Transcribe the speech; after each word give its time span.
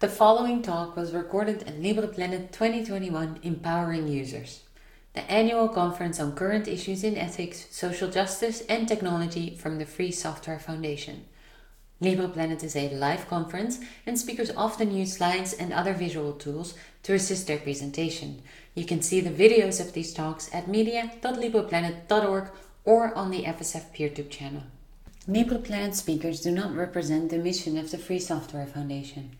The 0.00 0.08
following 0.08 0.62
talk 0.62 0.96
was 0.96 1.12
recorded 1.12 1.64
at 1.64 1.78
LibrePlanet 1.78 2.52
2021 2.52 3.40
Empowering 3.42 4.08
Users, 4.08 4.62
the 5.12 5.30
annual 5.30 5.68
conference 5.68 6.18
on 6.18 6.34
current 6.34 6.66
issues 6.66 7.04
in 7.04 7.18
ethics, 7.18 7.66
social 7.70 8.08
justice, 8.08 8.62
and 8.62 8.88
technology 8.88 9.54
from 9.56 9.76
the 9.76 9.84
Free 9.84 10.10
Software 10.10 10.58
Foundation. 10.58 11.26
LibrePlanet 12.00 12.64
is 12.64 12.74
a 12.76 12.88
live 12.94 13.28
conference, 13.28 13.80
and 14.06 14.18
speakers 14.18 14.50
often 14.56 14.90
use 14.90 15.18
slides 15.18 15.52
and 15.52 15.70
other 15.70 15.92
visual 15.92 16.32
tools 16.32 16.72
to 17.02 17.12
assist 17.12 17.46
their 17.46 17.58
presentation. 17.58 18.40
You 18.74 18.86
can 18.86 19.02
see 19.02 19.20
the 19.20 19.28
videos 19.28 19.82
of 19.82 19.92
these 19.92 20.14
talks 20.14 20.48
at 20.54 20.66
media.libreplanet.org 20.66 22.50
or 22.86 23.14
on 23.14 23.30
the 23.30 23.42
FSF 23.42 23.94
PeerTube 23.94 24.30
channel. 24.30 24.62
LibrePlanet 25.28 25.94
speakers 25.94 26.40
do 26.40 26.50
not 26.52 26.74
represent 26.74 27.28
the 27.28 27.36
mission 27.36 27.76
of 27.76 27.90
the 27.90 27.98
Free 27.98 28.18
Software 28.18 28.66
Foundation. 28.66 29.36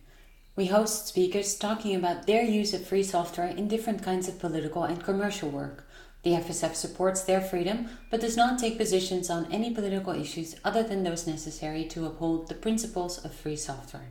We 0.53 0.65
host 0.65 1.07
speakers 1.07 1.55
talking 1.55 1.95
about 1.95 2.27
their 2.27 2.43
use 2.43 2.73
of 2.73 2.85
free 2.85 3.03
software 3.03 3.47
in 3.47 3.69
different 3.69 4.03
kinds 4.03 4.27
of 4.27 4.37
political 4.37 4.83
and 4.83 5.01
commercial 5.01 5.49
work. 5.49 5.87
The 6.23 6.31
FSF 6.31 6.75
supports 6.75 7.23
their 7.23 7.39
freedom 7.39 7.87
but 8.09 8.19
does 8.19 8.35
not 8.35 8.59
take 8.59 8.77
positions 8.77 9.29
on 9.29 9.49
any 9.49 9.73
political 9.73 10.13
issues 10.13 10.57
other 10.65 10.83
than 10.83 11.03
those 11.03 11.25
necessary 11.25 11.85
to 11.85 12.05
uphold 12.05 12.49
the 12.49 12.55
principles 12.55 13.23
of 13.23 13.33
free 13.33 13.55
software. 13.55 14.09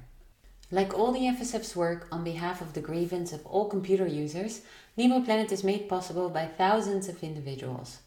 Like 0.70 0.98
all 0.98 1.12
the 1.12 1.26
FSF's 1.26 1.76
work 1.76 2.08
on 2.10 2.24
behalf 2.24 2.62
of 2.62 2.72
the 2.72 2.80
grievance 2.80 3.34
of 3.34 3.44
all 3.44 3.68
computer 3.68 4.06
users, 4.06 4.62
Nemo 4.96 5.20
Planet 5.20 5.52
is 5.52 5.62
made 5.62 5.90
possible 5.90 6.30
by 6.30 6.46
thousands 6.46 7.06
of 7.08 7.22
individuals. 7.22 7.98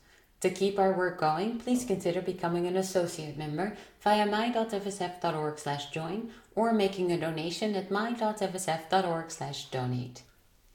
To 0.41 0.49
keep 0.49 0.79
our 0.79 0.91
work 0.91 1.19
going, 1.19 1.59
please 1.59 1.85
consider 1.85 2.21
becoming 2.21 2.65
an 2.65 2.75
associate 2.75 3.37
member 3.37 3.77
via 4.03 4.25
my.fsf.org 4.25 5.57
slash 5.57 5.89
join 5.91 6.29
or 6.55 6.73
making 6.73 7.11
a 7.11 7.19
donation 7.19 7.75
at 7.75 7.89
my.fsf.org 7.89 9.31
slash 9.31 9.65
donate. 9.71 10.21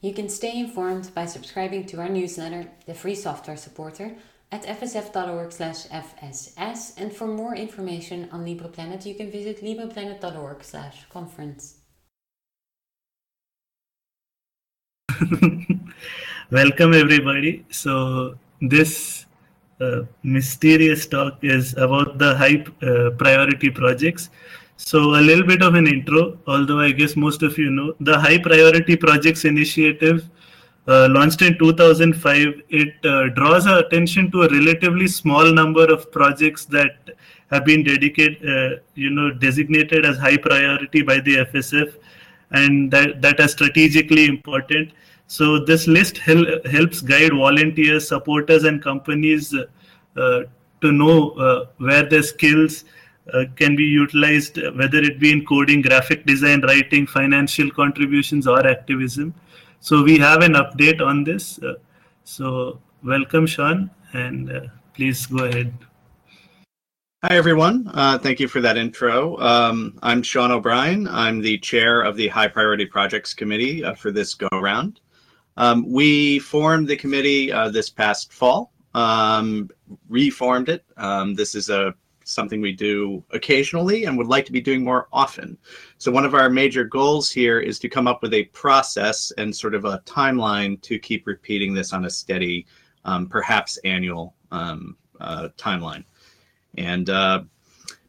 You 0.00 0.12
can 0.14 0.28
stay 0.28 0.58
informed 0.58 1.14
by 1.14 1.26
subscribing 1.26 1.86
to 1.86 2.00
our 2.00 2.08
newsletter, 2.08 2.72
The 2.86 2.94
Free 2.94 3.14
Software 3.14 3.56
Supporter, 3.56 4.16
at 4.50 4.62
fsf.org 4.62 5.52
slash 5.52 5.86
fss 5.88 6.94
and 6.96 7.12
for 7.12 7.26
more 7.26 7.54
information 7.54 8.30
on 8.32 8.46
LibrePlanet, 8.46 9.04
you 9.04 9.14
can 9.14 9.30
visit 9.30 9.62
libreplanet.org/conference. 9.62 11.74
Welcome 16.50 16.94
everybody. 16.94 17.66
So 17.70 18.38
this 18.62 19.26
mysterious 20.22 21.06
talk 21.06 21.38
is 21.42 21.74
about 21.74 22.18
the 22.18 22.36
high 22.36 22.64
uh, 22.82 23.10
priority 23.10 23.70
projects. 23.70 24.30
So 24.76 24.98
a 25.16 25.22
little 25.22 25.44
bit 25.44 25.62
of 25.62 25.74
an 25.74 25.86
intro, 25.88 26.38
although 26.46 26.80
I 26.80 26.92
guess 26.92 27.16
most 27.16 27.42
of 27.42 27.58
you 27.58 27.70
know, 27.70 27.94
the 27.98 28.18
High 28.18 28.38
Priority 28.38 28.96
Projects 28.96 29.44
Initiative 29.44 30.28
uh, 30.86 31.08
launched 31.10 31.42
in 31.42 31.58
2005. 31.58 32.62
It 32.68 32.94
uh, 33.04 33.28
draws 33.34 33.66
our 33.66 33.80
attention 33.80 34.30
to 34.30 34.42
a 34.42 34.48
relatively 34.48 35.08
small 35.08 35.52
number 35.52 35.84
of 35.92 36.10
projects 36.12 36.64
that 36.66 37.10
have 37.50 37.64
been 37.64 37.82
dedicated, 37.82 38.38
uh, 38.48 38.80
you 38.94 39.10
know, 39.10 39.32
designated 39.32 40.06
as 40.06 40.16
high 40.16 40.36
priority 40.36 41.02
by 41.02 41.18
the 41.20 41.36
FSF, 41.52 41.94
and 42.52 42.90
that, 42.90 43.20
that 43.20 43.40
are 43.40 43.48
strategically 43.48 44.26
important. 44.26 44.92
So 45.28 45.58
this 45.62 45.86
list 45.86 46.16
hel- 46.16 46.58
helps 46.64 47.02
guide 47.02 47.32
volunteers, 47.32 48.08
supporters, 48.08 48.64
and 48.64 48.82
companies 48.82 49.54
uh, 49.54 50.40
to 50.80 50.92
know 50.92 51.32
uh, 51.32 51.66
where 51.76 52.08
their 52.08 52.22
skills 52.22 52.84
uh, 53.34 53.44
can 53.56 53.76
be 53.76 53.84
utilized, 53.84 54.56
whether 54.76 54.98
it 54.98 55.20
be 55.20 55.30
in 55.30 55.44
coding, 55.44 55.82
graphic 55.82 56.24
design, 56.24 56.62
writing, 56.62 57.06
financial 57.06 57.70
contributions, 57.70 58.46
or 58.46 58.66
activism. 58.66 59.34
So 59.80 60.02
we 60.02 60.18
have 60.18 60.42
an 60.42 60.54
update 60.54 61.04
on 61.04 61.24
this. 61.24 61.60
so 62.24 62.80
welcome, 63.04 63.46
Sean, 63.46 63.90
and 64.14 64.70
please 64.94 65.26
go 65.26 65.44
ahead. 65.44 65.74
Hi, 67.22 67.36
everyone. 67.36 67.90
Uh, 67.92 68.16
thank 68.16 68.40
you 68.40 68.48
for 68.48 68.62
that 68.62 68.78
intro. 68.78 69.36
Um, 69.38 69.98
I'm 70.02 70.22
Sean 70.22 70.52
O'Brien. 70.52 71.06
I'm 71.06 71.42
the 71.42 71.58
chair 71.58 72.00
of 72.00 72.16
the 72.16 72.28
High 72.28 72.48
Priority 72.48 72.86
Projects 72.86 73.34
Committee 73.34 73.84
uh, 73.84 73.94
for 73.94 74.10
this 74.10 74.34
go 74.34 74.48
round. 74.52 75.00
Um, 75.58 75.84
we 75.90 76.38
formed 76.38 76.86
the 76.86 76.96
committee 76.96 77.52
uh, 77.52 77.68
this 77.68 77.90
past 77.90 78.32
fall, 78.32 78.72
um, 78.94 79.68
reformed 80.08 80.68
it. 80.68 80.84
Um, 80.96 81.34
this 81.34 81.54
is 81.54 81.68
a 81.68 81.94
something 82.22 82.60
we 82.60 82.72
do 82.72 83.24
occasionally 83.30 84.04
and 84.04 84.16
would 84.16 84.26
like 84.26 84.44
to 84.44 84.52
be 84.52 84.60
doing 84.60 84.84
more 84.84 85.08
often. 85.12 85.56
So 85.96 86.12
one 86.12 86.24
of 86.24 86.34
our 86.34 86.50
major 86.50 86.84
goals 86.84 87.30
here 87.30 87.58
is 87.58 87.78
to 87.80 87.88
come 87.88 88.06
up 88.06 88.22
with 88.22 88.34
a 88.34 88.44
process 88.46 89.32
and 89.38 89.54
sort 89.54 89.74
of 89.74 89.84
a 89.84 90.02
timeline 90.04 90.80
to 90.82 90.98
keep 90.98 91.26
repeating 91.26 91.72
this 91.74 91.92
on 91.92 92.04
a 92.04 92.10
steady, 92.10 92.66
um, 93.04 93.28
perhaps 93.28 93.78
annual 93.78 94.34
um, 94.52 94.96
uh, 95.20 95.48
timeline. 95.56 96.04
And 96.76 97.08
uh, 97.08 97.44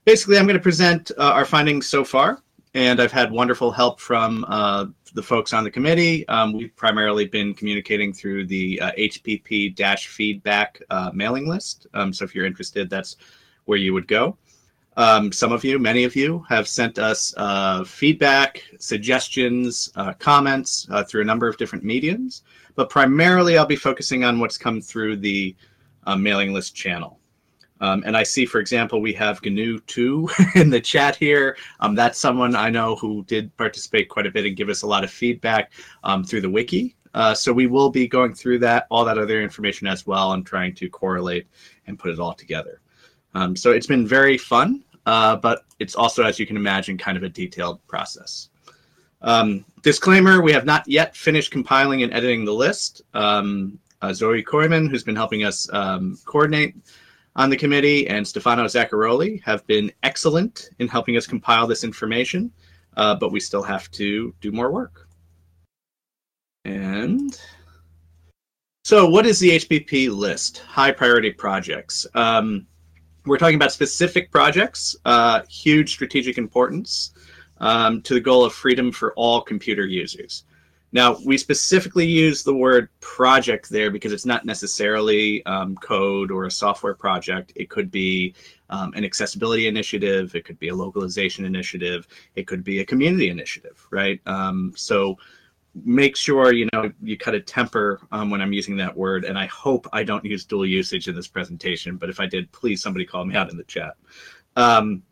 basically, 0.05 0.37
I'm 0.37 0.45
going 0.45 0.57
to 0.57 0.61
present 0.61 1.11
uh, 1.17 1.31
our 1.31 1.45
findings 1.45 1.87
so 1.87 2.03
far. 2.03 2.43
And 2.79 3.01
I've 3.01 3.11
had 3.11 3.29
wonderful 3.29 3.73
help 3.73 3.99
from 3.99 4.45
uh, 4.47 4.85
the 5.13 5.21
folks 5.21 5.51
on 5.51 5.65
the 5.65 5.69
committee. 5.69 6.25
Um, 6.29 6.53
we've 6.53 6.73
primarily 6.77 7.25
been 7.25 7.53
communicating 7.53 8.13
through 8.13 8.45
the 8.45 8.79
uh, 8.79 8.91
HPP 8.93 9.75
feedback 9.99 10.81
uh, 10.89 11.11
mailing 11.13 11.49
list. 11.49 11.87
Um, 11.93 12.13
so 12.13 12.23
if 12.23 12.33
you're 12.33 12.45
interested, 12.45 12.89
that's 12.89 13.17
where 13.65 13.77
you 13.77 13.93
would 13.93 14.07
go. 14.07 14.37
Um, 14.95 15.29
some 15.33 15.51
of 15.51 15.65
you, 15.65 15.77
many 15.77 16.05
of 16.05 16.15
you, 16.15 16.45
have 16.47 16.69
sent 16.69 16.99
us 16.99 17.33
uh, 17.35 17.83
feedback, 17.83 18.63
suggestions, 18.79 19.91
uh, 19.97 20.13
comments 20.13 20.87
uh, 20.89 21.03
through 21.03 21.23
a 21.23 21.25
number 21.25 21.49
of 21.49 21.57
different 21.57 21.83
mediums. 21.83 22.43
But 22.75 22.89
primarily, 22.89 23.57
I'll 23.57 23.65
be 23.65 23.75
focusing 23.75 24.23
on 24.23 24.39
what's 24.39 24.57
come 24.57 24.79
through 24.79 25.17
the 25.17 25.53
mailing 26.17 26.53
list 26.53 26.75
channel. 26.75 27.18
Um, 27.81 28.03
and 28.05 28.17
I 28.17 28.23
see, 28.23 28.45
for 28.45 28.59
example, 28.59 29.01
we 29.01 29.13
have 29.13 29.41
GNU2 29.41 30.55
in 30.61 30.69
the 30.69 30.81
chat 30.81 31.15
here. 31.15 31.57
Um, 31.79 31.95
that's 31.95 32.19
someone 32.19 32.55
I 32.55 32.69
know 32.69 32.95
who 32.95 33.23
did 33.23 33.55
participate 33.57 34.09
quite 34.09 34.25
a 34.25 34.31
bit 34.31 34.45
and 34.45 34.55
give 34.55 34.69
us 34.69 34.81
a 34.81 34.87
lot 34.87 35.03
of 35.03 35.11
feedback 35.11 35.71
um, 36.03 36.23
through 36.23 36.41
the 36.41 36.49
wiki. 36.49 36.95
Uh, 37.13 37.33
so 37.33 37.51
we 37.51 37.67
will 37.67 37.89
be 37.89 38.07
going 38.07 38.33
through 38.33 38.59
that, 38.59 38.85
all 38.91 39.03
that 39.05 39.17
other 39.17 39.41
information 39.41 39.87
as 39.87 40.05
well, 40.05 40.33
and 40.33 40.45
trying 40.45 40.75
to 40.75 40.89
correlate 40.89 41.47
and 41.87 41.97
put 41.97 42.11
it 42.11 42.19
all 42.19 42.33
together. 42.33 42.81
Um, 43.33 43.55
so 43.55 43.71
it's 43.71 43.87
been 43.87 44.07
very 44.07 44.37
fun, 44.37 44.83
uh, 45.05 45.35
but 45.35 45.63
it's 45.79 45.95
also, 45.95 46.23
as 46.23 46.39
you 46.39 46.45
can 46.45 46.57
imagine, 46.57 46.97
kind 46.97 47.17
of 47.17 47.23
a 47.23 47.29
detailed 47.29 47.85
process. 47.87 48.49
Um, 49.21 49.65
disclaimer, 49.81 50.41
we 50.41 50.51
have 50.51 50.65
not 50.65 50.87
yet 50.87 51.15
finished 51.15 51.51
compiling 51.51 52.03
and 52.03 52.13
editing 52.13 52.45
the 52.45 52.53
list. 52.53 53.01
Um, 53.13 53.79
uh, 54.01 54.13
Zoe 54.13 54.43
Kooyman, 54.43 54.89
who's 54.89 55.03
been 55.03 55.15
helping 55.15 55.43
us 55.43 55.67
coordinate 56.25 56.75
on 57.35 57.49
the 57.49 57.57
committee 57.57 58.07
and 58.07 58.27
Stefano 58.27 58.65
Zacchiroli 58.65 59.41
have 59.43 59.65
been 59.67 59.91
excellent 60.03 60.69
in 60.79 60.87
helping 60.87 61.17
us 61.17 61.27
compile 61.27 61.67
this 61.67 61.83
information, 61.83 62.51
uh, 62.97 63.15
but 63.15 63.31
we 63.31 63.39
still 63.39 63.63
have 63.63 63.89
to 63.91 64.33
do 64.41 64.51
more 64.51 64.71
work. 64.71 65.07
And 66.65 67.39
so, 68.83 69.07
what 69.07 69.25
is 69.25 69.39
the 69.39 69.51
HPP 69.51 70.15
list? 70.15 70.59
High 70.59 70.91
priority 70.91 71.31
projects. 71.31 72.07
Um, 72.15 72.65
we're 73.25 73.37
talking 73.37 73.55
about 73.55 73.71
specific 73.71 74.31
projects, 74.31 74.95
uh, 75.05 75.41
huge 75.47 75.91
strategic 75.91 76.37
importance 76.37 77.11
um, 77.59 78.01
to 78.01 78.13
the 78.15 78.19
goal 78.19 78.43
of 78.43 78.53
freedom 78.53 78.91
for 78.91 79.13
all 79.13 79.41
computer 79.41 79.85
users. 79.85 80.43
Now, 80.91 81.17
we 81.23 81.37
specifically 81.37 82.05
use 82.05 82.43
the 82.43 82.53
word 82.53 82.89
project 82.99 83.69
there 83.69 83.91
because 83.91 84.11
it's 84.11 84.25
not 84.25 84.45
necessarily 84.45 85.45
um, 85.45 85.75
code 85.75 86.31
or 86.31 86.45
a 86.45 86.51
software 86.51 86.95
project. 86.95 87.53
It 87.55 87.69
could 87.69 87.91
be 87.91 88.33
um, 88.69 88.93
an 88.95 89.03
accessibility 89.03 89.67
initiative, 89.67 90.33
it 90.35 90.45
could 90.45 90.59
be 90.59 90.69
a 90.69 90.75
localization 90.75 91.45
initiative, 91.45 92.07
it 92.35 92.47
could 92.47 92.63
be 92.63 92.79
a 92.79 92.85
community 92.85 93.29
initiative, 93.29 93.85
right? 93.91 94.19
Um, 94.25 94.73
so 94.75 95.17
make 95.85 96.15
sure 96.15 96.53
you 96.53 96.67
know 96.73 96.91
you 97.01 97.17
cut 97.17 97.35
a 97.35 97.39
temper 97.39 98.01
um, 98.11 98.29
when 98.29 98.41
I'm 98.41 98.53
using 98.53 98.77
that 98.77 98.95
word, 98.95 99.25
and 99.25 99.37
I 99.37 99.45
hope 99.47 99.87
I 99.93 100.03
don't 100.03 100.25
use 100.25 100.45
dual 100.45 100.65
usage 100.65 101.07
in 101.07 101.15
this 101.15 101.27
presentation. 101.27 101.97
But 101.97 102.09
if 102.09 102.19
I 102.19 102.25
did, 102.25 102.51
please 102.51 102.81
somebody 102.81 103.05
call 103.05 103.25
me 103.25 103.35
out 103.35 103.51
in 103.51 103.57
the 103.57 103.63
chat. 103.63 103.93
Um, 104.55 105.03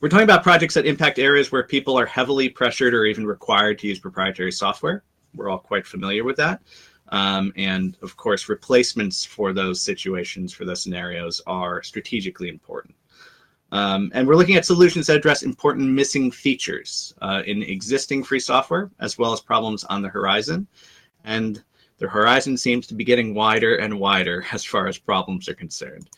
we're 0.00 0.08
talking 0.08 0.24
about 0.24 0.42
projects 0.42 0.74
that 0.74 0.86
impact 0.86 1.18
areas 1.18 1.50
where 1.50 1.62
people 1.62 1.98
are 1.98 2.06
heavily 2.06 2.48
pressured 2.48 2.94
or 2.94 3.04
even 3.06 3.26
required 3.26 3.78
to 3.78 3.88
use 3.88 3.98
proprietary 3.98 4.52
software. 4.52 5.02
We're 5.34 5.48
all 5.48 5.58
quite 5.58 5.86
familiar 5.86 6.24
with 6.24 6.36
that. 6.36 6.62
Um, 7.08 7.52
and 7.56 7.96
of 8.02 8.16
course, 8.16 8.48
replacements 8.48 9.24
for 9.24 9.52
those 9.52 9.80
situations, 9.80 10.52
for 10.52 10.64
those 10.64 10.82
scenarios, 10.82 11.40
are 11.46 11.82
strategically 11.82 12.48
important. 12.48 12.94
Um, 13.72 14.10
and 14.14 14.26
we're 14.26 14.36
looking 14.36 14.56
at 14.56 14.64
solutions 14.64 15.06
that 15.06 15.16
address 15.16 15.42
important 15.42 15.88
missing 15.90 16.30
features 16.30 17.14
uh, 17.22 17.42
in 17.46 17.62
existing 17.62 18.22
free 18.22 18.40
software, 18.40 18.90
as 19.00 19.18
well 19.18 19.32
as 19.32 19.40
problems 19.40 19.84
on 19.84 20.02
the 20.02 20.08
horizon. 20.08 20.66
And 21.24 21.62
the 21.98 22.08
horizon 22.08 22.56
seems 22.56 22.86
to 22.86 22.94
be 22.94 23.04
getting 23.04 23.34
wider 23.34 23.76
and 23.76 23.98
wider 23.98 24.44
as 24.52 24.64
far 24.64 24.86
as 24.86 24.98
problems 24.98 25.48
are 25.48 25.54
concerned. 25.54 26.08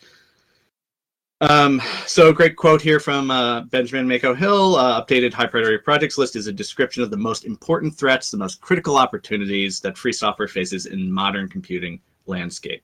Um, 1.41 1.81
so 2.05 2.33
great 2.33 2.57
quote 2.57 2.81
here 2.81 2.99
from 2.99 3.31
uh, 3.31 3.61
Benjamin 3.61 4.07
Mako 4.07 4.35
Hill. 4.35 4.75
Uh, 4.75 5.01
updated 5.01 5.31
high 5.31 5.45
priority 5.45 5.77
projects 5.77 6.17
list 6.17 6.35
is 6.35 6.47
a 6.47 6.51
description 6.51 7.01
of 7.01 7.11
the 7.11 7.17
most 7.17 7.45
important 7.45 7.95
threats, 7.95 8.29
the 8.29 8.37
most 8.37 8.59
critical 8.59 8.97
opportunities 8.97 9.79
that 9.79 9.97
free 9.97 10.11
software 10.11 10.49
faces 10.49 10.85
in 10.85 11.09
modern 11.09 11.47
computing 11.47 12.01
landscape. 12.25 12.83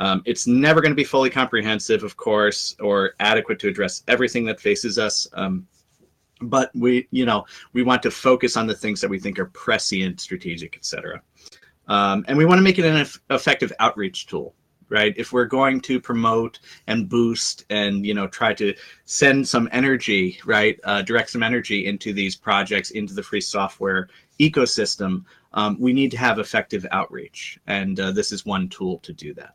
Um, 0.00 0.20
it's 0.26 0.48
never 0.48 0.80
going 0.80 0.90
to 0.90 0.96
be 0.96 1.04
fully 1.04 1.30
comprehensive, 1.30 2.02
of 2.02 2.16
course, 2.16 2.74
or 2.80 3.14
adequate 3.20 3.60
to 3.60 3.68
address 3.68 4.02
everything 4.08 4.44
that 4.46 4.60
faces 4.60 4.98
us. 4.98 5.28
Um, 5.34 5.66
but 6.42 6.70
we, 6.74 7.06
you 7.12 7.24
know, 7.24 7.46
we 7.72 7.84
want 7.84 8.02
to 8.02 8.10
focus 8.10 8.56
on 8.56 8.66
the 8.66 8.74
things 8.74 9.00
that 9.00 9.08
we 9.08 9.20
think 9.20 9.38
are 9.38 9.46
prescient, 9.46 10.20
strategic, 10.20 10.76
etc. 10.76 11.22
Um, 11.86 12.24
and 12.26 12.36
we 12.36 12.46
want 12.46 12.58
to 12.58 12.62
make 12.62 12.80
it 12.80 12.84
an 12.84 13.06
effective 13.30 13.72
outreach 13.78 14.26
tool 14.26 14.54
right? 14.88 15.14
If 15.16 15.32
we're 15.32 15.46
going 15.46 15.80
to 15.82 16.00
promote 16.00 16.60
and 16.86 17.08
boost 17.08 17.64
and 17.70 18.04
you 18.06 18.14
know 18.14 18.26
try 18.26 18.54
to 18.54 18.74
send 19.04 19.48
some 19.48 19.68
energy 19.72 20.38
right 20.44 20.78
uh, 20.84 21.02
direct 21.02 21.30
some 21.30 21.42
energy 21.42 21.86
into 21.86 22.12
these 22.12 22.36
projects 22.36 22.90
into 22.90 23.14
the 23.14 23.22
free 23.22 23.40
software 23.40 24.08
ecosystem 24.38 25.24
um, 25.56 25.76
we 25.80 25.92
need 25.94 26.10
to 26.10 26.18
have 26.18 26.38
effective 26.38 26.86
outreach. 26.92 27.58
And 27.66 27.98
uh, 27.98 28.12
this 28.12 28.30
is 28.30 28.44
one 28.44 28.68
tool 28.68 28.98
to 28.98 29.12
do 29.12 29.32
that 29.34 29.54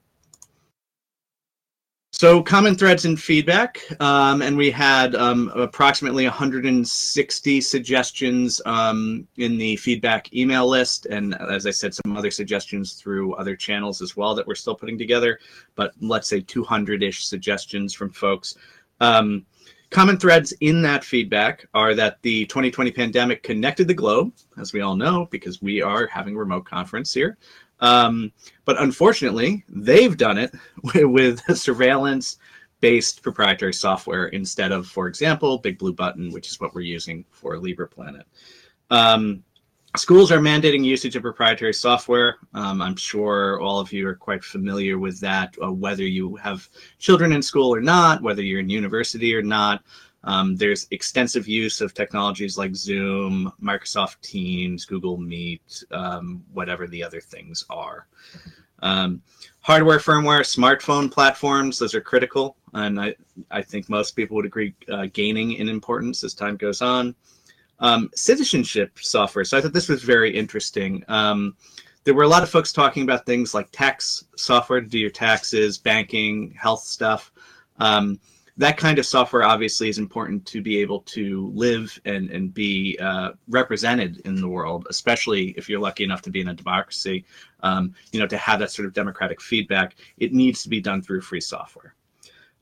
so 2.13 2.43
common 2.43 2.75
threads 2.75 3.05
and 3.05 3.19
feedback, 3.19 3.81
um, 4.01 4.41
and 4.41 4.57
we 4.57 4.69
had 4.69 5.15
um, 5.15 5.49
approximately 5.55 6.25
160 6.25 7.61
suggestions 7.61 8.61
um, 8.65 9.25
in 9.37 9.57
the 9.57 9.77
feedback 9.77 10.33
email 10.33 10.67
list, 10.67 11.05
and 11.05 11.33
as 11.35 11.65
I 11.65 11.71
said, 11.71 11.93
some 11.93 12.17
other 12.17 12.29
suggestions 12.29 12.93
through 12.93 13.33
other 13.35 13.55
channels 13.55 14.01
as 14.01 14.17
well 14.17 14.35
that 14.35 14.45
we're 14.45 14.55
still 14.55 14.75
putting 14.75 14.97
together. 14.97 15.39
But 15.75 15.93
let's 16.01 16.27
say 16.27 16.41
200-ish 16.41 17.25
suggestions 17.25 17.93
from 17.93 18.11
folks. 18.11 18.55
Um, 18.99 19.45
common 19.89 20.17
threads 20.17 20.51
in 20.59 20.81
that 20.81 21.05
feedback 21.05 21.65
are 21.73 21.95
that 21.95 22.21
the 22.23 22.45
2020 22.47 22.91
pandemic 22.91 23.41
connected 23.41 23.87
the 23.87 23.93
globe, 23.93 24.33
as 24.59 24.73
we 24.73 24.81
all 24.81 24.97
know, 24.97 25.27
because 25.31 25.61
we 25.61 25.81
are 25.81 26.07
having 26.07 26.35
a 26.35 26.39
remote 26.39 26.65
conference 26.65 27.13
here. 27.13 27.37
Um, 27.81 28.31
but 28.65 28.79
unfortunately, 28.81 29.65
they've 29.67 30.15
done 30.15 30.37
it 30.37 30.53
with, 30.93 31.41
surveillance 31.57 32.37
based 32.79 33.21
proprietary 33.21 33.73
software 33.73 34.27
instead 34.27 34.71
of, 34.71 34.87
for 34.87 35.07
example, 35.07 35.59
Big 35.59 35.77
Blue 35.77 35.93
Button, 35.93 36.31
which 36.31 36.47
is 36.49 36.59
what 36.59 36.73
we're 36.73 36.81
using 36.81 37.25
for 37.31 37.55
LibrePlanet. 37.55 38.23
Um, 38.89 39.43
schools 39.97 40.31
are 40.31 40.39
mandating 40.39 40.83
usage 40.83 41.15
of 41.15 41.21
proprietary 41.21 41.73
software. 41.73 42.37
Um, 42.53 42.81
I'm 42.81 42.95
sure 42.95 43.61
all 43.61 43.79
of 43.79 43.91
you 43.93 44.07
are 44.07 44.15
quite 44.15 44.43
familiar 44.43 44.97
with 44.97 45.19
that, 45.19 45.55
uh, 45.63 45.71
whether 45.71 46.03
you 46.03 46.35
have 46.37 46.67
children 46.97 47.33
in 47.33 47.41
school 47.41 47.73
or 47.73 47.81
not, 47.81 48.21
whether 48.21 48.41
you're 48.41 48.61
in 48.61 48.69
university 48.69 49.35
or 49.35 49.43
not. 49.43 49.83
Um, 50.23 50.55
there's 50.55 50.87
extensive 50.91 51.47
use 51.47 51.81
of 51.81 51.93
technologies 51.93 52.57
like 52.57 52.75
Zoom, 52.75 53.51
Microsoft 53.61 54.21
Teams, 54.21 54.85
Google 54.85 55.17
Meet, 55.17 55.83
um, 55.91 56.43
whatever 56.53 56.87
the 56.87 57.03
other 57.03 57.19
things 57.19 57.65
are. 57.69 58.07
Um, 58.83 59.21
hardware, 59.61 59.99
firmware, 59.99 60.41
smartphone 60.41 61.11
platforms, 61.11 61.79
those 61.79 61.95
are 61.95 62.01
critical. 62.01 62.55
And 62.73 62.99
I, 62.99 63.15
I 63.49 63.61
think 63.61 63.89
most 63.89 64.15
people 64.15 64.35
would 64.35 64.45
agree 64.45 64.75
uh, 64.91 65.07
gaining 65.11 65.53
in 65.53 65.67
importance 65.69 66.23
as 66.23 66.33
time 66.33 66.55
goes 66.55 66.81
on. 66.81 67.15
Um, 67.79 68.11
citizenship 68.13 68.99
software. 69.01 69.43
So 69.43 69.57
I 69.57 69.61
thought 69.61 69.73
this 69.73 69.89
was 69.89 70.03
very 70.03 70.35
interesting. 70.35 71.03
Um, 71.07 71.55
there 72.03 72.13
were 72.13 72.23
a 72.23 72.27
lot 72.27 72.43
of 72.43 72.49
folks 72.49 72.71
talking 72.71 73.03
about 73.03 73.25
things 73.25 73.53
like 73.53 73.69
tax 73.71 74.23
software 74.35 74.81
to 74.81 74.87
do 74.87 74.99
your 74.99 75.09
taxes, 75.09 75.77
banking, 75.77 76.51
health 76.51 76.83
stuff. 76.83 77.31
That 78.61 78.77
kind 78.77 78.99
of 78.99 79.07
software 79.07 79.41
obviously 79.41 79.89
is 79.89 79.97
important 79.97 80.45
to 80.45 80.61
be 80.61 80.77
able 80.77 80.99
to 81.17 81.51
live 81.55 81.99
and, 82.05 82.29
and 82.29 82.53
be 82.53 82.95
uh, 83.01 83.31
represented 83.49 84.21
in 84.23 84.35
the 84.35 84.47
world, 84.47 84.85
especially 84.87 85.55
if 85.57 85.67
you're 85.67 85.79
lucky 85.79 86.03
enough 86.03 86.21
to 86.21 86.29
be 86.29 86.41
in 86.41 86.49
a 86.49 86.53
democracy. 86.53 87.25
Um, 87.63 87.95
you 88.11 88.19
know, 88.19 88.27
to 88.27 88.37
have 88.37 88.59
that 88.59 88.69
sort 88.69 88.85
of 88.85 88.93
democratic 88.93 89.41
feedback, 89.41 89.95
it 90.19 90.31
needs 90.31 90.61
to 90.61 90.69
be 90.69 90.79
done 90.79 91.01
through 91.01 91.21
free 91.21 91.41
software. 91.41 91.95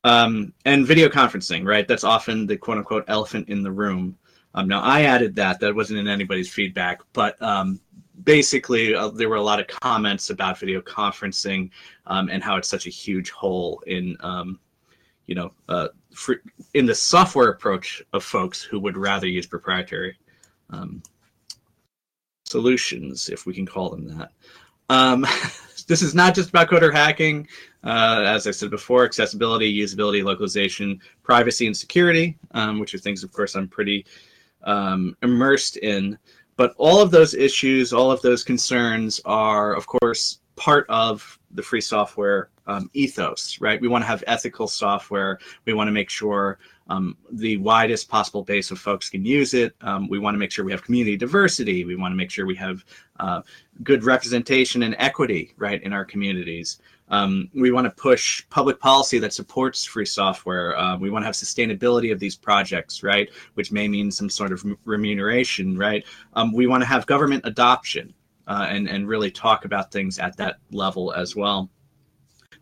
Um, 0.02 0.54
and 0.64 0.86
video 0.86 1.10
conferencing, 1.10 1.66
right? 1.66 1.86
That's 1.86 2.02
often 2.02 2.46
the 2.46 2.56
quote 2.56 2.78
unquote 2.78 3.04
elephant 3.08 3.50
in 3.50 3.62
the 3.62 3.70
room. 3.70 4.16
Um, 4.54 4.68
now, 4.68 4.80
I 4.80 5.02
added 5.02 5.36
that. 5.36 5.60
That 5.60 5.74
wasn't 5.74 6.00
in 6.00 6.08
anybody's 6.08 6.50
feedback, 6.50 7.02
but 7.12 7.40
um, 7.42 7.78
basically, 8.24 8.94
uh, 8.94 9.08
there 9.08 9.28
were 9.28 9.36
a 9.36 9.42
lot 9.42 9.60
of 9.60 9.66
comments 9.66 10.30
about 10.30 10.58
video 10.58 10.80
conferencing 10.80 11.68
um, 12.06 12.30
and 12.30 12.42
how 12.42 12.56
it's 12.56 12.68
such 12.68 12.86
a 12.86 12.90
huge 12.90 13.28
hole 13.32 13.82
in 13.86 14.16
um, 14.20 14.58
you 15.30 15.36
know, 15.36 15.52
uh, 15.68 15.88
for, 16.12 16.42
in 16.74 16.86
the 16.86 16.94
software 16.94 17.50
approach 17.50 18.02
of 18.12 18.24
folks 18.24 18.60
who 18.60 18.80
would 18.80 18.96
rather 18.96 19.28
use 19.28 19.46
proprietary 19.46 20.18
um, 20.70 21.00
solutions, 22.44 23.28
if 23.28 23.46
we 23.46 23.54
can 23.54 23.64
call 23.64 23.90
them 23.90 24.08
that. 24.08 24.32
Um, 24.88 25.24
this 25.86 26.02
is 26.02 26.16
not 26.16 26.34
just 26.34 26.48
about 26.48 26.68
coder 26.68 26.92
hacking. 26.92 27.46
Uh, 27.84 28.24
as 28.26 28.48
I 28.48 28.50
said 28.50 28.70
before, 28.70 29.04
accessibility, 29.04 29.72
usability, 29.72 30.24
localization, 30.24 31.00
privacy, 31.22 31.66
and 31.66 31.76
security, 31.76 32.36
um, 32.50 32.80
which 32.80 32.92
are 32.92 32.98
things, 32.98 33.22
of 33.22 33.32
course, 33.32 33.54
I'm 33.54 33.68
pretty 33.68 34.04
um, 34.64 35.16
immersed 35.22 35.76
in. 35.76 36.18
But 36.56 36.74
all 36.76 37.00
of 37.00 37.12
those 37.12 37.34
issues, 37.34 37.92
all 37.92 38.10
of 38.10 38.20
those 38.20 38.42
concerns 38.42 39.20
are, 39.24 39.74
of 39.74 39.86
course, 39.86 40.40
part 40.56 40.86
of 40.88 41.38
the 41.52 41.62
free 41.62 41.80
software 41.80 42.50
um, 42.70 42.90
ethos, 42.94 43.60
right? 43.60 43.80
We 43.80 43.88
want 43.88 44.02
to 44.02 44.06
have 44.06 44.22
ethical 44.26 44.68
software. 44.68 45.38
We 45.64 45.72
want 45.72 45.88
to 45.88 45.92
make 45.92 46.08
sure 46.08 46.58
um, 46.88 47.16
the 47.32 47.56
widest 47.56 48.08
possible 48.08 48.44
base 48.44 48.70
of 48.70 48.78
folks 48.78 49.10
can 49.10 49.24
use 49.24 49.54
it. 49.54 49.74
Um, 49.80 50.08
we 50.08 50.18
want 50.20 50.34
to 50.34 50.38
make 50.38 50.52
sure 50.52 50.64
we 50.64 50.72
have 50.72 50.84
community 50.84 51.16
diversity. 51.16 51.84
We 51.84 51.96
want 51.96 52.12
to 52.12 52.16
make 52.16 52.30
sure 52.30 52.46
we 52.46 52.54
have 52.56 52.84
uh, 53.18 53.42
good 53.82 54.04
representation 54.04 54.84
and 54.84 54.94
equity, 54.98 55.52
right, 55.56 55.82
in 55.82 55.92
our 55.92 56.04
communities. 56.04 56.78
Um, 57.08 57.50
we 57.54 57.72
want 57.72 57.86
to 57.86 57.90
push 57.90 58.44
public 58.50 58.78
policy 58.78 59.18
that 59.18 59.32
supports 59.32 59.84
free 59.84 60.06
software. 60.06 60.78
Uh, 60.78 60.96
we 60.96 61.10
want 61.10 61.24
to 61.24 61.26
have 61.26 61.34
sustainability 61.34 62.12
of 62.12 62.20
these 62.20 62.36
projects, 62.36 63.02
right, 63.02 63.28
which 63.54 63.72
may 63.72 63.88
mean 63.88 64.12
some 64.12 64.30
sort 64.30 64.52
of 64.52 64.64
remuneration, 64.84 65.76
right? 65.76 66.04
Um, 66.34 66.52
we 66.52 66.68
want 66.68 66.82
to 66.82 66.86
have 66.86 67.06
government 67.06 67.42
adoption, 67.46 68.14
uh, 68.46 68.66
and 68.68 68.88
and 68.88 69.08
really 69.08 69.30
talk 69.30 69.64
about 69.64 69.90
things 69.90 70.18
at 70.20 70.36
that 70.36 70.58
level 70.70 71.12
as 71.12 71.34
well. 71.34 71.68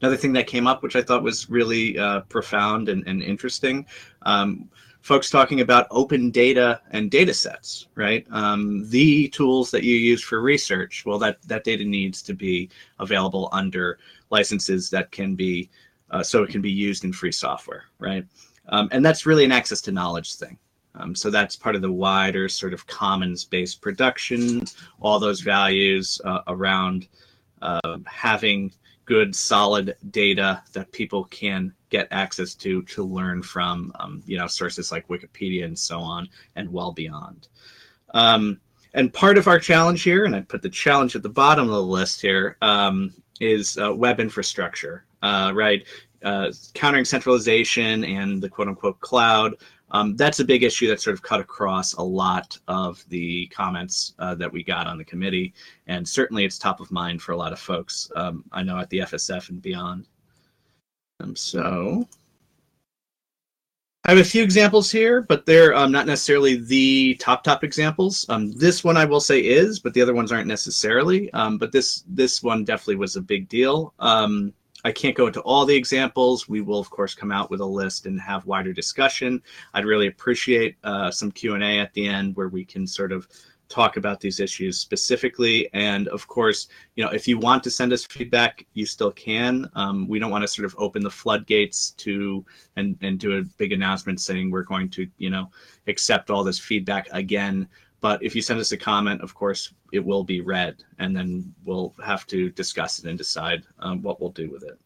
Another 0.00 0.16
thing 0.16 0.32
that 0.34 0.46
came 0.46 0.66
up, 0.66 0.82
which 0.82 0.96
I 0.96 1.02
thought 1.02 1.22
was 1.22 1.50
really 1.50 1.98
uh, 1.98 2.20
profound 2.22 2.88
and, 2.88 3.06
and 3.06 3.22
interesting, 3.22 3.84
um, 4.22 4.68
folks 5.00 5.30
talking 5.30 5.60
about 5.60 5.86
open 5.90 6.30
data 6.30 6.80
and 6.90 7.10
data 7.10 7.34
sets, 7.34 7.88
right? 7.94 8.26
Um, 8.30 8.88
the 8.90 9.28
tools 9.28 9.70
that 9.70 9.82
you 9.82 9.96
use 9.96 10.22
for 10.22 10.40
research, 10.40 11.04
well, 11.06 11.18
that, 11.18 11.38
that 11.46 11.64
data 11.64 11.84
needs 11.84 12.22
to 12.22 12.34
be 12.34 12.70
available 13.00 13.48
under 13.52 13.98
licenses 14.30 14.90
that 14.90 15.10
can 15.10 15.34
be, 15.34 15.70
uh, 16.10 16.22
so 16.22 16.42
it 16.42 16.50
can 16.50 16.60
be 16.60 16.70
used 16.70 17.04
in 17.04 17.12
free 17.12 17.32
software, 17.32 17.84
right? 17.98 18.24
Um, 18.68 18.88
and 18.92 19.04
that's 19.04 19.26
really 19.26 19.44
an 19.44 19.52
access 19.52 19.80
to 19.82 19.92
knowledge 19.92 20.34
thing. 20.34 20.58
Um, 20.94 21.14
so 21.14 21.30
that's 21.30 21.56
part 21.56 21.76
of 21.76 21.82
the 21.82 21.92
wider 21.92 22.48
sort 22.48 22.74
of 22.74 22.86
commons-based 22.86 23.80
production, 23.80 24.64
all 25.00 25.18
those 25.18 25.40
values 25.40 26.20
uh, 26.24 26.40
around 26.48 27.08
uh, 27.62 27.98
having 28.06 28.72
good, 29.08 29.34
solid 29.34 29.96
data 30.10 30.62
that 30.74 30.92
people 30.92 31.24
can 31.24 31.72
get 31.88 32.06
access 32.10 32.54
to 32.54 32.82
to 32.82 33.02
learn 33.02 33.42
from, 33.42 33.90
um, 33.98 34.22
you 34.26 34.36
know, 34.36 34.46
sources 34.46 34.92
like 34.92 35.08
Wikipedia 35.08 35.64
and 35.64 35.78
so 35.78 35.98
on, 35.98 36.28
and 36.56 36.70
well 36.70 36.92
beyond. 36.92 37.48
Um, 38.12 38.60
and 38.92 39.12
part 39.12 39.38
of 39.38 39.48
our 39.48 39.58
challenge 39.58 40.02
here, 40.02 40.26
and 40.26 40.36
I 40.36 40.42
put 40.42 40.60
the 40.60 40.68
challenge 40.68 41.16
at 41.16 41.22
the 41.22 41.30
bottom 41.30 41.64
of 41.64 41.74
the 41.74 41.82
list 41.82 42.20
here, 42.20 42.58
um, 42.60 43.14
is 43.40 43.78
uh, 43.78 43.94
web 43.94 44.20
infrastructure, 44.20 45.06
uh, 45.22 45.52
right? 45.54 45.86
Uh, 46.22 46.52
countering 46.74 47.06
centralization 47.06 48.04
and 48.04 48.42
the 48.42 48.48
quote 48.48 48.68
unquote 48.68 49.00
cloud 49.00 49.54
um, 49.90 50.16
that's 50.16 50.40
a 50.40 50.44
big 50.44 50.62
issue 50.62 50.88
that 50.88 51.00
sort 51.00 51.14
of 51.14 51.22
cut 51.22 51.40
across 51.40 51.94
a 51.94 52.02
lot 52.02 52.58
of 52.68 53.04
the 53.08 53.46
comments 53.48 54.14
uh, 54.18 54.34
that 54.34 54.52
we 54.52 54.62
got 54.62 54.86
on 54.86 54.98
the 54.98 55.04
committee, 55.04 55.54
and 55.86 56.06
certainly 56.06 56.44
it's 56.44 56.58
top 56.58 56.80
of 56.80 56.90
mind 56.90 57.22
for 57.22 57.32
a 57.32 57.36
lot 57.36 57.52
of 57.52 57.58
folks. 57.58 58.10
Um, 58.16 58.44
I 58.52 58.62
know 58.62 58.78
at 58.78 58.90
the 58.90 58.98
FSF 58.98 59.50
and 59.50 59.62
beyond. 59.62 60.06
Um, 61.20 61.34
so 61.34 62.06
I 64.08 64.12
have 64.12 64.20
a 64.20 64.24
few 64.24 64.42
examples 64.42 64.90
here, 64.90 65.20
but 65.20 65.44
they're 65.44 65.74
um, 65.74 65.92
not 65.92 66.06
necessarily 66.06 66.56
the 66.56 67.14
top 67.16 67.44
top 67.44 67.64
examples. 67.64 68.24
Um, 68.28 68.52
this 68.52 68.82
one 68.82 68.96
I 68.96 69.04
will 69.04 69.20
say 69.20 69.40
is, 69.40 69.80
but 69.80 69.92
the 69.92 70.00
other 70.00 70.14
ones 70.14 70.32
aren't 70.32 70.46
necessarily. 70.46 71.30
Um, 71.32 71.58
but 71.58 71.72
this 71.72 72.04
this 72.08 72.42
one 72.42 72.64
definitely 72.64 72.96
was 72.96 73.16
a 73.16 73.20
big 73.20 73.48
deal. 73.48 73.92
Um, 73.98 74.54
I 74.84 74.92
can't 74.92 75.16
go 75.16 75.26
into 75.26 75.40
all 75.40 75.66
the 75.66 75.74
examples. 75.74 76.48
We 76.48 76.60
will, 76.60 76.78
of 76.78 76.88
course, 76.88 77.14
come 77.14 77.32
out 77.32 77.50
with 77.50 77.60
a 77.60 77.66
list 77.66 78.06
and 78.06 78.20
have 78.20 78.46
wider 78.46 78.72
discussion. 78.72 79.42
I'd 79.74 79.84
really 79.84 80.06
appreciate 80.06 80.76
uh, 80.84 81.10
some 81.10 81.32
Q&A 81.32 81.80
at 81.80 81.92
the 81.94 82.06
end 82.06 82.36
where 82.36 82.48
we 82.48 82.64
can 82.64 82.86
sort 82.86 83.10
of 83.10 83.26
talk 83.68 83.96
about 83.96 84.20
these 84.20 84.40
issues 84.40 84.78
specifically. 84.78 85.68
And 85.74 86.08
of 86.08 86.26
course, 86.26 86.68
you 86.96 87.04
know, 87.04 87.10
if 87.10 87.28
you 87.28 87.38
want 87.38 87.62
to 87.64 87.70
send 87.70 87.92
us 87.92 88.04
feedback, 88.04 88.66
you 88.74 88.86
still 88.86 89.12
can. 89.12 89.68
Um, 89.74 90.08
we 90.08 90.18
don't 90.18 90.30
want 90.30 90.42
to 90.42 90.48
sort 90.48 90.64
of 90.66 90.74
open 90.78 91.02
the 91.02 91.10
floodgates 91.10 91.90
to 91.92 92.44
and 92.76 92.96
and 93.02 93.18
do 93.18 93.38
a 93.38 93.42
big 93.42 93.72
announcement 93.72 94.20
saying 94.20 94.50
we're 94.50 94.62
going 94.62 94.88
to, 94.90 95.06
you 95.18 95.30
know, 95.30 95.50
accept 95.86 96.30
all 96.30 96.44
this 96.44 96.58
feedback 96.58 97.08
again. 97.12 97.68
But 98.00 98.22
if 98.22 98.36
you 98.36 98.42
send 98.42 98.60
us 98.60 98.72
a 98.72 98.76
comment, 98.76 99.22
of 99.22 99.34
course, 99.34 99.72
it 99.92 100.04
will 100.04 100.22
be 100.22 100.40
read, 100.40 100.84
and 100.98 101.16
then 101.16 101.52
we'll 101.64 101.94
have 102.04 102.26
to 102.28 102.50
discuss 102.50 102.98
it 102.98 103.06
and 103.06 103.18
decide 103.18 103.64
um, 103.80 104.02
what 104.02 104.20
we'll 104.20 104.30
do 104.30 104.50
with 104.50 104.62
it. 104.62 104.78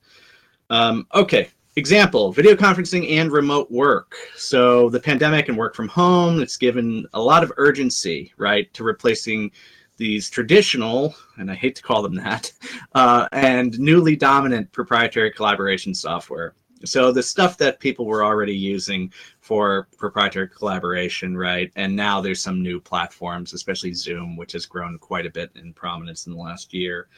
Um, 0.71 1.07
okay, 1.15 1.51
Example, 1.77 2.33
video 2.33 2.55
conferencing 2.55 3.13
and 3.13 3.33
remote 3.33 3.71
work. 3.71 4.15
So 4.37 4.91
the 4.91 5.01
pandemic 5.01 5.49
and 5.49 5.57
work 5.57 5.75
from 5.75 5.89
home, 5.89 6.43
it's 6.43 6.59
given 6.59 7.07
a 7.15 7.21
lot 7.21 7.43
of 7.43 7.51
urgency, 7.57 8.31
right, 8.37 8.73
to 8.75 8.85
replacing 8.85 9.53
these 9.97 10.29
traditional, 10.29 11.15
and 11.39 11.51
I 11.51 11.55
hate 11.55 11.75
to 11.77 11.83
call 11.83 12.03
them 12.03 12.15
that, 12.17 12.53
uh, 12.95 13.27
and 13.33 13.79
newly 13.81 14.17
dominant 14.17 14.71
proprietary 14.73 15.31
collaboration 15.31 15.95
software. 15.95 16.53
So 16.85 17.13
the 17.13 17.23
stuff 17.23 17.57
that 17.59 17.81
people 17.81 18.07
were 18.07 18.25
already 18.25 18.57
using 18.57 19.13
for 19.41 19.89
proprietary 19.97 20.49
collaboration, 20.49 21.37
right? 21.37 21.71
And 21.77 21.95
now 21.95 22.21
there's 22.21 22.43
some 22.43 22.63
new 22.63 22.81
platforms, 22.81 23.53
especially 23.53 23.93
Zoom, 23.93 24.37
which 24.37 24.53
has 24.53 24.67
grown 24.67 24.99
quite 24.99 25.27
a 25.27 25.31
bit 25.31 25.51
in 25.55 25.73
prominence 25.73 26.27
in 26.27 26.33
the 26.33 26.39
last 26.39 26.75
year. 26.75 27.09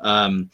Um, 0.00 0.50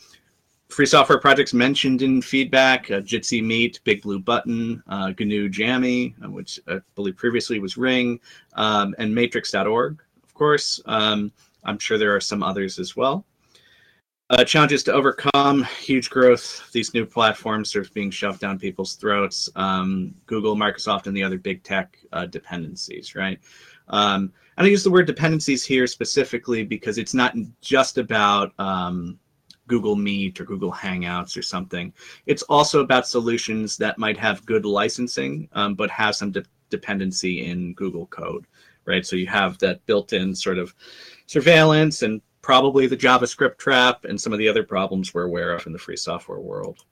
free 0.69 0.87
software 0.87 1.19
projects 1.19 1.53
mentioned 1.53 2.03
in 2.03 2.23
feedback 2.23 2.91
uh, 2.91 3.01
Jitsi 3.01 3.43
Meet, 3.43 3.81
Big 3.85 4.03
Blue 4.03 4.21
Button, 4.21 4.83
uh, 4.87 5.13
GNU 5.19 5.49
Jami, 5.49 6.15
uh, 6.25 6.31
which 6.31 6.61
I 6.69 6.79
believe 6.95 7.17
previously 7.17 7.59
was 7.59 7.77
Ring, 7.77 8.21
um, 8.55 8.95
and 8.99 9.15
Matrix.org, 9.15 10.03
of 10.23 10.35
course. 10.35 10.81
Um, 10.87 11.33
I'm 11.65 11.79
sure 11.79 11.99
there 11.99 12.15
are 12.15 12.21
some 12.21 12.43
others 12.43 12.79
as 12.79 12.97
well. 12.97 13.27
Uh, 14.31 14.45
challenges 14.45 14.85
to 14.85 14.93
overcome, 14.93 15.65
huge 15.81 16.09
growth, 16.09 16.71
these 16.71 16.95
new 16.95 17.05
platforms 17.05 17.75
are 17.75 17.85
being 17.95 18.13
shoved 18.13 18.39
down 18.39 18.57
people's 18.57 18.95
throats. 18.95 19.51
Um, 19.57 20.15
Google, 20.27 20.55
Microsoft, 20.55 21.09
and 21.09 21.17
the 21.17 21.23
other 21.25 21.37
big 21.37 21.65
tech 21.65 21.99
uh, 22.13 22.27
dependencies, 22.27 23.17
right? 23.17 23.41
Um, 23.89 24.33
and 24.57 24.69
I 24.69 24.71
use 24.71 24.85
the 24.85 24.91
word 24.91 25.09
dependencies 25.09 25.65
here 25.65 25.89
specifically 25.89 26.63
because 26.63 26.97
it's 26.97 27.13
not 27.13 27.35
just 27.61 27.99
about 27.99 28.53
um, 28.61 29.19
Google 29.67 29.97
Meet 29.97 30.41
or 30.41 30.45
Google 30.45 30.73
Hangouts 30.73 31.37
or 31.37 31.43
something. 31.43 31.93
It's 32.27 32.43
also 32.43 32.83
about 32.83 33.09
solutions 33.09 33.77
that 33.79 33.99
might 33.99 34.17
have 34.17 34.47
good 34.47 34.65
licensing, 34.65 35.49
um, 35.55 35.75
but 35.75 35.91
have 35.91 36.15
some 36.15 36.31
de- 36.31 36.45
dependency 36.69 37.47
in 37.47 37.75
Google 37.75 38.07
code, 38.07 38.47
right? 38.85 39.05
So 39.05 39.17
you 39.17 39.27
have 39.27 39.59
that 39.59 39.85
built-in 39.87 40.37
sort 40.37 40.59
of 40.59 40.73
surveillance 41.27 42.03
and 42.03 42.23
probably 42.43 42.87
the 42.87 42.97
JavaScript 42.97 43.59
trap 43.59 44.05
and 44.05 44.21
some 44.21 44.33
of 44.33 44.39
the 44.39 44.49
other 44.49 44.63
problems 44.63 45.13
we're 45.13 45.25
aware 45.25 45.53
of 45.53 45.67
in 45.67 45.73
the 45.73 45.79
free 45.79 45.97
software 45.97 46.41
world. 46.41 46.85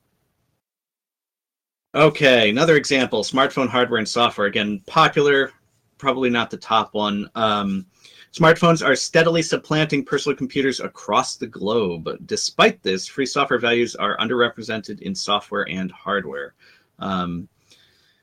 Okay, 1.94 2.50
another 2.50 2.76
example, 2.76 3.22
smartphone 3.22 3.68
hardware 3.68 3.98
and 3.98 4.08
software. 4.08 4.46
Again, 4.46 4.82
popular, 4.86 5.52
probably 5.96 6.30
not 6.30 6.50
the 6.50 6.56
top 6.56 6.94
one. 6.94 7.30
Um, 7.34 7.86
Smartphones 8.32 8.86
are 8.86 8.94
steadily 8.94 9.42
supplanting 9.42 10.04
personal 10.04 10.36
computers 10.36 10.80
across 10.80 11.36
the 11.36 11.46
globe. 11.46 12.08
Despite 12.26 12.82
this, 12.82 13.06
free 13.06 13.24
software 13.24 13.58
values 13.58 13.96
are 13.96 14.18
underrepresented 14.18 15.00
in 15.00 15.14
software 15.14 15.66
and 15.68 15.90
hardware. 15.90 16.54
Um, 16.98 17.48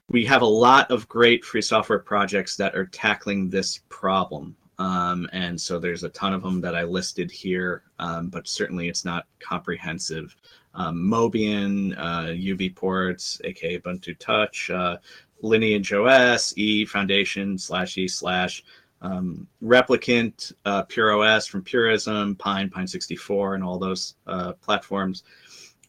we 0.09 0.23
have 0.25 0.43
a 0.43 0.45
lot 0.45 0.91
of 0.91 1.09
great 1.09 1.43
free 1.43 1.63
software 1.63 1.99
projects 1.99 2.55
that 2.57 2.75
are 2.75 2.85
tackling 2.85 3.49
this 3.49 3.79
problem. 3.89 4.55
Um, 4.77 5.29
and 5.31 5.59
so 5.59 5.79
there's 5.79 6.03
a 6.03 6.09
ton 6.09 6.33
of 6.33 6.43
them 6.43 6.59
that 6.61 6.75
I 6.75 6.83
listed 6.83 7.31
here, 7.31 7.83
um, 7.99 8.29
but 8.29 8.47
certainly 8.47 8.89
it's 8.89 9.05
not 9.05 9.25
comprehensive. 9.39 10.35
Um, 10.73 10.97
Mobian, 10.97 11.97
uh, 11.97 12.33
UBports, 12.33 13.39
aka 13.45 13.79
Ubuntu 13.79 14.17
Touch, 14.19 14.69
uh, 14.69 14.97
Lineage 15.41 15.93
OS, 15.93 16.53
E 16.57 16.85
Foundation 16.85 17.57
slash 17.57 17.97
E 17.97 18.07
slash 18.07 18.63
um, 19.01 19.47
Replicant, 19.63 20.53
uh, 20.65 20.83
PureOS 20.83 21.47
from 21.47 21.63
Purism, 21.63 22.35
Pine, 22.35 22.69
Pine 22.69 22.87
64, 22.87 23.55
and 23.55 23.63
all 23.63 23.77
those 23.77 24.15
uh, 24.27 24.53
platforms. 24.53 25.23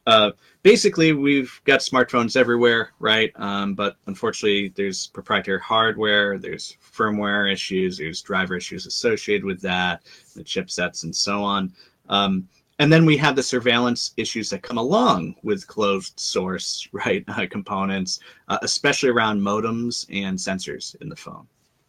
Uh, 0.07 0.31
basically, 0.63 1.13
we've 1.13 1.61
got 1.65 1.81
smartphones 1.81 2.37
everywhere, 2.37 2.93
right? 3.01 3.33
Um, 3.37 3.75
but 3.75 3.97
unfortunately, 4.07 4.73
there's 4.77 5.09
proprietary 5.09 5.61
hardware, 5.61 6.39
there's 6.39 6.77
firmware 6.81 7.53
issues, 7.53 7.99
there's 7.99 8.23
driver 8.23 8.57
issues 8.57 8.87
associated 8.87 9.45
with 9.45 9.61
that, 9.63 10.03
the 10.35 10.45
chipsets, 10.45 11.03
and 11.03 11.15
so 11.15 11.43
on. 11.43 11.73
Um, 12.09 12.49
and 12.79 12.93
then 12.93 13.05
we 13.05 13.17
have 13.17 13.35
the 13.35 13.43
surveillance 13.43 14.13
issues 14.17 14.51
that 14.51 14.63
come 14.63 14.79
along 14.79 15.35
with 15.43 15.67
closed 15.67 16.19
source, 16.21 16.89
right, 16.93 17.25
uh, 17.29 17.47
components, 17.51 18.21
uh, 18.49 18.59
especially 18.63 19.09
around 19.09 19.41
modems 19.41 20.07
and 20.11 20.39
sensors 20.39 20.95
in 21.01 21.09
the 21.09 21.17
phone. 21.17 21.47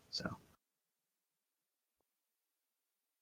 So. 0.09 0.35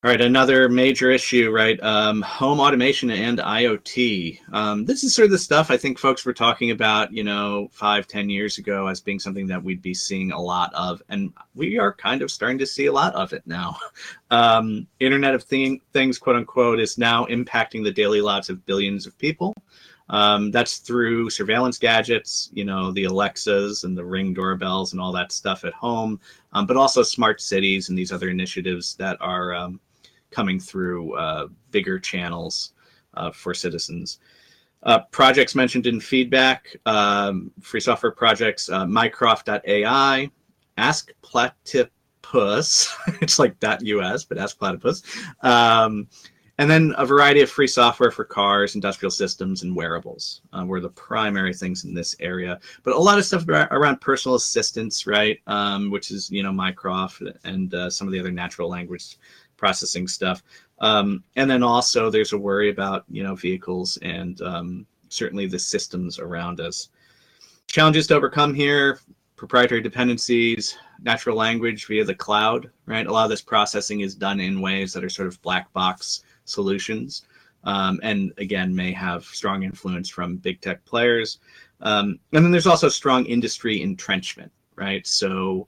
All 0.05 0.11
right, 0.11 0.21
another 0.21 0.69
major 0.69 1.09
issue, 1.09 1.49
right? 1.49 1.81
Um, 1.81 2.21
home 2.21 2.59
automation 2.59 3.09
and 3.09 3.39
IoT. 3.39 4.39
Um, 4.53 4.85
this 4.85 5.03
is 5.03 5.15
sort 5.15 5.25
of 5.25 5.31
the 5.31 5.39
stuff 5.39 5.71
I 5.71 5.77
think 5.77 5.97
folks 5.97 6.23
were 6.23 6.31
talking 6.31 6.69
about, 6.69 7.11
you 7.11 7.23
know, 7.23 7.69
five, 7.71 8.05
ten 8.05 8.29
years 8.29 8.59
ago 8.59 8.85
as 8.85 9.01
being 9.01 9.17
something 9.17 9.47
that 9.47 9.63
we'd 9.63 9.81
be 9.81 9.95
seeing 9.95 10.31
a 10.31 10.39
lot 10.39 10.71
of, 10.75 11.01
and 11.09 11.33
we 11.55 11.79
are 11.79 11.91
kind 11.91 12.21
of 12.21 12.29
starting 12.29 12.59
to 12.59 12.67
see 12.67 12.85
a 12.85 12.91
lot 12.91 13.15
of 13.15 13.33
it 13.33 13.41
now. 13.47 13.77
Um, 14.31 14.87
Internet 14.99 15.33
of 15.33 15.43
thing, 15.43 15.81
Things, 15.93 16.17
quote 16.19 16.35
unquote, 16.35 16.79
is 16.79 16.97
now 16.97 17.25
impacting 17.25 17.83
the 17.83 17.91
daily 17.91 18.21
lives 18.21 18.49
of 18.49 18.65
billions 18.65 19.07
of 19.07 19.17
people. 19.17 19.53
Um, 20.09 20.51
that's 20.51 20.77
through 20.77 21.29
surveillance 21.31 21.77
gadgets, 21.79 22.49
you 22.53 22.65
know, 22.65 22.91
the 22.91 23.05
Alexas 23.05 23.85
and 23.85 23.97
the 23.97 24.05
Ring 24.05 24.33
doorbells 24.33 24.91
and 24.93 25.01
all 25.01 25.11
that 25.13 25.31
stuff 25.31 25.63
at 25.63 25.73
home, 25.73 26.19
um, 26.53 26.67
but 26.67 26.77
also 26.77 27.01
smart 27.01 27.41
cities 27.41 27.89
and 27.89 27.97
these 27.97 28.11
other 28.11 28.29
initiatives 28.29 28.95
that 28.95 29.17
are 29.21 29.53
um, 29.53 29.79
coming 30.35 30.59
through 30.59 31.15
uh, 31.15 31.47
bigger 31.71 31.97
channels 31.97 32.73
uh, 33.13 33.31
for 33.31 33.53
citizens. 33.53 34.19
Uh, 34.83 34.99
projects 35.11 35.55
mentioned 35.55 35.87
in 35.87 35.99
feedback, 35.99 36.75
um, 36.85 37.49
free 37.61 37.79
software 37.79 38.11
projects, 38.11 38.69
uh, 38.69 38.85
mycroft.ai, 38.85 40.29
Ask 40.77 41.11
Platypus, 41.21 42.93
it's 43.21 43.39
like 43.39 43.55
.us, 43.63 44.25
but 44.25 44.37
Ask 44.37 44.59
Platypus, 44.59 45.03
um, 45.41 46.07
and 46.57 46.69
then 46.69 46.93
a 46.97 47.05
variety 47.05 47.41
of 47.41 47.49
free 47.49 47.67
software 47.67 48.11
for 48.11 48.23
cars, 48.23 48.75
industrial 48.75 49.11
systems, 49.11 49.63
and 49.63 49.75
wearables 49.75 50.41
uh, 50.53 50.65
were 50.65 50.79
the 50.79 50.89
primary 50.89 51.53
things 51.53 51.83
in 51.83 51.93
this 51.93 52.15
area. 52.19 52.59
But 52.83 52.93
a 52.93 52.99
lot 52.99 53.17
of 53.17 53.25
stuff 53.25 53.45
around 53.47 54.01
personal 54.01 54.35
assistance, 54.35 55.07
right, 55.07 55.39
um, 55.47 55.91
which 55.91 56.11
is, 56.11 56.29
you 56.29 56.43
know, 56.43 56.53
Mycroft 56.53 57.23
and 57.43 57.73
uh, 57.73 57.89
some 57.89 58.07
of 58.07 58.13
the 58.13 58.19
other 58.19 58.31
natural 58.31 58.69
language 58.69 59.17
processing 59.65 60.07
stuff. 60.07 60.43
Um, 60.77 61.23
and 61.37 61.49
then 61.49 61.63
also 61.63 62.11
there's 62.11 62.33
a 62.33 62.37
worry 62.37 62.69
about 62.69 63.03
you 63.09 63.23
know 63.23 63.33
vehicles 63.33 63.97
and 64.03 64.39
um, 64.41 64.85
certainly 65.09 65.47
the 65.47 65.57
systems 65.57 66.19
around 66.19 66.59
us. 66.59 66.89
Challenges 67.65 68.05
to 68.07 68.15
overcome 68.15 68.53
here: 68.53 68.99
proprietary 69.35 69.81
dependencies, 69.81 70.77
natural 71.01 71.35
language 71.35 71.87
via 71.87 72.05
the 72.05 72.13
cloud. 72.13 72.69
Right, 72.85 73.07
a 73.07 73.11
lot 73.11 73.23
of 73.23 73.31
this 73.31 73.41
processing 73.41 74.01
is 74.01 74.13
done 74.13 74.39
in 74.39 74.61
ways 74.61 74.93
that 74.93 75.03
are 75.03 75.09
sort 75.09 75.29
of 75.29 75.41
black 75.41 75.73
box 75.73 76.21
solutions, 76.43 77.23
um, 77.63 77.99
and 78.03 78.33
again 78.37 78.75
may 78.75 78.91
have 78.91 79.25
strong 79.25 79.63
influence 79.63 80.09
from 80.09 80.37
big 80.37 80.61
tech 80.61 80.85
players. 80.85 81.39
Um, 81.81 82.19
and 82.33 82.45
then 82.45 82.51
there's 82.51 82.67
also 82.67 82.89
strong 82.89 83.25
industry 83.25 83.81
entrenchment. 83.81 84.51
Right, 84.75 85.07
so 85.07 85.65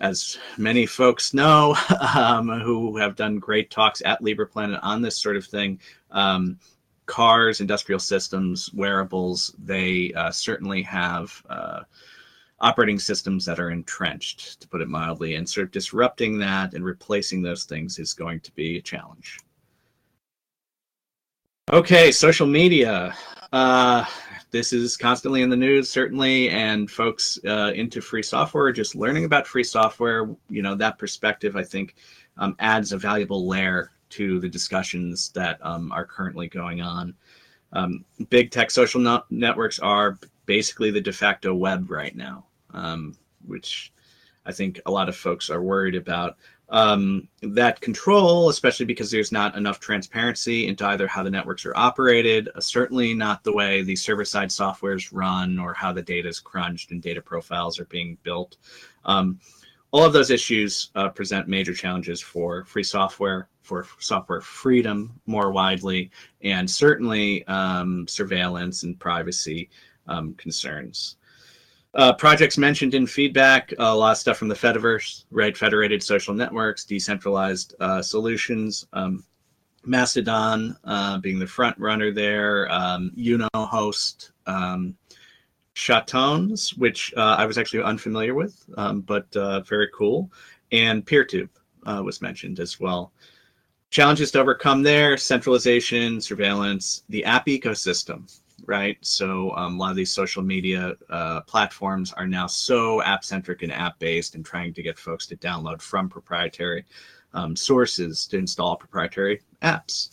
as 0.00 0.38
many 0.56 0.86
folks 0.86 1.34
know 1.34 1.76
um, 2.14 2.48
who 2.48 2.96
have 2.96 3.16
done 3.16 3.38
great 3.38 3.70
talks 3.70 4.02
at 4.04 4.22
LibrePlanet 4.22 4.80
on 4.82 5.02
this 5.02 5.18
sort 5.18 5.36
of 5.36 5.44
thing, 5.44 5.80
um, 6.10 6.58
cars, 7.06 7.60
industrial 7.60 7.98
systems, 7.98 8.72
wearables, 8.72 9.54
they 9.58 10.12
uh, 10.14 10.30
certainly 10.30 10.82
have 10.82 11.42
uh, 11.50 11.80
operating 12.60 12.98
systems 12.98 13.44
that 13.44 13.58
are 13.58 13.70
entrenched, 13.70 14.60
to 14.60 14.68
put 14.68 14.80
it 14.80 14.88
mildly, 14.88 15.34
and 15.34 15.48
sort 15.48 15.64
of 15.64 15.70
disrupting 15.70 16.38
that 16.38 16.74
and 16.74 16.84
replacing 16.84 17.42
those 17.42 17.64
things 17.64 17.98
is 17.98 18.12
going 18.12 18.40
to 18.40 18.52
be 18.52 18.78
a 18.78 18.82
challenge. 18.82 19.38
Okay, 21.72 22.10
social 22.10 22.46
media. 22.46 23.14
Uh, 23.52 24.04
this 24.50 24.72
is 24.72 24.96
constantly 24.96 25.42
in 25.42 25.50
the 25.50 25.56
news, 25.56 25.88
certainly, 25.88 26.48
and 26.50 26.90
folks 26.90 27.38
uh, 27.46 27.72
into 27.74 28.00
free 28.00 28.22
software, 28.22 28.72
just 28.72 28.94
learning 28.94 29.24
about 29.24 29.46
free 29.46 29.64
software, 29.64 30.28
you 30.48 30.62
know, 30.62 30.74
that 30.74 30.98
perspective, 30.98 31.56
I 31.56 31.62
think, 31.62 31.94
um, 32.36 32.56
adds 32.58 32.92
a 32.92 32.98
valuable 32.98 33.46
layer 33.46 33.92
to 34.10 34.40
the 34.40 34.48
discussions 34.48 35.30
that 35.30 35.58
um, 35.64 35.92
are 35.92 36.04
currently 36.04 36.48
going 36.48 36.80
on. 36.80 37.14
Um, 37.72 38.04
big 38.28 38.50
tech 38.50 38.70
social 38.70 39.00
no- 39.00 39.24
networks 39.30 39.78
are 39.78 40.18
basically 40.46 40.90
the 40.90 41.00
de 41.00 41.12
facto 41.12 41.54
web 41.54 41.90
right 41.90 42.16
now, 42.16 42.46
um, 42.74 43.16
which 43.46 43.92
I 44.44 44.52
think 44.52 44.80
a 44.86 44.90
lot 44.90 45.08
of 45.08 45.16
folks 45.16 45.48
are 45.50 45.62
worried 45.62 45.94
about. 45.94 46.36
Um, 46.70 47.26
that 47.42 47.80
control, 47.80 48.48
especially 48.48 48.86
because 48.86 49.10
there's 49.10 49.32
not 49.32 49.56
enough 49.56 49.80
transparency 49.80 50.68
into 50.68 50.86
either 50.86 51.08
how 51.08 51.24
the 51.24 51.30
networks 51.30 51.66
are 51.66 51.76
operated, 51.76 52.48
uh, 52.54 52.60
certainly 52.60 53.12
not 53.12 53.42
the 53.42 53.52
way 53.52 53.82
the 53.82 53.96
server 53.96 54.24
side 54.24 54.50
softwares 54.50 55.08
run 55.12 55.58
or 55.58 55.74
how 55.74 55.92
the 55.92 56.02
data 56.02 56.28
is 56.28 56.38
crunched 56.38 56.92
and 56.92 57.02
data 57.02 57.20
profiles 57.20 57.80
are 57.80 57.86
being 57.86 58.16
built. 58.22 58.56
Um, 59.04 59.40
all 59.90 60.04
of 60.04 60.12
those 60.12 60.30
issues 60.30 60.90
uh, 60.94 61.08
present 61.08 61.48
major 61.48 61.74
challenges 61.74 62.20
for 62.20 62.64
free 62.64 62.84
software, 62.84 63.48
for 63.62 63.86
software 63.98 64.40
freedom 64.40 65.20
more 65.26 65.50
widely, 65.50 66.10
and 66.42 66.70
certainly 66.70 67.44
um, 67.46 68.06
surveillance 68.06 68.84
and 68.84 68.98
privacy 68.98 69.68
um, 70.06 70.34
concerns. 70.34 71.16
Uh, 71.94 72.12
projects 72.12 72.56
mentioned 72.56 72.94
in 72.94 73.06
feedback, 73.06 73.72
a 73.78 73.96
lot 73.96 74.12
of 74.12 74.18
stuff 74.18 74.36
from 74.36 74.48
the 74.48 74.54
Fediverse, 74.54 75.24
right? 75.30 75.56
Federated 75.56 76.02
social 76.02 76.32
networks, 76.32 76.84
decentralized 76.84 77.74
uh, 77.80 78.00
solutions, 78.00 78.86
um, 78.92 79.24
Mastodon 79.84 80.76
uh, 80.84 81.18
being 81.18 81.38
the 81.38 81.46
front 81.46 81.76
runner 81.78 82.12
there, 82.12 82.70
um, 82.70 83.10
YunoHost, 83.16 84.30
um, 84.46 84.94
CHATONS, 85.74 86.76
which 86.76 87.12
uh, 87.16 87.36
I 87.38 87.46
was 87.46 87.58
actually 87.58 87.82
unfamiliar 87.82 88.34
with, 88.34 88.64
um, 88.76 89.00
but 89.00 89.34
uh, 89.36 89.60
very 89.60 89.88
cool, 89.94 90.30
and 90.70 91.04
PeerTube 91.04 91.48
uh, 91.86 92.02
was 92.04 92.20
mentioned 92.20 92.60
as 92.60 92.78
well. 92.78 93.12
Challenges 93.90 94.30
to 94.32 94.40
overcome 94.40 94.82
there, 94.82 95.16
centralization, 95.16 96.20
surveillance, 96.20 97.02
the 97.08 97.24
app 97.24 97.46
ecosystem, 97.46 98.30
right? 98.70 98.96
So 99.00 99.50
um, 99.56 99.74
a 99.74 99.78
lot 99.78 99.90
of 99.90 99.96
these 99.96 100.12
social 100.12 100.42
media 100.42 100.94
uh, 101.10 101.40
platforms 101.40 102.12
are 102.12 102.26
now 102.26 102.46
so 102.46 103.02
app 103.02 103.24
centric 103.24 103.62
and 103.62 103.72
app 103.72 103.98
based 103.98 104.36
and 104.36 104.44
trying 104.46 104.72
to 104.74 104.82
get 104.82 104.96
folks 104.96 105.26
to 105.26 105.36
download 105.36 105.82
from 105.82 106.08
proprietary 106.08 106.84
um, 107.34 107.56
sources 107.56 108.28
to 108.28 108.38
install 108.38 108.76
proprietary 108.76 109.40
apps. 109.62 110.10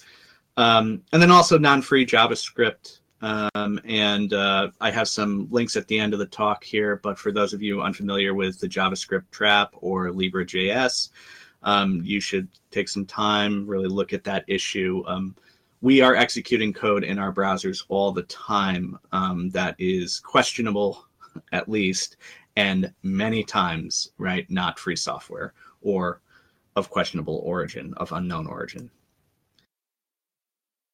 Um, 0.57 1.03
and 1.13 1.21
then 1.21 1.29
also 1.29 1.59
non 1.59 1.83
free 1.83 2.03
JavaScript. 2.03 3.01
Um, 3.21 3.79
and 3.85 4.33
uh, 4.33 4.71
I 4.81 4.89
have 4.89 5.07
some 5.07 5.47
links 5.51 5.75
at 5.75 5.87
the 5.87 5.99
end 5.99 6.13
of 6.13 6.19
the 6.19 6.25
talk 6.25 6.63
here, 6.63 6.99
but 7.03 7.19
for 7.19 7.31
those 7.31 7.53
of 7.53 7.61
you 7.61 7.83
unfamiliar 7.83 8.33
with 8.33 8.59
the 8.59 8.67
JavaScript 8.67 9.29
trap 9.29 9.69
or 9.73 10.09
LibreJS, 10.09 11.09
um, 11.61 12.01
you 12.03 12.19
should 12.19 12.47
take 12.71 12.89
some 12.89 13.05
time, 13.05 13.67
really 13.67 13.87
look 13.87 14.13
at 14.13 14.23
that 14.23 14.45
issue. 14.47 15.03
Um, 15.05 15.35
we 15.81 16.01
are 16.01 16.15
executing 16.15 16.73
code 16.73 17.03
in 17.03 17.19
our 17.19 17.31
browsers 17.31 17.83
all 17.89 18.11
the 18.11 18.23
time 18.23 18.97
um, 19.11 19.49
that 19.51 19.75
is 19.77 20.19
questionable, 20.19 21.05
at 21.51 21.69
least, 21.69 22.17
and 22.55 22.91
many 23.03 23.43
times, 23.43 24.11
right, 24.17 24.49
not 24.49 24.79
free 24.79 24.95
software 24.95 25.53
or 25.81 26.21
of 26.75 26.89
questionable 26.89 27.41
origin, 27.43 27.93
of 27.97 28.11
unknown 28.11 28.47
origin. 28.47 28.89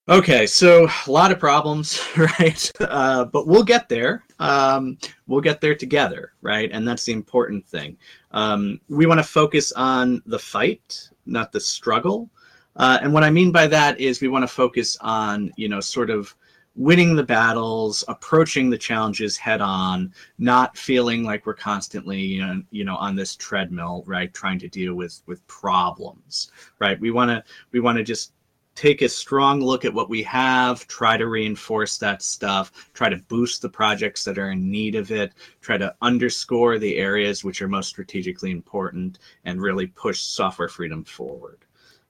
Okay, 0.10 0.46
so 0.46 0.90
a 1.08 1.12
lot 1.12 1.32
of 1.32 1.40
problems, 1.40 2.02
right? 2.18 2.72
Uh, 2.82 3.24
but 3.24 3.48
we'll 3.48 3.64
get 3.64 3.88
there. 3.88 4.26
Um, 4.38 4.98
we'll 5.28 5.40
get 5.40 5.62
there 5.62 5.76
together, 5.76 6.34
right? 6.42 6.70
And 6.74 6.86
that's 6.86 7.06
the 7.06 7.14
important 7.14 7.66
thing. 7.66 7.96
Um, 8.32 8.82
we 8.90 9.06
want 9.06 9.20
to 9.20 9.24
focus 9.24 9.72
on 9.72 10.22
the 10.26 10.40
fight, 10.40 11.10
not 11.26 11.54
the 11.54 11.62
struggle. 11.62 12.30
Uh, 12.76 13.00
and 13.02 13.14
what 13.14 13.24
I 13.24 13.30
mean 13.30 13.52
by 13.52 13.68
that 13.68 14.00
is 14.00 14.22
we 14.22 14.28
want 14.28 14.44
to 14.44 14.48
focus 14.48 14.98
on, 15.02 15.52
you 15.58 15.70
know, 15.70 15.80
sort 15.80 16.10
of 16.10 16.36
winning 16.76 17.16
the 17.16 17.24
battles, 17.24 18.04
approaching 18.08 18.70
the 18.70 18.78
challenges 18.78 19.38
head 19.38 19.62
on, 19.62 20.12
not 20.40 20.76
feeling 20.78 21.24
like 21.24 21.46
we're 21.46 21.54
constantly, 21.54 22.20
you 22.20 22.46
know, 22.46 22.62
you 22.72 22.84
know, 22.84 22.96
on 22.96 23.16
this 23.16 23.36
treadmill, 23.36 24.04
right, 24.08 24.34
trying 24.34 24.60
to 24.60 24.68
deal 24.68 24.96
with 24.96 25.22
with 25.28 25.46
problems, 25.48 26.52
right? 26.80 27.00
We 27.00 27.12
want 27.12 27.30
to 27.30 27.44
we 27.72 27.80
want 27.80 27.98
to 28.00 28.04
just 28.04 28.34
take 28.76 29.04
a 29.04 29.10
strong 29.10 29.62
look 29.62 29.86
at 29.86 29.94
what 29.94 30.10
we 30.10 30.24
have, 30.24 30.88
try 30.88 31.16
to 31.16 31.28
reinforce 31.28 32.00
that 32.00 32.24
stuff, 32.24 32.90
try 32.96 33.08
to 33.08 33.18
boost 33.18 33.62
the 33.62 33.70
projects 33.70 34.24
that 34.24 34.40
are 34.40 34.50
in 34.50 34.72
need 34.72 34.96
of 34.96 35.12
it, 35.12 35.34
try 35.62 35.78
to 35.78 35.94
underscore 36.02 36.80
the 36.80 36.98
areas 36.98 37.44
which 37.44 37.62
are 37.62 37.68
most 37.68 37.90
strategically 37.90 38.50
important, 38.50 39.20
and 39.46 39.62
really 39.62 39.88
push 39.88 40.22
software 40.22 40.68
freedom 40.68 41.04
forward. 41.04 41.60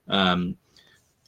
Um, 0.07 0.57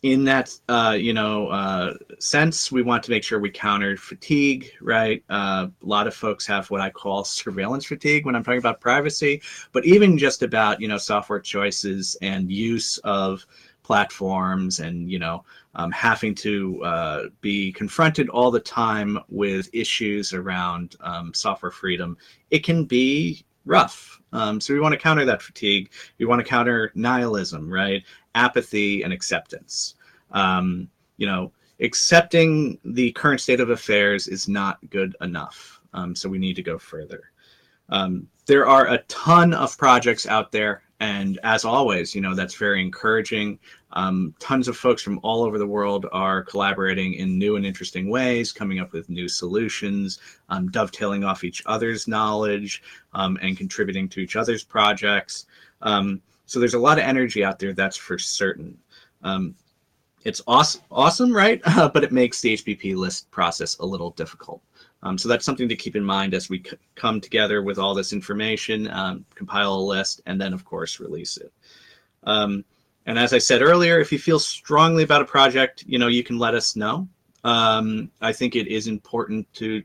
in 0.04 0.24
that 0.26 0.56
uh, 0.70 0.96
you 1.00 1.14
know 1.14 1.48
uh, 1.48 1.96
sense, 2.20 2.72
we 2.72 2.84
want 2.84 3.02
to 3.04 3.12
make 3.12 3.24
sure 3.24 3.40
we 3.40 3.50
counter 3.50 3.98
fatigue. 3.98 4.72
Right, 4.80 5.24
uh, 5.30 5.68
a 5.82 5.86
lot 5.86 6.06
of 6.06 6.14
folks 6.14 6.46
have 6.46 6.70
what 6.70 6.82
I 6.82 6.92
call 6.92 7.24
surveillance 7.24 7.86
fatigue 7.86 8.26
when 8.26 8.36
I'm 8.36 8.44
talking 8.44 8.60
about 8.60 8.80
privacy, 8.80 9.42
but 9.72 9.86
even 9.86 10.18
just 10.18 10.44
about 10.44 10.80
you 10.80 10.88
know 10.88 10.98
software 10.98 11.40
choices 11.40 12.16
and 12.22 12.52
use 12.52 13.00
of 13.00 13.46
platforms 13.86 14.80
and 14.80 15.12
you 15.12 15.20
know 15.20 15.44
um, 15.76 15.92
having 15.92 16.34
to 16.34 16.84
uh, 16.84 17.24
be 17.42 17.72
confronted 17.72 18.30
all 18.30 18.50
the 18.50 18.60
time 18.60 19.20
with 19.30 19.70
issues 19.74 20.34
around 20.34 20.96
um, 21.02 21.32
software 21.36 21.72
freedom 21.72 22.18
it 22.50 22.64
can 22.64 22.86
be 22.86 23.46
rough 23.66 24.22
um, 24.32 24.60
so 24.60 24.74
we 24.74 24.80
want 24.80 24.94
to 24.94 25.00
counter 25.00 25.26
that 25.26 25.42
fatigue 25.42 25.92
we 26.20 26.26
want 26.26 26.40
to 26.40 26.48
counter 26.48 26.92
nihilism 26.96 27.72
right 27.72 28.04
apathy 28.36 29.02
and 29.02 29.12
acceptance. 29.12 29.96
Um, 30.32 30.90
you 31.18 31.26
know, 31.26 31.52
accepting 31.80 32.78
the 32.84 33.12
current 33.14 33.42
state 33.42 33.62
of 33.62 33.72
affairs 33.72 34.28
is 34.28 34.48
not 34.48 34.78
good 34.90 35.16
enough. 35.22 35.82
Um, 35.94 36.14
so 36.14 36.30
we 36.30 36.38
need 36.38 36.56
to 36.58 36.62
go 36.62 36.78
further. 36.78 37.32
Um, 37.90 38.28
there 38.46 38.68
are 38.68 38.88
a 38.88 39.00
ton 39.08 39.54
of 39.54 39.78
projects 39.78 40.28
out 40.28 40.52
there, 40.52 40.84
and 41.00 41.40
as 41.44 41.66
always, 41.66 42.16
you 42.16 42.22
know 42.22 42.36
that's 42.36 42.56
very 42.56 42.82
encouraging. 42.82 43.60
Um, 43.92 44.34
tons 44.40 44.68
of 44.68 44.78
folks 44.78 45.02
from 45.02 45.20
all 45.24 45.44
over 45.44 45.58
the 45.58 45.68
world 45.68 46.06
are 46.12 46.44
collaborating 46.44 47.14
in 47.14 47.38
new 47.38 47.56
and 47.56 47.66
interesting 47.66 48.10
ways, 48.10 48.52
coming 48.52 48.80
up 48.80 48.94
with 48.94 49.10
new 49.10 49.28
solutions, 49.28 50.20
um, 50.50 50.70
dovetailing 50.70 51.24
off 51.24 51.44
each 51.44 51.62
other's 51.66 52.08
knowledge, 52.08 52.82
um, 53.14 53.38
and 53.42 53.58
contributing 53.58 54.08
to 54.10 54.20
each 54.20 54.36
other's 54.36 54.64
projects. 54.64 55.46
Um, 55.82 56.22
so 56.46 56.60
there's 56.60 56.74
a 56.74 56.80
lot 56.80 56.98
of 56.98 57.04
energy 57.04 57.44
out 57.44 57.60
there, 57.60 57.74
that's 57.74 57.98
for 57.98 58.18
certain. 58.18 58.78
Um, 59.24 59.56
it's 60.24 60.42
awesome, 60.48 60.82
awesome, 60.92 61.34
right? 61.34 61.62
But 61.94 62.04
it 62.04 62.12
makes 62.12 62.42
the 62.42 62.54
HPP 62.54 62.96
list 62.96 63.30
process 63.32 63.78
a 63.80 63.86
little 63.86 64.12
difficult. 64.12 64.62
Um, 65.06 65.20
so 65.20 65.30
that's 65.30 65.46
something 65.46 65.70
to 65.70 65.76
keep 65.76 65.96
in 65.96 66.04
mind 66.04 66.34
as 66.34 66.50
we 66.50 66.64
come 66.96 67.22
together 67.22 67.62
with 67.62 67.78
all 67.78 67.94
this 67.94 68.12
information, 68.12 68.90
um, 68.90 69.24
compile 69.36 69.76
a 69.76 69.80
list, 69.80 70.22
and 70.26 70.42
then 70.42 70.52
of 70.52 70.66
course 70.66 71.00
release 71.00 71.38
it. 71.38 71.54
Um, 72.24 72.66
and 73.06 73.20
as 73.20 73.32
I 73.32 73.38
said 73.38 73.62
earlier, 73.62 74.00
if 74.00 74.12
you 74.12 74.18
feel 74.18 74.40
strongly 74.40 75.04
about 75.04 75.22
a 75.22 75.26
project, 75.26 75.84
you 75.88 76.00
know 76.00 76.08
you 76.08 76.24
can 76.24 76.40
let 76.40 76.56
us 76.56 76.76
know. 76.76 77.08
Um, 77.44 78.10
I 78.20 78.34
think 78.34 78.56
it 78.56 78.66
is 78.66 78.88
important 78.88 79.48
to, 79.54 79.84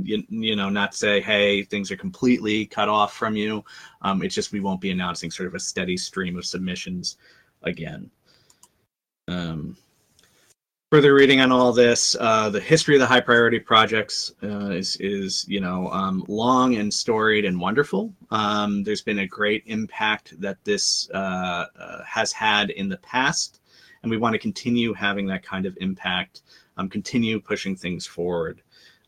you, 0.00 0.22
you, 0.28 0.54
know, 0.54 0.68
not 0.68 0.94
say, 0.94 1.20
hey, 1.20 1.64
things 1.64 1.90
are 1.90 1.96
completely 1.96 2.66
cut 2.66 2.88
off 2.88 3.12
from 3.14 3.34
you. 3.34 3.64
Um, 4.02 4.22
it's 4.22 4.36
just 4.36 4.52
we 4.52 4.60
won't 4.60 4.80
be 4.80 4.92
announcing 4.92 5.32
sort 5.32 5.48
of 5.48 5.56
a 5.56 5.58
steady 5.58 5.96
stream 5.96 6.38
of 6.38 6.46
submissions 6.46 7.16
again. 7.64 8.08
Um, 9.26 9.76
further 10.94 11.14
reading 11.14 11.40
on 11.40 11.50
all 11.50 11.72
this, 11.72 12.14
uh, 12.20 12.48
the 12.48 12.60
history 12.60 12.94
of 12.94 13.00
the 13.00 13.06
high 13.06 13.20
priority 13.20 13.58
projects 13.58 14.32
uh, 14.44 14.70
is, 14.70 14.96
is, 15.00 15.44
you 15.48 15.60
know, 15.60 15.88
um, 15.88 16.24
long 16.28 16.76
and 16.76 16.94
storied 16.94 17.44
and 17.44 17.58
wonderful. 17.58 18.14
Um, 18.30 18.84
there's 18.84 19.02
been 19.02 19.18
a 19.18 19.26
great 19.26 19.64
impact 19.66 20.40
that 20.40 20.56
this 20.62 21.10
uh, 21.12 21.66
uh, 21.76 22.04
has 22.04 22.30
had 22.30 22.70
in 22.70 22.88
the 22.88 22.98
past, 22.98 23.60
and 24.04 24.10
we 24.10 24.18
want 24.18 24.34
to 24.34 24.38
continue 24.38 24.92
having 24.92 25.26
that 25.26 25.42
kind 25.42 25.66
of 25.66 25.76
impact 25.80 26.42
um, 26.76 26.88
continue 26.88 27.40
pushing 27.40 27.74
things 27.74 28.06
forward. 28.06 28.62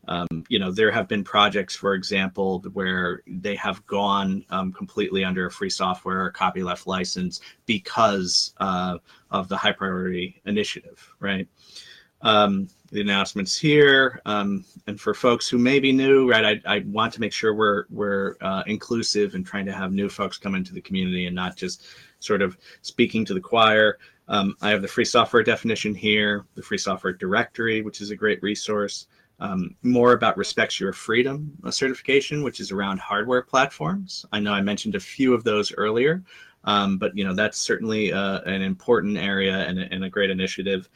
Um, 0.07 0.45
you 0.47 0.59
know, 0.59 0.71
there 0.71 0.91
have 0.91 1.07
been 1.07 1.23
projects, 1.23 1.75
for 1.75 1.93
example, 1.93 2.63
where 2.73 3.23
they 3.27 3.55
have 3.55 3.85
gone 3.85 4.45
um, 4.49 4.71
completely 4.71 5.23
under 5.23 5.45
a 5.45 5.51
free 5.51 5.69
software 5.69 6.25
or 6.25 6.31
copyleft 6.31 6.87
license 6.87 7.41
because 7.65 8.53
uh, 8.57 8.97
of 9.31 9.49
the 9.49 9.57
high 9.57 9.73
priority 9.73 10.41
initiative, 10.45 11.13
right? 11.19 11.47
Um, 12.21 12.69
the 12.91 13.01
announcements 13.01 13.57
here, 13.57 14.21
um, 14.25 14.63
and 14.87 14.99
for 14.99 15.13
folks 15.13 15.49
who 15.49 15.57
may 15.57 15.79
be 15.79 15.91
new, 15.91 16.29
right, 16.29 16.61
I, 16.65 16.75
I 16.77 16.79
want 16.87 17.13
to 17.13 17.19
make 17.19 17.33
sure 17.33 17.53
we're 17.53 17.83
we're 17.89 18.37
uh, 18.41 18.63
inclusive 18.65 19.35
and 19.35 19.45
trying 19.45 19.65
to 19.65 19.73
have 19.73 19.91
new 19.91 20.07
folks 20.07 20.37
come 20.37 20.55
into 20.55 20.73
the 20.73 20.81
community 20.81 21.25
and 21.25 21.35
not 21.35 21.57
just 21.57 21.85
sort 22.19 22.41
of 22.41 22.57
speaking 22.81 23.25
to 23.25 23.33
the 23.33 23.41
choir. 23.41 23.99
Um, 24.29 24.55
I 24.61 24.69
have 24.69 24.81
the 24.81 24.87
free 24.87 25.05
software 25.05 25.43
definition 25.43 25.93
here, 25.93 26.45
the 26.55 26.63
free 26.63 26.77
software 26.77 27.13
directory, 27.13 27.81
which 27.81 28.01
is 28.01 28.09
a 28.09 28.15
great 28.15 28.41
resource. 28.41 29.07
Um, 29.39 29.75
more 29.83 30.13
about 30.13 30.35
respects 30.35 30.79
your 30.79 30.93
freedom 30.93 31.53
certification, 31.69 32.43
which 32.43 32.59
is 32.59 32.71
around 32.71 32.99
hardware 32.99 33.43
platforms. 33.43 34.25
I 34.31 34.39
know 34.39 34.51
I 34.51 34.61
mentioned 34.61 34.95
a 34.95 34.99
few 34.99 35.33
of 35.35 35.43
those 35.43 35.71
earlier, 35.75 36.23
um, 36.63 36.97
but 36.97 37.15
you 37.15 37.23
know 37.23 37.33
that's 37.33 37.59
certainly 37.59 38.11
uh, 38.11 38.41
an 38.41 38.61
important 38.61 39.17
area 39.17 39.57
and, 39.67 39.79
and, 39.79 40.03
a 40.03 40.09
great 40.09 40.31
initiative. 40.31 40.89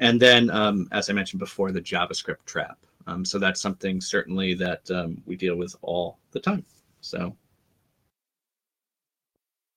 And 0.00 0.20
then, 0.20 0.50
um, 0.50 0.88
as 0.90 1.08
I 1.08 1.12
mentioned 1.12 1.38
before, 1.38 1.70
the 1.70 1.80
JavaScript 1.80 2.44
trap. 2.46 2.78
Um, 3.06 3.24
so 3.24 3.38
that's 3.38 3.60
something 3.60 4.00
certainly 4.00 4.54
that 4.54 4.90
um, 4.90 5.22
we 5.24 5.36
deal 5.36 5.56
with 5.56 5.76
all 5.82 6.18
the 6.32 6.40
time. 6.40 6.64
So, 7.00 7.36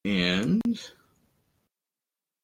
and 0.06 0.62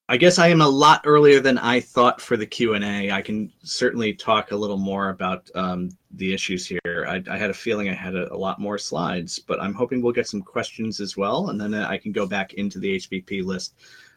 I 0.10 0.18
guess 0.18 0.38
I 0.38 0.50
am 0.50 0.60
a 0.60 0.68
lot 0.68 1.02
earlier 1.06 1.40
than 1.40 1.58
I 1.58 1.80
thought 1.80 2.20
for 2.20 2.36
the 2.36 2.46
Q 2.46 2.74
and 2.74 2.84
A. 2.84 3.12
I 3.12 3.22
can 3.22 3.50
certainly 3.64 4.14
talk 4.14 4.52
a 4.52 4.56
little 4.56 4.78
more 4.78 5.10
about 5.10 5.50
um, 5.56 5.92
the 6.12 6.34
issues 6.34 6.66
here. 6.68 7.06
I, 7.08 7.24
I, 7.32 7.38
had 7.38 7.50
a 7.50 7.54
feeling 7.54 7.88
I 7.88 7.94
had 7.94 8.14
a, 8.14 8.32
a, 8.34 8.36
lot 8.36 8.60
more 8.60 8.78
slides, 8.78 9.40
but 9.40 9.62
I'm 9.62 9.74
hoping 9.74 10.02
we'll 10.02 10.12
get 10.12 10.28
some 10.28 10.42
questions 10.42 11.00
as 11.00 11.16
well, 11.16 11.50
and 11.50 11.60
then 11.60 11.74
I 11.74 11.98
can 11.98 12.12
go 12.12 12.28
back 12.28 12.56
into 12.56 12.80
the 12.80 12.98
HPP 12.98 13.46
list 13.46 13.76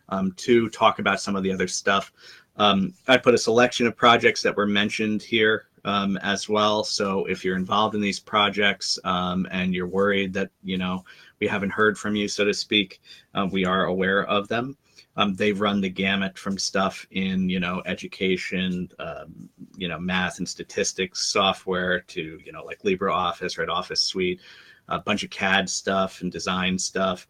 um, 0.08 0.32
to 0.38 0.68
talk 0.70 0.98
about 0.98 1.20
some 1.20 1.36
of 1.36 1.44
the 1.44 1.52
other 1.52 1.68
stuff. 1.68 2.12
Um, 2.56 2.92
I 3.06 3.16
put 3.16 3.34
a 3.34 3.38
selection 3.38 3.86
of 3.86 3.96
projects 3.96 4.42
that 4.42 4.56
were 4.56 4.66
mentioned 4.66 5.22
here 5.22 5.66
um, 5.84 6.16
as 6.16 6.48
well. 6.48 6.82
So 6.82 7.26
if 7.26 7.44
you're 7.44 7.56
involved 7.56 7.94
in 7.94 8.00
these 8.00 8.18
projects 8.18 8.98
um, 9.04 9.46
and 9.52 9.72
you're 9.72 9.86
worried 9.86 10.32
that 10.32 10.50
you 10.64 10.78
know 10.78 11.04
we 11.38 11.46
haven't 11.46 11.70
heard 11.70 11.96
from 11.96 12.16
you, 12.16 12.26
so 12.26 12.44
to 12.44 12.52
speak, 12.52 13.00
uh, 13.34 13.46
we 13.52 13.64
are 13.64 13.84
aware 13.84 14.24
of 14.24 14.48
them. 14.48 14.76
Um, 15.16 15.34
they 15.34 15.52
run 15.52 15.80
the 15.80 15.88
gamut 15.88 16.36
from 16.38 16.58
stuff 16.58 17.06
in 17.10 17.48
you 17.48 17.60
know 17.60 17.82
education, 17.86 18.90
um, 18.98 19.48
you 19.76 19.88
know 19.88 19.98
math 19.98 20.38
and 20.38 20.48
statistics 20.48 21.28
software 21.28 22.00
to 22.00 22.40
you 22.44 22.52
know 22.52 22.64
like 22.64 22.82
LibreOffice, 22.82 23.58
right 23.58 23.68
Office 23.68 24.02
Suite, 24.02 24.40
a 24.88 24.98
bunch 24.98 25.24
of 25.24 25.30
CAD 25.30 25.68
stuff 25.68 26.20
and 26.22 26.30
design 26.30 26.78
stuff. 26.78 27.26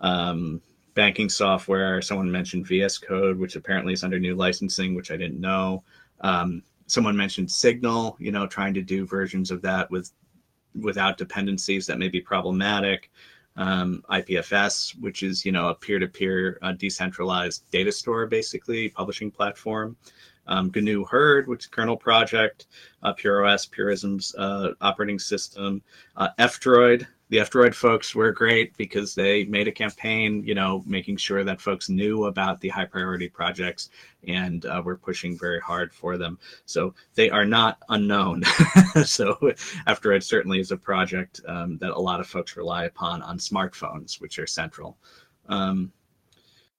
Um, 0.00 0.60
banking 0.94 1.28
software. 1.28 2.02
Someone 2.02 2.30
mentioned 2.30 2.66
VS 2.66 2.98
Code, 2.98 3.38
which 3.38 3.56
apparently 3.56 3.92
is 3.92 4.04
under 4.04 4.18
new 4.18 4.34
licensing, 4.34 4.94
which 4.94 5.10
I 5.10 5.16
didn't 5.16 5.40
know. 5.40 5.84
Um, 6.20 6.62
someone 6.86 7.16
mentioned 7.16 7.50
Signal, 7.50 8.16
you 8.18 8.32
know, 8.32 8.46
trying 8.46 8.74
to 8.74 8.82
do 8.82 9.06
versions 9.06 9.50
of 9.50 9.62
that 9.62 9.90
with 9.90 10.10
without 10.74 11.18
dependencies 11.18 11.86
that 11.86 11.98
may 11.98 12.08
be 12.08 12.20
problematic. 12.20 13.10
Um, 13.56 14.02
IPFS, 14.08 14.98
which 15.00 15.22
is 15.22 15.44
you 15.44 15.52
know 15.52 15.68
a 15.68 15.74
peer-to-peer 15.74 16.58
uh, 16.62 16.72
decentralized 16.72 17.64
data 17.70 17.92
store, 17.92 18.26
basically 18.26 18.88
publishing 18.88 19.30
platform. 19.30 19.96
Um, 20.46 20.72
GNU 20.74 21.04
Hurd, 21.04 21.46
which 21.46 21.64
is 21.64 21.66
kernel 21.66 21.96
project, 21.96 22.66
uh, 23.02 23.12
PureOS, 23.14 23.70
Purism's 23.70 24.34
uh, 24.36 24.72
operating 24.80 25.18
system, 25.18 25.82
uh, 26.16 26.28
F-Droid, 26.38 27.06
the 27.30 27.38
F-Droid 27.38 27.74
folks 27.74 28.14
were 28.14 28.32
great 28.32 28.76
because 28.76 29.14
they 29.14 29.44
made 29.44 29.68
a 29.68 29.72
campaign, 29.72 30.42
you 30.44 30.54
know, 30.54 30.82
making 30.84 31.16
sure 31.16 31.44
that 31.44 31.60
folks 31.60 31.88
knew 31.88 32.24
about 32.24 32.60
the 32.60 32.68
high 32.68 32.84
priority 32.84 33.28
projects 33.28 33.90
and 34.26 34.66
uh, 34.66 34.82
we're 34.84 34.96
pushing 34.96 35.38
very 35.38 35.60
hard 35.60 35.94
for 35.94 36.18
them. 36.18 36.38
So 36.66 36.92
they 37.14 37.30
are 37.30 37.46
not 37.46 37.78
unknown. 37.88 38.42
so 39.04 39.38
F-Droid 39.86 40.24
certainly 40.24 40.58
is 40.58 40.72
a 40.72 40.76
project 40.76 41.40
um, 41.46 41.78
that 41.78 41.92
a 41.92 41.98
lot 41.98 42.18
of 42.18 42.26
folks 42.26 42.56
rely 42.56 42.84
upon 42.84 43.22
on 43.22 43.38
smartphones, 43.38 44.20
which 44.20 44.40
are 44.40 44.46
central. 44.46 44.98
Um, 45.48 45.92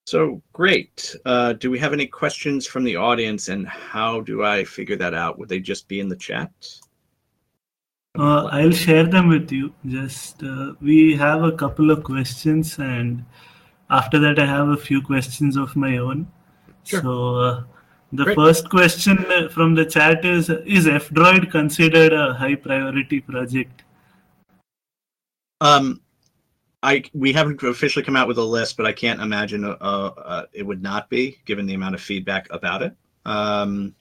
so 0.04 0.42
great. 0.52 1.16
Uh, 1.26 1.54
do 1.54 1.72
we 1.72 1.80
have 1.80 1.94
any 1.94 2.08
questions 2.08 2.68
from 2.68 2.84
the 2.84 2.98
audience 2.98 3.48
and 3.48 3.66
how 3.66 4.20
do 4.20 4.44
I 4.44 4.66
figure 4.66 4.98
that 4.98 5.14
out? 5.14 5.40
Would 5.40 5.48
they 5.48 5.62
just 5.62 5.88
be 5.88 6.02
in 6.02 6.10
the 6.10 6.16
chat? 6.18 6.52
Uh, 8.18 8.46
I'll 8.52 8.72
share 8.72 9.06
them 9.06 9.30
with 9.30 9.52
you. 9.52 9.74
Just 9.86 10.44
uh, 10.44 10.74
we 10.82 11.16
have 11.16 11.44
a 11.44 11.52
couple 11.54 11.92
of 11.92 12.04
questions, 12.04 12.78
and 12.78 13.24
after 13.90 14.20
that, 14.20 14.38
I 14.38 14.46
have 14.46 14.68
a 14.68 14.78
few 14.78 15.02
questions 15.02 15.56
of 15.56 15.76
my 15.76 15.98
own. 15.98 16.28
Sure. 16.84 17.02
So 17.02 17.36
uh, 17.36 17.64
the 18.12 18.26
Great. 18.26 18.36
first 18.36 18.70
question 18.70 19.26
uh, 19.32 19.48
from 19.50 19.76
the 19.76 19.86
chat 19.86 20.26
is: 20.26 20.50
Is 20.50 20.88
F-Droid 20.88 21.52
considered 21.52 22.12
a 22.12 22.34
high 22.34 22.56
priority 22.56 23.22
project? 23.22 23.84
Um, 25.62 26.02
I 26.84 27.04
we 27.14 27.32
haven't 27.32 27.64
officially 27.64 28.04
come 28.04 28.18
out 28.18 28.28
with 28.28 28.38
a 28.38 28.44
list, 28.44 28.76
but 28.76 28.86
I 28.86 28.92
can't 28.92 29.22
imagine 29.22 29.64
uh, 29.64 29.78
uh, 29.80 30.46
it 30.52 30.64
would 30.64 30.82
not 30.82 31.10
be, 31.10 31.38
given 31.46 31.66
the 31.66 31.76
amount 31.76 31.96
of 31.96 32.02
feedback 32.02 32.48
about 32.52 32.82
it. 32.82 32.94
Um, 33.26 33.96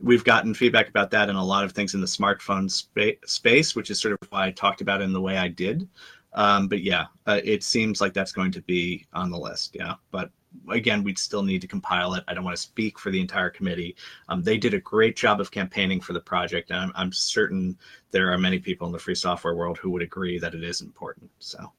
we've 0.00 0.24
gotten 0.24 0.54
feedback 0.54 0.88
about 0.88 1.10
that 1.10 1.28
and 1.28 1.38
a 1.38 1.42
lot 1.42 1.64
of 1.64 1.72
things 1.72 1.94
in 1.94 2.00
the 2.00 2.06
smartphone 2.06 2.70
spa- 2.70 3.18
space, 3.26 3.76
which 3.76 3.90
is 3.90 4.00
sort 4.00 4.12
of 4.12 4.28
why 4.30 4.46
I 4.46 4.50
talked 4.50 4.80
about 4.80 5.00
it 5.00 5.04
in 5.04 5.12
the 5.12 5.20
way 5.20 5.36
I 5.36 5.48
did. 5.48 5.88
Um, 6.32 6.68
but 6.68 6.82
yeah, 6.82 7.06
uh, 7.26 7.40
it 7.44 7.62
seems 7.62 8.00
like 8.00 8.14
that's 8.14 8.32
going 8.32 8.52
to 8.52 8.62
be 8.62 9.06
on 9.12 9.30
the 9.30 9.38
list. 9.38 9.74
Yeah, 9.74 9.94
but 10.10 10.30
again, 10.70 11.02
we'd 11.02 11.18
still 11.18 11.42
need 11.42 11.60
to 11.60 11.66
compile 11.66 12.14
it. 12.14 12.24
I 12.28 12.34
don't 12.34 12.44
want 12.44 12.56
to 12.56 12.62
speak 12.62 12.98
for 12.98 13.10
the 13.10 13.20
entire 13.20 13.50
committee. 13.50 13.96
Um, 14.28 14.42
they 14.42 14.56
did 14.56 14.74
a 14.74 14.80
great 14.80 15.16
job 15.16 15.40
of 15.40 15.50
campaigning 15.50 16.00
for 16.00 16.12
the 16.12 16.20
project, 16.20 16.70
and 16.70 16.78
I'm, 16.78 16.92
I'm, 16.94 17.12
certain 17.12 17.76
there 18.12 18.32
are 18.32 18.38
many 18.38 18.58
people 18.58 18.86
in 18.86 18.92
the 18.92 18.98
free 18.98 19.14
software 19.14 19.54
world 19.54 19.78
who 19.78 19.90
would 19.90 20.02
agree 20.02 20.38
that 20.38 20.54
it 20.54 20.62
is 20.62 20.80
important. 20.80 21.30
So. 21.40 21.72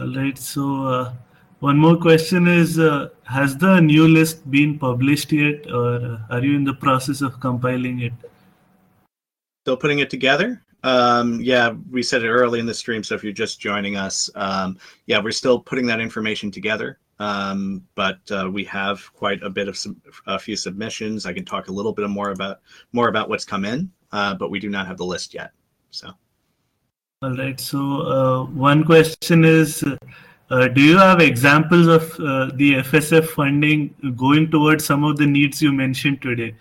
All 0.00 0.14
right. 0.14 0.38
So. 0.38 0.86
Uh 0.86 1.12
one 1.60 1.76
more 1.76 1.96
question 1.96 2.48
is 2.48 2.78
uh, 2.78 3.10
Has 3.24 3.56
the 3.56 3.80
new 3.80 4.08
list 4.08 4.50
been 4.50 4.78
published 4.78 5.30
yet, 5.30 5.70
or 5.70 5.96
uh, 5.96 6.18
are 6.30 6.42
you 6.42 6.56
in 6.56 6.64
the 6.64 6.74
process 6.74 7.20
of 7.20 7.38
compiling 7.38 8.00
it? 8.00 8.12
Still 9.64 9.76
putting 9.76 9.98
it 9.98 10.10
together. 10.10 10.62
Um, 10.82 11.38
yeah, 11.42 11.74
we 11.90 12.02
said 12.02 12.24
it 12.24 12.30
early 12.30 12.60
in 12.60 12.66
the 12.66 12.74
stream, 12.74 13.04
so 13.04 13.14
if 13.14 13.22
you're 13.22 13.34
just 13.34 13.60
joining 13.60 13.96
us, 13.96 14.30
um, 14.34 14.78
yeah, 15.04 15.22
we're 15.22 15.32
still 15.32 15.60
putting 15.60 15.86
that 15.86 16.00
information 16.00 16.50
together. 16.50 16.98
Um, 17.18 17.86
but 17.94 18.18
uh, 18.30 18.48
we 18.50 18.64
have 18.64 19.12
quite 19.12 19.42
a 19.42 19.50
bit 19.50 19.68
of 19.68 19.76
some, 19.76 20.00
a 20.26 20.38
few 20.38 20.56
submissions. 20.56 21.26
I 21.26 21.34
can 21.34 21.44
talk 21.44 21.68
a 21.68 21.72
little 21.72 21.92
bit 21.92 22.08
more 22.08 22.30
about 22.30 22.60
more 22.92 23.08
about 23.08 23.28
what's 23.28 23.44
come 23.44 23.66
in, 23.66 23.92
uh, 24.12 24.34
but 24.34 24.50
we 24.50 24.58
do 24.58 24.70
not 24.70 24.86
have 24.86 24.96
the 24.96 25.04
list 25.04 25.34
yet. 25.34 25.52
So. 25.90 26.10
All 27.20 27.36
right. 27.36 27.60
So 27.60 27.78
uh, 27.78 28.44
one 28.44 28.82
question 28.82 29.44
is 29.44 29.84
do 30.50 30.82
you 30.82 30.98
have 30.98 31.20
examples 31.20 31.86
of 31.86 32.02
uh, 32.14 32.50
the 32.54 32.74
FSF 32.74 33.28
funding 33.28 33.94
going 34.16 34.50
towards 34.50 34.84
some 34.84 35.04
of 35.04 35.16
the 35.16 35.26
needs 35.26 35.62
you 35.62 35.72
mentioned 35.72 36.20
today? 36.20 36.56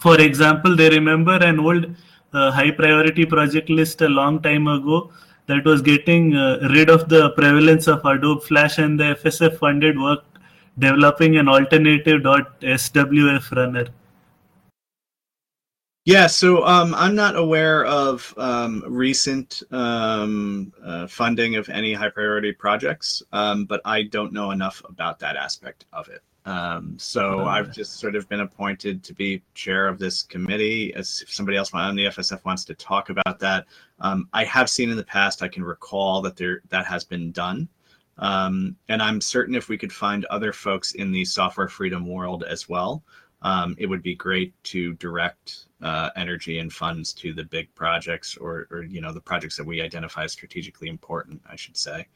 For 0.00 0.20
example, 0.20 0.74
they 0.74 0.90
remember 0.90 1.36
an 1.36 1.60
old 1.60 1.94
uh, 2.32 2.50
high 2.50 2.72
priority 2.72 3.26
project 3.26 3.70
list 3.70 4.00
a 4.00 4.08
long 4.08 4.42
time 4.42 4.66
ago 4.66 5.12
that 5.46 5.64
was 5.64 5.82
getting 5.82 6.34
uh, 6.34 6.68
rid 6.70 6.90
of 6.90 7.08
the 7.08 7.30
prevalence 7.30 7.86
of 7.86 8.04
Adobe 8.04 8.40
Flash, 8.40 8.78
and 8.78 8.98
the 8.98 9.16
FSF 9.22 9.58
funded 9.58 9.98
work 9.98 10.24
developing 10.78 11.36
an 11.36 11.48
alternative 11.48 12.22
.swf 12.22 13.56
runner. 13.56 13.86
Yeah, 16.10 16.26
so 16.26 16.66
um, 16.66 16.92
I'm 16.96 17.14
not 17.14 17.36
aware 17.36 17.84
of 17.84 18.34
um, 18.36 18.82
recent 18.84 19.62
um, 19.70 20.72
uh, 20.84 21.06
funding 21.06 21.54
of 21.54 21.68
any 21.68 21.94
high 21.94 22.08
priority 22.08 22.50
projects, 22.50 23.22
um, 23.30 23.64
but 23.64 23.80
I 23.84 24.02
don't 24.02 24.32
know 24.32 24.50
enough 24.50 24.82
about 24.88 25.20
that 25.20 25.36
aspect 25.36 25.84
of 25.92 26.08
it. 26.08 26.20
Um, 26.46 26.98
so 26.98 27.46
I've 27.46 27.72
just 27.72 28.00
sort 28.00 28.16
of 28.16 28.28
been 28.28 28.40
appointed 28.40 29.04
to 29.04 29.14
be 29.14 29.44
chair 29.54 29.86
of 29.86 30.00
this 30.00 30.22
committee. 30.22 30.92
As 30.94 31.22
if 31.22 31.32
somebody 31.32 31.56
else 31.56 31.72
on 31.72 31.94
the 31.94 32.06
FSF 32.06 32.44
wants 32.44 32.64
to 32.64 32.74
talk 32.74 33.10
about 33.10 33.38
that, 33.38 33.66
um, 34.00 34.28
I 34.32 34.42
have 34.46 34.68
seen 34.68 34.90
in 34.90 34.96
the 34.96 35.04
past. 35.04 35.44
I 35.44 35.48
can 35.48 35.62
recall 35.62 36.22
that 36.22 36.34
there 36.34 36.60
that 36.70 36.86
has 36.86 37.04
been 37.04 37.30
done. 37.30 37.68
and 38.18 38.74
I'm 38.88 39.20
certain 39.20 39.54
if 39.54 39.68
we 39.68 39.78
could 39.78 39.92
find 39.92 40.24
other 40.24 40.52
folks 40.52 40.90
in 40.90 41.12
the 41.12 41.24
software 41.24 41.68
freedom 41.68 42.04
world 42.04 42.42
as 42.42 42.68
well, 42.68 43.04
um, 43.42 43.74
it 43.78 43.86
would 43.86 44.02
be 44.02 44.14
great 44.14 44.52
to 44.64 44.94
direct 44.94 45.66
uh, 45.82 46.10
energy 46.16 46.58
and 46.58 46.72
funds 46.72 47.12
to 47.14 47.32
the 47.32 47.44
big 47.44 47.74
projects 47.74 48.36
or, 48.36 48.66
or, 48.70 48.82
you 48.82 49.00
know 49.00 49.12
the 49.12 49.20
projects 49.20 49.56
that 49.56 49.64
we 49.64 49.80
identify 49.80 50.24
as 50.24 50.32
strategically 50.32 50.88
important 50.88 51.40
i 51.48 51.56
should 51.56 51.76
say. 51.76 52.06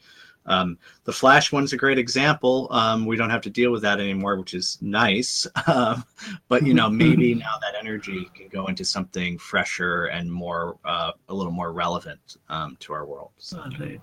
Um, 0.47 0.77
the 1.05 1.13
flash 1.13 1.53
one's 1.53 1.73
a 1.73 1.79
great 1.79 1.99
example. 1.99 2.69
Um, 2.71 3.07
we 3.07 3.17
don't 3.17 3.31
have 3.31 3.41
to 3.43 3.51
deal 3.51 3.73
with 3.73 3.81
that 3.81 3.99
anymore 3.99 4.37
which 4.37 4.55
is 4.55 4.79
nice. 4.81 5.47
Um, 5.67 6.05
but 6.49 6.67
you 6.67 6.75
know 6.75 6.91
maybe 6.91 7.35
now 7.47 7.55
that 7.63 7.75
energy 7.79 8.31
can 8.35 8.49
go 8.49 8.67
into 8.67 8.85
something 8.85 9.39
fresher 9.39 10.07
and 10.07 10.31
more 10.31 10.77
uh, 10.85 11.13
a 11.31 11.35
little 11.35 11.53
more 11.53 11.73
relevant 11.73 12.37
um, 12.51 12.77
to 12.81 12.93
our 12.93 13.07
world 13.07 13.31
so. 13.39 13.59
all 13.59 13.71
right. 13.81 14.01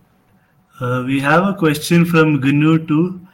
Uh, 0.79 1.03
we 1.05 1.19
have 1.19 1.43
a 1.43 1.53
question 1.53 2.03
from 2.03 2.41
gnu 2.41 2.87
too 2.87 3.27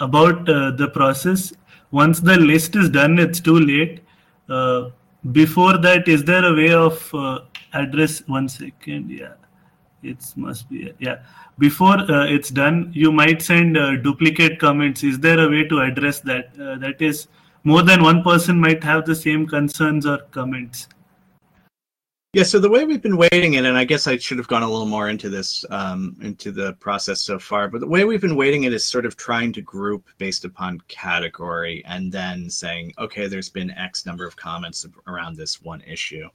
about 0.00 0.48
uh, 0.48 0.70
the 0.70 0.88
process 0.88 1.52
once 1.90 2.20
the 2.20 2.36
list 2.36 2.76
is 2.76 2.90
done, 2.90 3.18
it's 3.18 3.40
too 3.40 3.58
late. 3.58 4.00
Uh, 4.48 4.90
before 5.32 5.78
that, 5.78 6.08
is 6.08 6.24
there 6.24 6.44
a 6.44 6.54
way 6.54 6.72
of 6.72 7.14
uh, 7.14 7.40
address? 7.72 8.22
One 8.26 8.48
second, 8.48 9.10
yeah, 9.10 9.34
it 10.02 10.24
must 10.36 10.68
be 10.68 10.92
yeah. 10.98 11.22
Before 11.58 11.98
uh, 11.98 12.26
it's 12.26 12.50
done, 12.50 12.90
you 12.94 13.10
might 13.10 13.42
send 13.42 13.76
uh, 13.76 13.96
duplicate 13.96 14.60
comments. 14.60 15.02
Is 15.02 15.18
there 15.18 15.40
a 15.40 15.48
way 15.48 15.64
to 15.64 15.80
address 15.80 16.20
that? 16.20 16.52
Uh, 16.60 16.78
that 16.78 17.02
is, 17.02 17.26
more 17.64 17.82
than 17.82 18.02
one 18.02 18.22
person 18.22 18.60
might 18.60 18.82
have 18.84 19.04
the 19.04 19.14
same 19.14 19.46
concerns 19.46 20.06
or 20.06 20.18
comments. 20.30 20.88
Yeah, 22.34 22.42
so 22.42 22.58
the 22.58 22.68
way 22.68 22.84
we've 22.84 23.00
been 23.00 23.16
weighting 23.16 23.54
it, 23.54 23.64
and 23.64 23.78
I 23.78 23.84
guess 23.84 24.06
I 24.06 24.18
should 24.18 24.36
have 24.36 24.48
gone 24.48 24.62
a 24.62 24.68
little 24.68 24.84
more 24.84 25.08
into 25.08 25.30
this, 25.30 25.64
um, 25.70 26.14
into 26.20 26.52
the 26.52 26.74
process 26.74 27.22
so 27.22 27.38
far, 27.38 27.68
but 27.68 27.80
the 27.80 27.86
way 27.86 28.04
we've 28.04 28.20
been 28.20 28.36
weighting 28.36 28.64
it 28.64 28.74
is 28.74 28.84
sort 28.84 29.06
of 29.06 29.16
trying 29.16 29.50
to 29.54 29.62
group 29.62 30.06
based 30.18 30.44
upon 30.44 30.82
category 30.88 31.82
and 31.86 32.12
then 32.12 32.50
saying, 32.50 32.92
okay, 32.98 33.28
there's 33.28 33.48
been 33.48 33.70
X 33.70 34.04
number 34.04 34.26
of 34.26 34.36
comments 34.36 34.86
around 35.06 35.38
this 35.38 35.62
one 35.62 35.80
issue. 35.86 36.28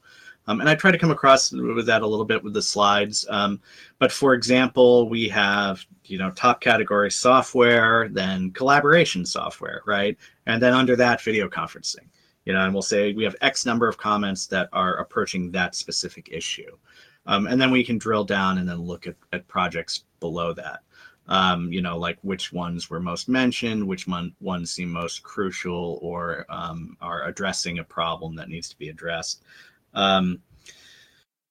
Um, 0.48 0.62
and 0.62 0.70
I 0.70 0.74
try 0.74 0.90
to 0.90 0.98
come 0.98 1.12
across 1.12 1.52
with 1.52 1.86
that 1.86 2.02
a 2.02 2.08
little 2.08 2.26
bit 2.26 2.44
with 2.44 2.54
the 2.54 2.62
slides. 2.62 3.28
Um, 3.30 3.62
but 4.00 4.12
for 4.12 4.34
example, 4.34 5.08
we 5.08 5.30
have, 5.30 5.86
you 6.06 6.18
know, 6.18 6.32
top 6.32 6.60
category 6.60 7.12
software, 7.12 8.10
then 8.10 8.50
collaboration 8.50 9.28
software, 9.28 9.84
right? 9.86 10.18
And 10.48 10.60
then 10.60 10.74
under 10.74 10.96
that, 10.96 11.22
video 11.22 11.48
conferencing, 11.48 12.08
you 12.46 12.54
know, 12.54 12.62
and 12.62 12.74
we'll 12.74 12.82
say 12.82 13.14
we 13.14 13.24
have 13.24 13.36
X 13.42 13.66
number 13.66 13.88
of 13.88 13.98
comments 13.98 14.48
that 14.48 14.70
are 14.74 14.96
approaching 14.96 15.52
that 15.52 15.76
specific 15.76 16.30
issue. 16.32 16.78
Um, 17.26 17.48
and 17.48 17.60
then 17.60 17.72
we 17.72 17.84
can 17.84 17.98
drill 17.98 18.26
down 18.26 18.58
and 18.58 18.68
then 18.68 18.82
look 18.82 19.08
at, 19.08 19.16
at 19.32 19.48
projects 19.48 20.04
below 20.20 20.54
that. 20.54 20.82
Um, 21.28 21.72
you 21.72 21.82
know, 21.82 21.98
like 21.98 22.18
which 22.22 22.52
ones 22.52 22.90
were 22.90 23.00
most 23.00 23.30
mentioned, 23.30 23.88
which 23.88 24.08
one, 24.08 24.36
ones 24.42 24.72
seem 24.72 24.90
most 24.90 25.24
crucial 25.24 26.00
or 26.02 26.46
um, 26.50 26.98
are 27.00 27.24
addressing 27.24 27.80
a 27.80 27.84
problem 27.84 28.36
that 28.36 28.50
needs 28.50 28.68
to 28.70 28.78
be 28.78 28.90
addressed. 28.90 29.44
Um, 29.94 30.42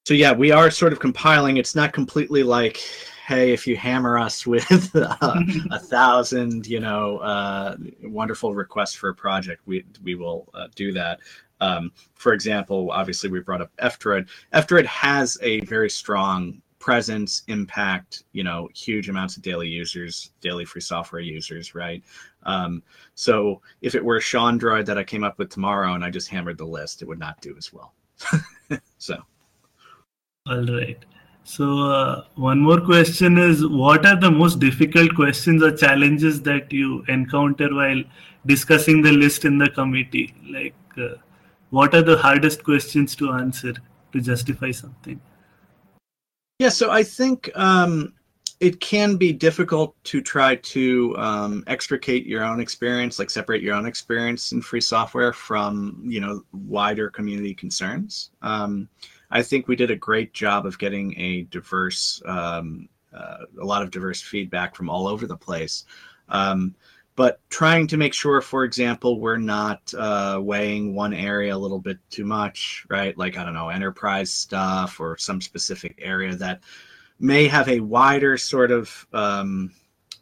so 0.05 0.13
yeah, 0.13 0.33
we 0.33 0.51
are 0.51 0.71
sort 0.71 0.93
of 0.93 1.01
compiling. 1.01 1.57
It's 1.57 1.75
not 1.75 1.95
completely 1.95 2.43
like, 2.43 2.83
hey, 3.27 3.53
if 3.53 3.67
you 3.67 3.77
hammer 3.77 4.19
us 4.19 4.47
with 4.47 4.95
uh, 4.97 5.17
a 5.71 5.79
thousand, 5.79 6.67
you 6.67 6.81
know, 6.81 7.19
uh, 7.19 7.77
wonderful 8.03 8.55
requests 8.55 8.95
for 8.95 9.11
a 9.11 9.15
project, 9.15 9.63
we 9.67 9.85
we 10.03 10.15
will 10.15 10.49
uh, 10.55 10.69
do 10.75 10.93
that. 10.93 11.21
Um, 11.61 11.93
for 12.15 12.33
example, 12.33 12.91
obviously 12.91 13.31
we 13.31 13.39
brought 13.39 13.61
up 13.61 13.71
F-Droid. 13.79 14.29
F-Droid 14.53 14.85
has 14.87 15.39
a 15.43 15.61
very 15.61 15.89
strong 15.89 16.61
presence, 16.81 17.45
impact, 17.47 18.25
you 18.33 18.43
know, 18.43 18.69
huge 18.75 19.09
amounts 19.09 19.37
of 19.37 19.45
daily 19.45 19.69
users, 19.69 20.33
daily 20.41 20.65
free 20.65 20.81
software 20.81 21.21
users, 21.21 21.77
right? 21.77 22.03
Um, 22.43 22.83
so 23.15 23.63
if 23.81 23.95
it 23.95 24.05
were 24.05 24.21
Sean 24.21 24.59
Droid 24.59 24.87
that 24.87 24.99
I 24.99 25.05
came 25.05 25.23
up 25.23 25.39
with 25.39 25.51
tomorrow 25.51 25.95
and 25.95 26.03
I 26.03 26.11
just 26.11 26.29
hammered 26.29 26.59
the 26.59 26.65
list, 26.65 27.01
it 27.01 27.07
would 27.07 27.21
not 27.21 27.41
do 27.41 27.55
as 27.57 27.73
well. 27.73 27.95
so. 28.99 29.23
All 30.49 30.67
right. 30.67 30.99
So 31.45 31.91
uh, 31.91 32.25
one 32.37 32.61
more 32.61 32.81
question 32.81 33.37
is, 33.37 33.67
what 33.67 34.07
are 34.07 34.19
the 34.19 34.31
most 34.31 34.61
difficult 34.61 35.15
questions 35.15 35.63
or 35.63 35.77
challenges 35.77 36.41
that 36.43 36.73
you 36.73 37.05
encounter 37.09 37.75
while 37.75 38.03
discussing 38.47 39.03
the 39.03 39.13
list 39.13 39.45
in 39.45 39.59
the 39.59 39.69
committee? 39.69 40.35
Like, 40.49 40.75
uh, 40.97 41.17
what 41.71 41.95
are 41.95 42.03
the 42.03 42.17
hardest 42.17 42.63
questions 42.63 43.17
to 43.17 43.33
answer 43.33 43.75
to 44.13 44.21
justify 44.21 44.71
something? 44.71 45.21
Yeah, 46.59 46.69
so 46.69 46.91
I 46.91 47.03
think 47.03 47.51
um, 47.57 48.13
it 48.61 48.79
can 48.79 49.17
be 49.17 49.33
difficult 49.33 49.97
to 50.05 50.21
try 50.21 50.55
to 50.55 51.17
um, 51.19 51.65
extricate 51.67 52.25
your 52.25 52.45
own 52.45 52.61
experience, 52.61 53.19
like 53.19 53.31
separate 53.31 53.63
your 53.63 53.75
own 53.75 53.87
experience 53.87 54.53
in 54.53 54.63
free 54.63 54.81
software 54.81 55.33
from 55.33 56.01
you 56.05 56.21
know 56.21 56.45
wider 56.53 57.11
community 57.11 57.55
concerns. 57.55 58.31
Um, 58.43 58.89
I 59.33 59.43
think 59.43 59.67
we 59.67 59.77
did 59.77 59.91
a 59.91 59.97
great 59.97 60.35
job 60.35 60.67
of 60.67 60.79
getting 60.79 61.19
a 61.19 61.43
diverse, 61.45 62.23
um, 62.27 62.89
uh, 63.13 63.39
a 63.61 63.65
lot 63.65 63.83
of 63.83 63.91
diverse 63.91 64.21
feedback 64.21 64.77
from 64.77 64.91
all 64.91 65.09
over 65.09 65.27
the 65.27 65.37
place. 65.37 65.85
Um, 66.29 66.75
but 67.17 67.41
trying 67.51 67.87
to 67.89 67.97
make 67.97 68.15
sure, 68.15 68.41
for 68.41 68.65
example, 68.65 69.19
we're 69.21 69.39
not 69.39 69.93
uh, 69.95 70.39
weighing 70.41 70.95
one 70.95 71.13
area 71.13 71.55
a 71.55 71.59
little 71.59 71.79
bit 71.79 71.99
too 72.11 72.25
much, 72.25 72.87
right? 72.89 73.17
Like, 73.17 73.37
I 73.37 73.45
don't 73.45 73.55
know, 73.55 73.71
enterprise 73.71 74.31
stuff 74.31 75.01
or 75.01 75.17
some 75.17 75.41
specific 75.41 75.99
area 75.99 76.35
that 76.37 76.61
may 77.19 77.49
have 77.49 77.69
a 77.69 77.81
wider 77.81 78.37
sort 78.37 78.71
of 78.71 79.07
um, 79.13 79.73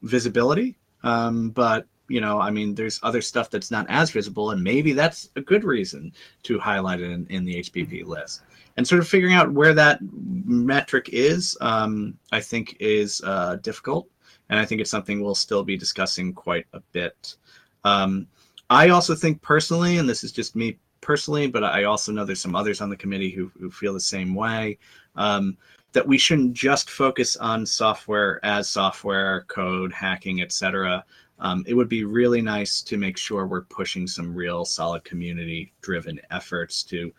visibility. 0.02 0.76
Um, 1.02 1.50
but 1.50 1.86
you 2.08 2.20
know, 2.20 2.40
I 2.40 2.50
mean, 2.50 2.74
there's 2.74 2.98
other 3.04 3.22
stuff 3.22 3.50
that's 3.50 3.70
not 3.70 3.86
as 3.88 4.10
visible, 4.10 4.50
and 4.50 4.62
maybe 4.62 4.92
that's 4.92 5.30
a 5.36 5.40
good 5.40 5.62
reason 5.62 6.12
to 6.42 6.58
highlight 6.58 7.00
it 7.00 7.10
in, 7.12 7.26
in 7.28 7.44
the 7.44 7.60
HPP 7.60 8.04
list. 8.04 8.42
And 8.76 8.86
sort 8.86 9.00
of 9.00 9.08
figuring 9.08 9.34
out 9.34 9.52
where 9.52 9.74
that 9.74 10.00
metric 10.02 11.10
is, 11.12 11.56
um, 11.60 12.16
I 12.32 12.40
think, 12.40 12.76
is 12.80 13.20
uh, 13.24 13.56
difficult, 13.56 14.08
and 14.48 14.58
I 14.58 14.64
think 14.64 14.80
it's 14.80 14.90
something 14.90 15.20
we'll 15.20 15.34
still 15.34 15.62
be 15.62 15.76
discussing 15.76 16.32
quite 16.32 16.66
a 16.72 16.80
bit. 16.92 17.36
Um, 17.84 18.26
I 18.70 18.90
also 18.90 19.14
think 19.14 19.42
personally, 19.42 19.98
and 19.98 20.08
this 20.08 20.24
is 20.24 20.32
just 20.32 20.56
me 20.56 20.78
personally, 21.00 21.46
but 21.46 21.64
I 21.64 21.84
also 21.84 22.12
know 22.12 22.24
there's 22.24 22.40
some 22.40 22.56
others 22.56 22.80
on 22.80 22.90
the 22.90 22.96
committee 22.96 23.30
who, 23.30 23.50
who 23.58 23.70
feel 23.70 23.92
the 23.92 24.00
same 24.00 24.34
way. 24.34 24.78
Um, 25.16 25.56
that 25.92 26.06
we 26.06 26.18
shouldn't 26.18 26.52
just 26.52 26.90
focus 26.90 27.36
on 27.36 27.66
software 27.66 28.44
as 28.44 28.68
software, 28.68 29.42
code, 29.48 29.92
hacking, 29.92 30.40
etc. 30.40 31.04
Um, 31.40 31.64
it 31.66 31.74
would 31.74 31.88
be 31.88 32.04
really 32.04 32.42
nice 32.42 32.82
to 32.82 32.96
make 32.96 33.16
sure 33.16 33.46
we're 33.46 33.62
pushing 33.62 34.06
some 34.06 34.34
real 34.34 34.64
solid 34.64 35.04
community 35.04 35.72
driven 35.80 36.20
efforts 36.30 36.82
to, 36.84 37.12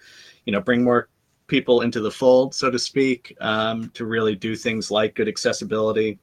you 0.45 0.53
know, 0.53 0.61
bring 0.61 0.83
more 0.83 1.09
people 1.51 1.81
into 1.81 1.99
the 1.99 2.09
fold, 2.09 2.55
so 2.55 2.71
to 2.71 2.79
speak, 2.79 3.35
um, 3.41 3.89
to 3.89 4.05
really 4.05 4.35
do 4.35 4.55
things 4.55 4.89
like 4.89 5.15
good 5.15 5.27
accessibility, 5.27 6.17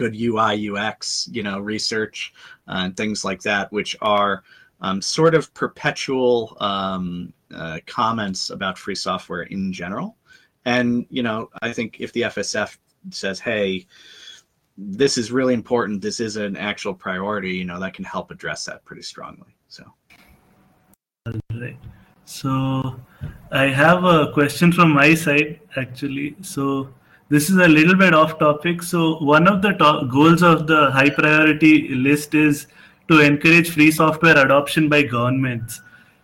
good 0.00 0.16
UI, 0.20 0.68
UX, 0.68 1.28
you 1.30 1.44
know, 1.44 1.60
research, 1.60 2.34
uh, 2.66 2.82
and 2.86 2.96
things 2.96 3.24
like 3.24 3.40
that, 3.42 3.70
which 3.72 3.96
are 4.02 4.42
um, 4.80 5.00
sort 5.00 5.36
of 5.36 5.54
perpetual 5.54 6.56
um, 6.58 7.32
uh, 7.54 7.78
comments 7.86 8.50
about 8.50 8.76
free 8.76 8.96
software 8.96 9.44
in 9.44 9.72
general. 9.72 10.16
And, 10.64 11.06
you 11.10 11.22
know, 11.22 11.48
I 11.62 11.72
think 11.72 11.98
if 12.00 12.12
the 12.12 12.22
FSF 12.22 12.76
says, 13.10 13.38
hey, 13.38 13.86
this 14.76 15.16
is 15.16 15.30
really 15.30 15.54
important, 15.54 16.02
this 16.02 16.18
is 16.18 16.36
an 16.36 16.56
actual 16.56 16.92
priority, 16.92 17.52
you 17.52 17.64
know, 17.64 17.78
that 17.78 17.94
can 17.94 18.04
help 18.04 18.32
address 18.32 18.64
that 18.64 18.84
pretty 18.84 19.02
strongly. 19.02 19.54
So. 19.68 19.84
So 22.24 23.00
I 23.50 23.66
have 23.66 24.04
a 24.04 24.32
question 24.32 24.72
from 24.72 24.92
my 24.92 25.14
side 25.14 25.60
actually. 25.76 26.36
So 26.42 26.88
this 27.28 27.50
is 27.50 27.56
a 27.56 27.68
little 27.68 27.96
bit 27.96 28.14
off 28.14 28.38
topic. 28.38 28.82
So 28.82 29.18
one 29.18 29.46
of 29.46 29.62
the 29.62 29.72
to- 29.72 30.08
goals 30.10 30.42
of 30.42 30.66
the 30.66 30.90
high 30.90 31.10
priority 31.10 31.88
list 31.94 32.34
is 32.34 32.66
to 33.08 33.20
encourage 33.20 33.70
free 33.70 33.90
software 33.90 34.38
adoption 34.38 34.88
by 34.88 35.02
governments. 35.02 35.80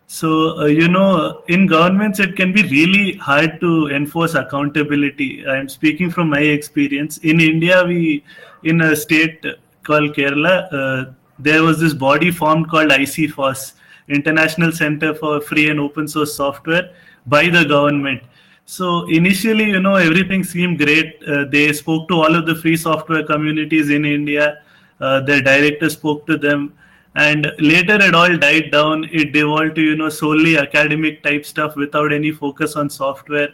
So, 0.07 0.59
uh, 0.59 0.65
you 0.65 0.89
know, 0.89 1.45
in 1.47 1.69
governments, 1.69 2.19
it 2.19 2.35
can 2.35 2.53
be 2.53 2.63
really 2.63 3.15
hard 3.19 3.61
to 3.61 3.91
enforce 3.91 4.35
accountability. 4.35 5.47
I'm 5.47 5.69
speaking 5.69 6.11
from 6.11 6.31
my 6.31 6.41
experience. 6.41 7.19
In 7.19 7.41
India, 7.41 7.85
we, 7.85 8.25
in 8.65 8.81
a 8.81 8.97
state 8.97 9.47
called 9.85 10.15
Kerala, 10.17 10.67
uh, 10.73 11.13
there 11.39 11.63
was 11.63 11.79
this 11.79 11.95
body 11.95 12.33
formed 12.33 12.69
called 12.69 12.91
ICFOSS, 12.91 13.75
International 14.11 14.73
Center 14.73 15.15
for 15.15 15.41
Free 15.41 15.71
and 15.71 15.81
Open 15.81 16.09
Source 16.09 16.35
Software, 16.35 16.93
by 17.27 17.49
the 17.49 17.65
government. 17.65 18.23
So 18.67 19.09
initially, 19.09 19.65
you 19.65 19.81
know, 19.81 19.95
everything 19.95 20.45
seemed 20.45 20.79
great. 20.79 21.23
Uh, 21.27 21.45
they 21.45 21.73
spoke 21.73 22.09
to 22.09 22.15
all 22.15 22.35
of 22.35 22.47
the 22.47 22.55
free 22.55 22.77
software 22.77 23.25
communities 23.25 23.91
in 23.91 24.05
India. 24.05 24.63
Uh, 25.01 25.21
their 25.21 25.41
director 25.41 25.91
spoke 25.91 26.27
to 26.27 26.37
them 26.37 26.73
and 27.17 27.51
later 27.59 28.01
it 28.01 28.15
all 28.15 28.37
died 28.37 28.71
down 28.71 29.05
it 29.11 29.33
devolved 29.33 29.75
to 29.75 29.83
you 29.83 29.97
know 29.97 30.09
solely 30.09 30.57
academic 30.57 31.23
type 31.23 31.45
stuff 31.45 31.75
without 31.75 32.13
any 32.13 32.31
focus 32.31 32.77
on 32.77 32.89
software 32.89 33.49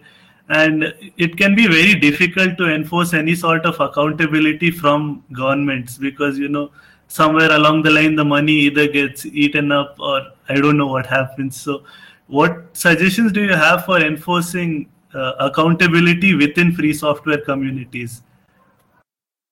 and 0.50 0.94
it 1.16 1.36
can 1.36 1.54
be 1.54 1.66
very 1.66 1.94
difficult 1.94 2.56
to 2.58 2.72
enforce 2.72 3.14
any 3.14 3.34
sort 3.34 3.64
of 3.64 3.80
accountability 3.80 4.70
from 4.70 5.24
governments 5.32 5.96
because 5.96 6.38
you 6.38 6.48
know 6.48 6.70
somewhere 7.08 7.52
along 7.52 7.82
the 7.82 7.90
line 7.90 8.14
the 8.16 8.24
money 8.24 8.52
either 8.52 8.86
gets 8.88 9.26
eaten 9.26 9.72
up 9.72 9.96
or 9.98 10.20
i 10.48 10.54
don't 10.54 10.76
know 10.76 10.86
what 10.86 11.06
happens 11.06 11.60
so 11.60 11.82
what 12.26 12.64
suggestions 12.76 13.32
do 13.32 13.42
you 13.44 13.54
have 13.54 13.84
for 13.84 13.98
enforcing 14.00 14.88
uh, 15.14 15.32
accountability 15.40 16.34
within 16.34 16.72
free 16.72 16.92
software 16.92 17.40
communities 17.40 18.22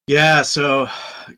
yeah, 0.07 0.43
so 0.43 0.87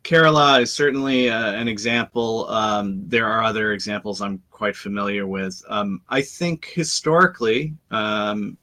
Kerala 0.02 0.62
is 0.62 0.72
certainly 0.72 1.31
uh, 1.31 1.52
an 1.52 1.68
example. 1.68 2.48
Um, 2.48 3.00
there 3.07 3.24
are 3.24 3.44
other 3.44 3.72
examples 3.72 4.20
I'm 4.20 4.42
quite 4.50 4.74
familiar 4.74 5.24
with. 5.24 5.62
Um, 5.68 6.02
I 6.09 6.20
think 6.20 6.64
historically, 6.74 7.74
um, 7.92 8.59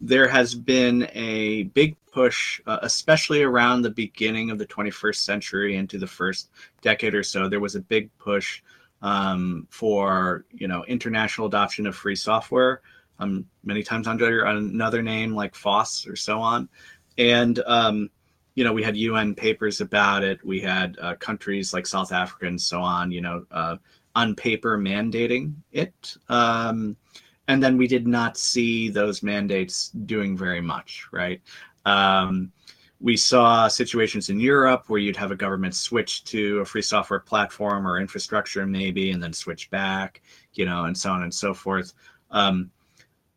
there 0.00 0.28
has 0.28 0.54
been 0.54 1.08
a 1.14 1.64
big 1.64 1.96
push, 2.12 2.60
uh, 2.66 2.78
especially 2.82 3.42
around 3.42 3.82
the 3.82 3.90
beginning 3.90 4.50
of 4.50 4.58
the 4.58 4.66
21st 4.66 5.16
century 5.16 5.76
into 5.76 5.98
the 5.98 6.06
first 6.06 6.50
decade 6.82 7.14
or 7.14 7.22
so. 7.22 7.48
There 7.48 7.60
was 7.60 7.76
a 7.76 7.80
big 7.80 8.10
push 8.18 8.62
um, 9.02 9.66
for 9.70 10.44
you 10.52 10.68
know 10.68 10.84
international 10.84 11.46
adoption 11.46 11.86
of 11.86 11.96
free 11.96 12.16
software, 12.16 12.82
um, 13.18 13.46
many 13.64 13.82
times 13.82 14.06
under 14.06 14.44
another 14.44 15.02
name 15.02 15.34
like 15.34 15.54
FOSS 15.54 16.06
or 16.06 16.16
so 16.16 16.40
on, 16.40 16.68
and 17.16 17.60
um, 17.66 18.10
you 18.54 18.64
know, 18.64 18.72
we 18.72 18.82
had 18.82 18.96
UN 18.96 19.34
papers 19.34 19.80
about 19.80 20.22
it. 20.22 20.44
We 20.44 20.60
had 20.60 20.98
uh, 21.00 21.14
countries 21.16 21.72
like 21.72 21.86
South 21.86 22.12
Africa 22.12 22.46
and 22.46 22.60
so 22.60 22.80
on, 22.80 23.10
you 23.10 23.20
know, 23.20 23.46
uh, 23.50 23.76
on 24.14 24.34
paper 24.34 24.76
mandating 24.76 25.54
it. 25.72 26.16
Um, 26.28 26.96
and 27.48 27.62
then 27.62 27.76
we 27.76 27.86
did 27.86 28.06
not 28.06 28.36
see 28.36 28.88
those 28.88 29.22
mandates 29.22 29.88
doing 29.88 30.36
very 30.36 30.60
much, 30.60 31.06
right? 31.10 31.40
Um, 31.84 32.52
we 33.00 33.16
saw 33.16 33.66
situations 33.66 34.28
in 34.28 34.38
Europe 34.38 34.84
where 34.88 35.00
you'd 35.00 35.16
have 35.16 35.30
a 35.30 35.36
government 35.36 35.74
switch 35.74 36.22
to 36.24 36.58
a 36.58 36.64
free 36.64 36.82
software 36.82 37.20
platform 37.20 37.86
or 37.86 37.98
infrastructure, 37.98 38.66
maybe, 38.66 39.10
and 39.10 39.22
then 39.22 39.32
switch 39.32 39.70
back, 39.70 40.20
you 40.52 40.66
know, 40.66 40.84
and 40.84 40.96
so 40.96 41.10
on 41.10 41.22
and 41.22 41.32
so 41.32 41.54
forth. 41.54 41.94
Um, 42.30 42.70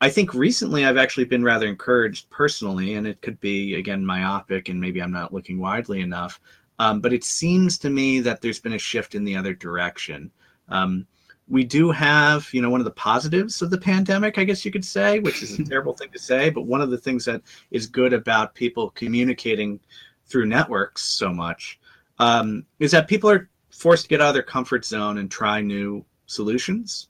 I 0.02 0.10
think 0.10 0.34
recently 0.34 0.86
I've 0.86 0.98
actually 0.98 1.24
been 1.24 1.46
rather 1.46 1.66
encouraged 1.66 2.30
personally, 2.30 2.96
and 2.96 3.08
it 3.08 3.22
could 3.22 3.40
be 3.40 3.76
again 3.76 4.06
myopic, 4.06 4.68
and 4.68 4.80
maybe 4.80 5.02
I'm 5.02 5.14
not 5.14 5.34
looking 5.34 5.60
widely 5.60 6.02
enough. 6.02 6.42
Um, 6.80 7.00
but 7.00 7.14
it 7.14 7.24
seems 7.24 7.78
to 7.78 7.90
me 7.90 8.20
that 8.20 8.42
there's 8.42 8.60
been 8.60 8.74
a 8.74 8.80
shift 8.80 9.16
in 9.16 9.24
the 9.24 9.38
other 9.38 9.54
direction. 9.54 10.30
Um, 10.68 11.08
we 11.48 11.64
do 11.64 11.92
have, 11.92 12.48
you 12.54 12.62
know, 12.62 12.70
one 12.70 12.80
of 12.82 12.86
the 12.86 12.92
positives 12.92 13.62
of 13.62 13.70
the 13.70 13.78
pandemic, 13.78 14.38
I 14.38 14.44
guess 14.44 14.64
you 14.64 14.72
could 14.72 14.86
say, 14.86 15.20
which 15.20 15.44
is 15.44 15.60
a 15.60 15.64
terrible 15.70 15.94
thing 15.94 16.10
to 16.12 16.20
say, 16.20 16.50
but 16.50 16.64
one 16.64 16.82
of 16.82 16.90
the 16.90 16.98
things 16.98 17.26
that 17.26 17.42
is 17.72 17.88
good 17.88 18.14
about 18.14 18.56
people 18.56 18.92
communicating 18.92 19.80
through 20.26 20.46
networks 20.46 21.04
so 21.04 21.30
much 21.30 21.80
um, 22.20 22.66
is 22.80 22.92
that 22.92 23.08
people 23.08 23.30
are 23.30 23.50
forced 23.72 24.04
to 24.04 24.10
get 24.10 24.22
out 24.22 24.30
of 24.30 24.34
their 24.34 24.44
comfort 24.44 24.86
zone 24.86 25.18
and 25.18 25.30
try 25.30 25.62
new 25.62 26.06
solutions. 26.28 27.10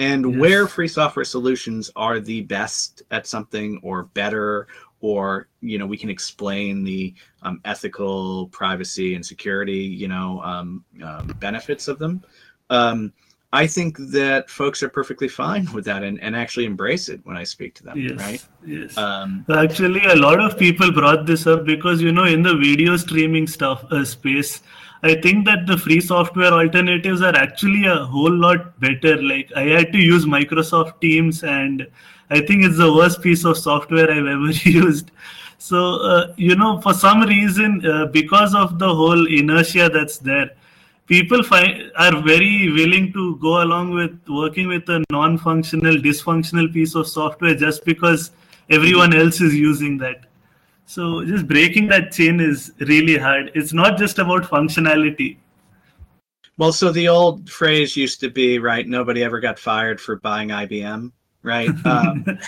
And 0.00 0.32
yes. 0.32 0.40
where 0.40 0.66
free 0.66 0.88
software 0.88 1.24
solutions 1.24 1.90
are 1.96 2.20
the 2.20 2.42
best 2.42 3.02
at 3.10 3.26
something 3.26 3.80
or 3.82 4.04
better, 4.04 4.68
or 5.00 5.48
you 5.60 5.78
know, 5.78 5.86
we 5.86 5.96
can 5.96 6.10
explain 6.10 6.84
the 6.84 7.14
um, 7.42 7.60
ethical, 7.64 8.48
privacy, 8.48 9.14
and 9.14 9.24
security, 9.24 9.78
you 9.78 10.08
know, 10.08 10.40
um, 10.42 10.84
um 11.02 11.26
benefits 11.40 11.88
of 11.88 11.98
them 11.98 12.22
um, 12.70 13.12
I 13.52 13.66
think 13.66 13.96
that 14.12 14.50
folks 14.50 14.82
are 14.82 14.90
perfectly 14.90 15.28
fine 15.28 15.72
with 15.72 15.86
that 15.86 16.02
and, 16.02 16.20
and 16.20 16.36
actually 16.36 16.66
embrace 16.66 17.08
it 17.08 17.20
when 17.24 17.36
I 17.38 17.44
speak 17.44 17.74
to 17.76 17.82
them. 17.84 17.98
Yes, 17.98 18.18
right? 18.18 18.44
Yes. 18.66 18.96
Um, 18.98 19.46
actually, 19.56 20.04
a 20.04 20.16
lot 20.16 20.38
of 20.38 20.58
people 20.58 20.92
brought 20.92 21.24
this 21.24 21.46
up 21.46 21.64
because 21.64 22.02
you 22.02 22.12
know 22.12 22.24
in 22.24 22.42
the 22.42 22.54
video 22.54 22.96
streaming 22.98 23.46
stuff 23.46 23.84
uh, 23.90 24.04
space, 24.04 24.60
I 25.02 25.14
think 25.14 25.46
that 25.46 25.66
the 25.66 25.78
free 25.78 26.00
software 26.00 26.52
alternatives 26.52 27.22
are 27.22 27.34
actually 27.34 27.86
a 27.86 27.96
whole 27.96 28.32
lot 28.32 28.78
better. 28.80 29.20
Like 29.22 29.50
I 29.56 29.62
had 29.62 29.92
to 29.92 29.98
use 29.98 30.26
Microsoft 30.26 31.00
Teams, 31.00 31.42
and 31.42 31.86
I 32.28 32.40
think 32.40 32.66
it's 32.66 32.76
the 32.76 32.92
worst 32.92 33.22
piece 33.22 33.46
of 33.46 33.56
software 33.56 34.10
I've 34.10 34.26
ever 34.26 34.50
used. 34.68 35.10
So 35.56 36.02
uh, 36.02 36.34
you 36.36 36.54
know, 36.54 36.82
for 36.82 36.92
some 36.92 37.22
reason, 37.22 37.86
uh, 37.86 38.06
because 38.06 38.54
of 38.54 38.78
the 38.78 38.94
whole 38.94 39.26
inertia 39.26 39.88
that's 39.88 40.18
there 40.18 40.50
people 41.08 41.42
find 41.42 41.90
are 41.96 42.22
very 42.22 42.70
willing 42.72 43.12
to 43.14 43.36
go 43.36 43.62
along 43.62 43.94
with 43.94 44.18
working 44.28 44.68
with 44.68 44.88
a 44.88 45.02
non-functional 45.10 45.96
dysfunctional 45.96 46.72
piece 46.72 46.94
of 46.94 47.08
software 47.08 47.54
just 47.54 47.84
because 47.84 48.30
everyone 48.70 49.14
else 49.14 49.40
is 49.40 49.54
using 49.54 49.98
that. 49.98 50.26
So 50.86 51.24
just 51.24 51.48
breaking 51.48 51.88
that 51.88 52.12
chain 52.12 52.40
is 52.40 52.72
really 52.80 53.16
hard. 53.16 53.50
It's 53.54 53.72
not 53.72 53.98
just 53.98 54.18
about 54.18 54.44
functionality. 54.44 55.38
Well 56.56 56.72
so 56.72 56.92
the 56.92 57.08
old 57.08 57.48
phrase 57.48 57.96
used 57.96 58.20
to 58.20 58.30
be 58.30 58.58
right 58.58 58.86
nobody 58.86 59.22
ever 59.22 59.40
got 59.40 59.58
fired 59.58 60.00
for 60.00 60.16
buying 60.16 60.48
ibm 60.48 61.12
right? 61.42 61.70
Um, 61.86 62.24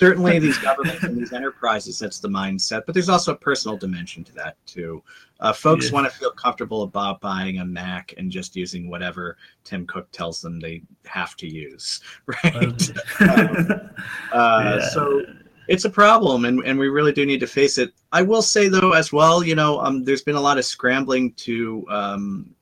certainly 0.00 0.38
these 0.38 0.56
governments 0.68 1.04
and 1.04 1.16
these 1.16 1.32
enterprises 1.32 1.98
that's 1.98 2.18
the 2.20 2.28
mindset 2.28 2.82
but 2.86 2.94
there's 2.94 3.10
also 3.10 3.32
a 3.32 3.36
personal 3.36 3.76
dimension 3.76 4.24
to 4.24 4.32
that 4.32 4.56
too 4.66 5.02
uh, 5.40 5.52
folks 5.52 5.86
yeah. 5.86 5.92
want 5.92 6.10
to 6.10 6.18
feel 6.18 6.30
comfortable 6.30 6.82
about 6.82 7.20
buying 7.20 7.58
a 7.58 7.64
mac 7.64 8.14
and 8.16 8.30
just 8.30 8.56
using 8.56 8.88
whatever 8.88 9.36
tim 9.62 9.86
cook 9.86 10.10
tells 10.10 10.40
them 10.40 10.58
they 10.58 10.82
have 11.04 11.36
to 11.36 11.46
use 11.46 12.00
right 12.26 12.90
um, 13.20 13.90
uh, 14.32 14.76
yeah. 14.80 14.88
so 14.88 15.22
it's 15.68 15.84
a 15.84 15.90
problem 15.90 16.46
and, 16.46 16.64
and 16.64 16.78
we 16.78 16.88
really 16.88 17.12
do 17.12 17.26
need 17.26 17.40
to 17.40 17.46
face 17.46 17.76
it 17.76 17.92
i 18.12 18.22
will 18.22 18.42
say 18.42 18.68
though 18.68 18.92
as 18.92 19.12
well 19.12 19.44
you 19.44 19.54
know 19.54 19.78
um, 19.80 20.02
there's 20.02 20.22
been 20.22 20.36
a 20.36 20.40
lot 20.40 20.56
of 20.56 20.64
scrambling 20.64 21.32
to 21.34 21.84
um, 21.90 22.54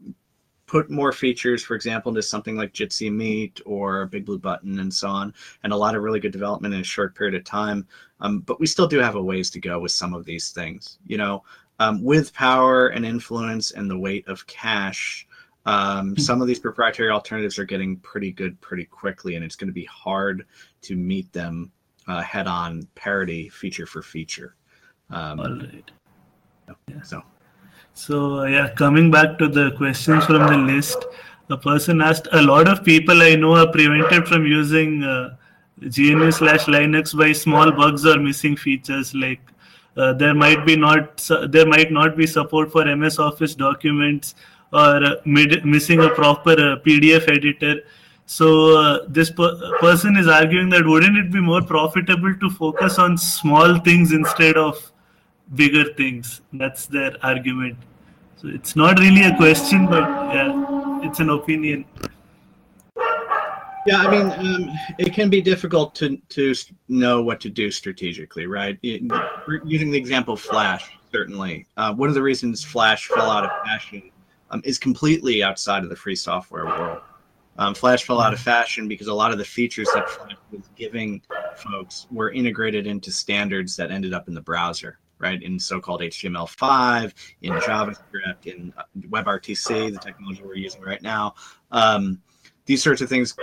put 0.68 0.90
more 0.90 1.12
features, 1.12 1.64
for 1.64 1.74
example, 1.74 2.10
into 2.10 2.22
something 2.22 2.56
like 2.56 2.74
Jitsi 2.74 3.10
Meet 3.10 3.62
or 3.66 4.06
Big 4.06 4.24
Blue 4.24 4.38
Button 4.38 4.78
and 4.78 4.92
so 4.92 5.08
on, 5.08 5.34
and 5.64 5.72
a 5.72 5.76
lot 5.76 5.96
of 5.96 6.02
really 6.02 6.20
good 6.20 6.30
development 6.30 6.74
in 6.74 6.80
a 6.80 6.84
short 6.84 7.16
period 7.16 7.34
of 7.34 7.42
time. 7.42 7.86
Um, 8.20 8.40
but 8.40 8.60
we 8.60 8.66
still 8.66 8.86
do 8.86 8.98
have 8.98 9.16
a 9.16 9.22
ways 9.22 9.50
to 9.50 9.60
go 9.60 9.80
with 9.80 9.90
some 9.90 10.14
of 10.14 10.24
these 10.24 10.50
things. 10.50 10.98
You 11.06 11.16
know, 11.16 11.42
um, 11.80 12.04
with 12.04 12.32
power 12.34 12.88
and 12.88 13.04
influence 13.04 13.72
and 13.72 13.90
the 13.90 13.98
weight 13.98 14.28
of 14.28 14.46
cash, 14.46 15.26
um, 15.66 16.10
hmm. 16.10 16.20
some 16.20 16.40
of 16.40 16.46
these 16.46 16.60
proprietary 16.60 17.10
alternatives 17.10 17.58
are 17.58 17.64
getting 17.64 17.96
pretty 17.96 18.30
good 18.30 18.60
pretty 18.60 18.84
quickly, 18.84 19.34
and 19.34 19.44
it's 19.44 19.56
going 19.56 19.68
to 19.68 19.74
be 19.74 19.86
hard 19.86 20.46
to 20.82 20.94
meet 20.94 21.32
them 21.32 21.72
uh, 22.06 22.20
head 22.22 22.46
on 22.46 22.86
parity 22.94 23.48
feature 23.48 23.86
for 23.86 24.02
feature. 24.02 24.54
Um, 25.10 25.40
right. 25.40 25.90
Yeah. 26.88 27.02
So. 27.02 27.22
So 27.98 28.44
yeah, 28.44 28.68
coming 28.70 29.10
back 29.10 29.38
to 29.38 29.48
the 29.48 29.72
questions 29.72 30.24
from 30.24 30.46
the 30.46 30.56
list, 30.56 31.04
a 31.50 31.56
person 31.56 32.00
asked, 32.00 32.28
a 32.30 32.40
lot 32.40 32.68
of 32.68 32.84
people 32.84 33.22
I 33.22 33.34
know 33.34 33.56
are 33.56 33.66
prevented 33.72 34.28
from 34.28 34.46
using 34.46 35.02
uh, 35.02 35.34
GNU 35.80 36.30
slash 36.30 36.66
Linux 36.66 37.18
by 37.18 37.32
small 37.32 37.72
bugs 37.72 38.06
or 38.06 38.20
missing 38.20 38.56
features 38.56 39.16
like 39.16 39.40
uh, 39.96 40.12
there 40.12 40.32
might 40.32 40.64
be 40.64 40.76
not 40.76 41.28
there 41.48 41.66
might 41.66 41.90
not 41.90 42.16
be 42.16 42.24
support 42.24 42.70
for 42.70 42.84
MS 42.84 43.18
Office 43.18 43.56
documents 43.56 44.36
or 44.72 45.04
uh, 45.04 45.14
mid, 45.24 45.64
missing 45.64 46.00
a 46.00 46.08
proper 46.08 46.52
uh, 46.52 46.76
PDF 46.86 47.28
editor. 47.28 47.80
So 48.26 48.78
uh, 48.78 49.06
this 49.08 49.32
per- 49.32 49.58
person 49.80 50.16
is 50.16 50.28
arguing 50.28 50.68
that 50.68 50.86
wouldn't 50.86 51.16
it 51.16 51.32
be 51.32 51.40
more 51.40 51.62
profitable 51.62 52.32
to 52.42 52.48
focus 52.48 52.96
on 53.00 53.18
small 53.18 53.80
things 53.80 54.12
instead 54.12 54.56
of 54.56 54.92
bigger 55.54 55.92
things? 55.94 56.40
That's 56.52 56.86
their 56.86 57.16
argument. 57.22 57.78
So 58.36 58.48
it's 58.48 58.76
not 58.76 58.98
really 58.98 59.24
a 59.24 59.36
question, 59.36 59.86
but 59.86 60.02
yeah, 60.02 61.00
it's 61.02 61.20
an 61.20 61.30
opinion. 61.30 61.84
Yeah, 63.86 64.02
I 64.02 64.10
mean, 64.10 64.30
um, 64.30 64.70
it 64.98 65.14
can 65.14 65.30
be 65.30 65.40
difficult 65.40 65.94
to 65.96 66.18
to 66.28 66.54
know 66.88 67.22
what 67.22 67.40
to 67.40 67.48
do 67.48 67.70
strategically, 67.70 68.46
right? 68.46 68.78
It, 68.82 69.02
using 69.64 69.90
the 69.90 69.98
example 69.98 70.34
of 70.34 70.40
Flash, 70.40 70.90
certainly, 71.10 71.66
uh, 71.76 71.94
one 71.94 72.08
of 72.08 72.14
the 72.14 72.22
reasons 72.22 72.62
Flash 72.62 73.06
fell 73.06 73.30
out 73.30 73.44
of 73.44 73.50
fashion 73.66 74.10
um, 74.50 74.60
is 74.64 74.78
completely 74.78 75.42
outside 75.42 75.84
of 75.84 75.88
the 75.88 75.96
free 75.96 76.16
software 76.16 76.66
world. 76.66 77.00
Um, 77.56 77.74
Flash 77.74 78.04
fell 78.04 78.20
out 78.20 78.32
of 78.32 78.38
fashion 78.38 78.86
because 78.88 79.08
a 79.08 79.14
lot 79.14 79.32
of 79.32 79.38
the 79.38 79.44
features 79.44 79.88
that 79.94 80.08
Flash 80.08 80.36
was 80.52 80.68
giving 80.76 81.22
folks 81.56 82.06
were 82.10 82.30
integrated 82.30 82.86
into 82.86 83.10
standards 83.10 83.74
that 83.76 83.90
ended 83.90 84.12
up 84.12 84.28
in 84.28 84.34
the 84.34 84.40
browser 84.40 84.98
right? 85.18 85.42
In 85.42 85.58
so-called 85.58 86.00
HTML5, 86.00 87.12
in 87.42 87.52
JavaScript, 87.54 88.46
in 88.46 88.72
uh, 88.76 88.82
WebRTC, 89.08 89.92
the 89.92 89.98
technology 89.98 90.42
we're 90.44 90.56
using 90.56 90.82
right 90.82 91.02
now. 91.02 91.34
Um, 91.70 92.20
these 92.66 92.82
sorts 92.82 93.00
of 93.00 93.08
things 93.08 93.34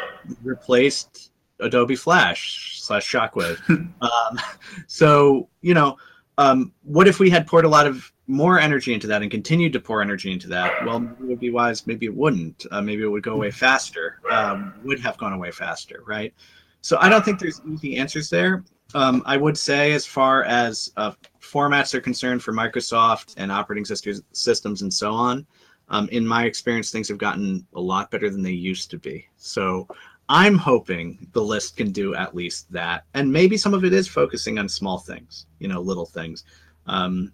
replaced 0.43 1.31
Adobe 1.59 1.95
Flash 1.95 2.79
slash 2.81 3.11
Shockwave. 3.11 3.59
um, 4.01 4.39
so 4.87 5.49
you 5.61 5.73
know, 5.73 5.97
um, 6.37 6.73
what 6.83 7.07
if 7.07 7.19
we 7.19 7.29
had 7.29 7.47
poured 7.47 7.65
a 7.65 7.69
lot 7.69 7.87
of 7.87 8.11
more 8.27 8.59
energy 8.59 8.93
into 8.93 9.07
that 9.07 9.21
and 9.21 9.31
continued 9.31 9.73
to 9.73 9.79
pour 9.79 10.01
energy 10.01 10.31
into 10.31 10.47
that? 10.47 10.85
Well, 10.85 10.99
maybe 10.99 11.23
it 11.23 11.27
would 11.27 11.39
be 11.39 11.49
wise. 11.51 11.85
Maybe 11.87 12.05
it 12.05 12.15
wouldn't. 12.15 12.65
Uh, 12.71 12.81
maybe 12.81 13.03
it 13.03 13.07
would 13.07 13.23
go 13.23 13.33
away 13.33 13.51
faster. 13.51 14.19
Um, 14.29 14.73
would 14.83 14.99
have 14.99 15.17
gone 15.17 15.33
away 15.33 15.51
faster, 15.51 16.01
right? 16.05 16.33
So 16.81 16.97
I 16.99 17.09
don't 17.09 17.25
think 17.25 17.39
there's 17.39 17.61
easy 17.67 17.97
answers 17.97 18.29
there. 18.29 18.63
Um, 18.93 19.23
I 19.25 19.35
would 19.35 19.57
say, 19.57 19.93
as 19.93 20.05
far 20.05 20.43
as 20.43 20.91
uh, 20.95 21.11
formats 21.41 21.93
are 21.93 22.01
concerned 22.01 22.43
for 22.43 22.53
Microsoft 22.53 23.33
and 23.37 23.51
operating 23.51 23.85
systems 23.85 24.81
and 24.81 24.93
so 24.93 25.11
on, 25.11 25.45
um, 25.89 26.07
in 26.09 26.25
my 26.25 26.45
experience, 26.45 26.91
things 26.91 27.07
have 27.09 27.17
gotten 27.17 27.65
a 27.75 27.81
lot 27.81 28.11
better 28.11 28.29
than 28.29 28.41
they 28.41 28.51
used 28.51 28.89
to 28.91 28.97
be. 28.97 29.27
So 29.37 29.87
I'm 30.29 30.57
hoping 30.57 31.27
the 31.33 31.41
list 31.41 31.77
can 31.77 31.91
do 31.91 32.15
at 32.15 32.35
least 32.35 32.71
that. 32.71 33.03
And 33.13 33.31
maybe 33.31 33.57
some 33.57 33.73
of 33.73 33.85
it 33.85 33.93
is 33.93 34.07
focusing 34.07 34.57
on 34.57 34.67
small 34.67 34.97
things, 34.97 35.45
you 35.59 35.67
know, 35.67 35.81
little 35.81 36.05
things. 36.05 36.43
Um, 36.87 37.31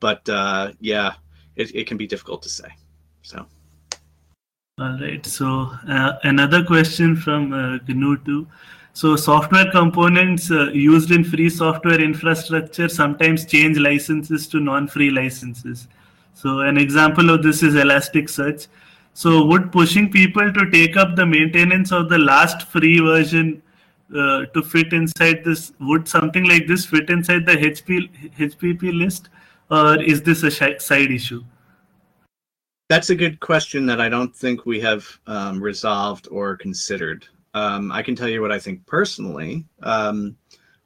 but 0.00 0.28
uh, 0.28 0.72
yeah, 0.80 1.14
it, 1.54 1.74
it 1.74 1.86
can 1.86 1.96
be 1.96 2.06
difficult 2.06 2.42
to 2.42 2.48
say. 2.48 2.68
So. 3.22 3.46
All 4.78 4.98
right. 5.00 5.24
So 5.24 5.70
uh, 5.88 6.14
another 6.24 6.64
question 6.64 7.16
from 7.16 7.52
uh, 7.52 7.78
GNU2. 7.86 8.46
So 8.96 9.14
software 9.14 9.70
components 9.70 10.50
uh, 10.50 10.70
used 10.70 11.10
in 11.10 11.22
free 11.22 11.50
software 11.50 12.00
infrastructure 12.00 12.88
sometimes 12.88 13.44
change 13.44 13.76
licenses 13.76 14.46
to 14.46 14.58
non-free 14.58 15.10
licenses. 15.10 15.86
So 16.32 16.60
an 16.60 16.78
example 16.78 17.28
of 17.28 17.42
this 17.42 17.62
is 17.62 17.74
Elasticsearch. 17.74 18.68
So 19.12 19.44
would 19.44 19.70
pushing 19.70 20.10
people 20.10 20.50
to 20.50 20.70
take 20.70 20.96
up 20.96 21.14
the 21.14 21.26
maintenance 21.26 21.92
of 21.92 22.08
the 22.08 22.16
last 22.16 22.68
free 22.68 23.00
version 23.00 23.62
uh, 24.16 24.46
to 24.54 24.62
fit 24.62 24.94
inside 24.94 25.44
this, 25.44 25.74
would 25.78 26.08
something 26.08 26.44
like 26.44 26.66
this 26.66 26.86
fit 26.86 27.10
inside 27.10 27.44
the 27.44 27.52
HP, 27.52 28.08
HPP 28.38 28.98
list 28.98 29.28
or 29.70 30.02
is 30.02 30.22
this 30.22 30.42
a 30.42 30.50
side 30.50 31.10
issue? 31.10 31.44
That's 32.88 33.10
a 33.10 33.14
good 33.14 33.40
question 33.40 33.84
that 33.84 34.00
I 34.00 34.08
don't 34.08 34.34
think 34.34 34.64
we 34.64 34.80
have 34.80 35.04
um, 35.26 35.62
resolved 35.62 36.28
or 36.30 36.56
considered. 36.56 37.26
Um, 37.56 37.90
I 37.90 38.02
can 38.02 38.14
tell 38.14 38.28
you 38.28 38.42
what 38.42 38.52
I 38.52 38.58
think 38.58 38.84
personally. 38.84 39.64
Um, 39.82 40.36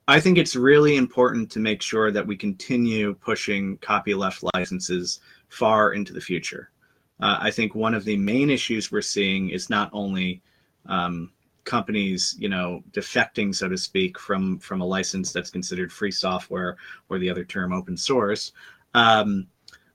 I 0.07 0.21
think 0.21 0.39
it's 0.39 0.55
really 0.55 0.97
important 0.97 1.51
to 1.51 1.59
make 1.59 1.83
sure 1.83 2.13
that 2.13 2.25
we 2.25 2.37
continue 2.37 3.15
pushing 3.15 3.77
copyleft 3.79 4.49
licenses 4.55 5.19
far 5.49 5.95
into 5.95 6.13
the 6.13 6.21
future. 6.21 6.71
Uh, 7.19 7.39
I 7.41 7.51
think 7.51 7.75
one 7.75 7.93
of 7.93 8.05
the 8.05 8.17
main 8.17 8.51
issues 8.51 8.93
we're 8.93 9.03
seeing 9.03 9.51
is 9.51 9.69
not 9.69 9.91
only 9.93 10.43
um, 10.87 11.33
companies, 11.65 12.37
you 12.39 12.49
know, 12.49 12.85
defecting, 12.93 13.53
so 13.53 13.69
to 13.69 13.77
speak, 13.77 14.17
from 14.17 14.61
from 14.61 14.81
a 14.81 14.87
license 14.87 15.33
that's 15.33 15.51
considered 15.51 15.93
free 15.93 16.13
software 16.13 16.77
or 17.09 17.19
the 17.19 17.31
other 17.31 17.45
term 17.45 17.73
open 17.73 17.97
source. 17.97 18.53
Um, 18.95 19.49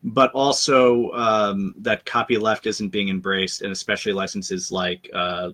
but 0.04 0.32
also 0.34 1.10
um, 1.12 1.74
that 1.78 2.06
copyleft 2.06 2.68
isn't 2.68 2.90
being 2.90 3.08
embraced, 3.08 3.62
and 3.62 3.72
especially 3.72 4.12
licenses 4.12 4.74
like 4.74 5.10
uh, 5.14 5.52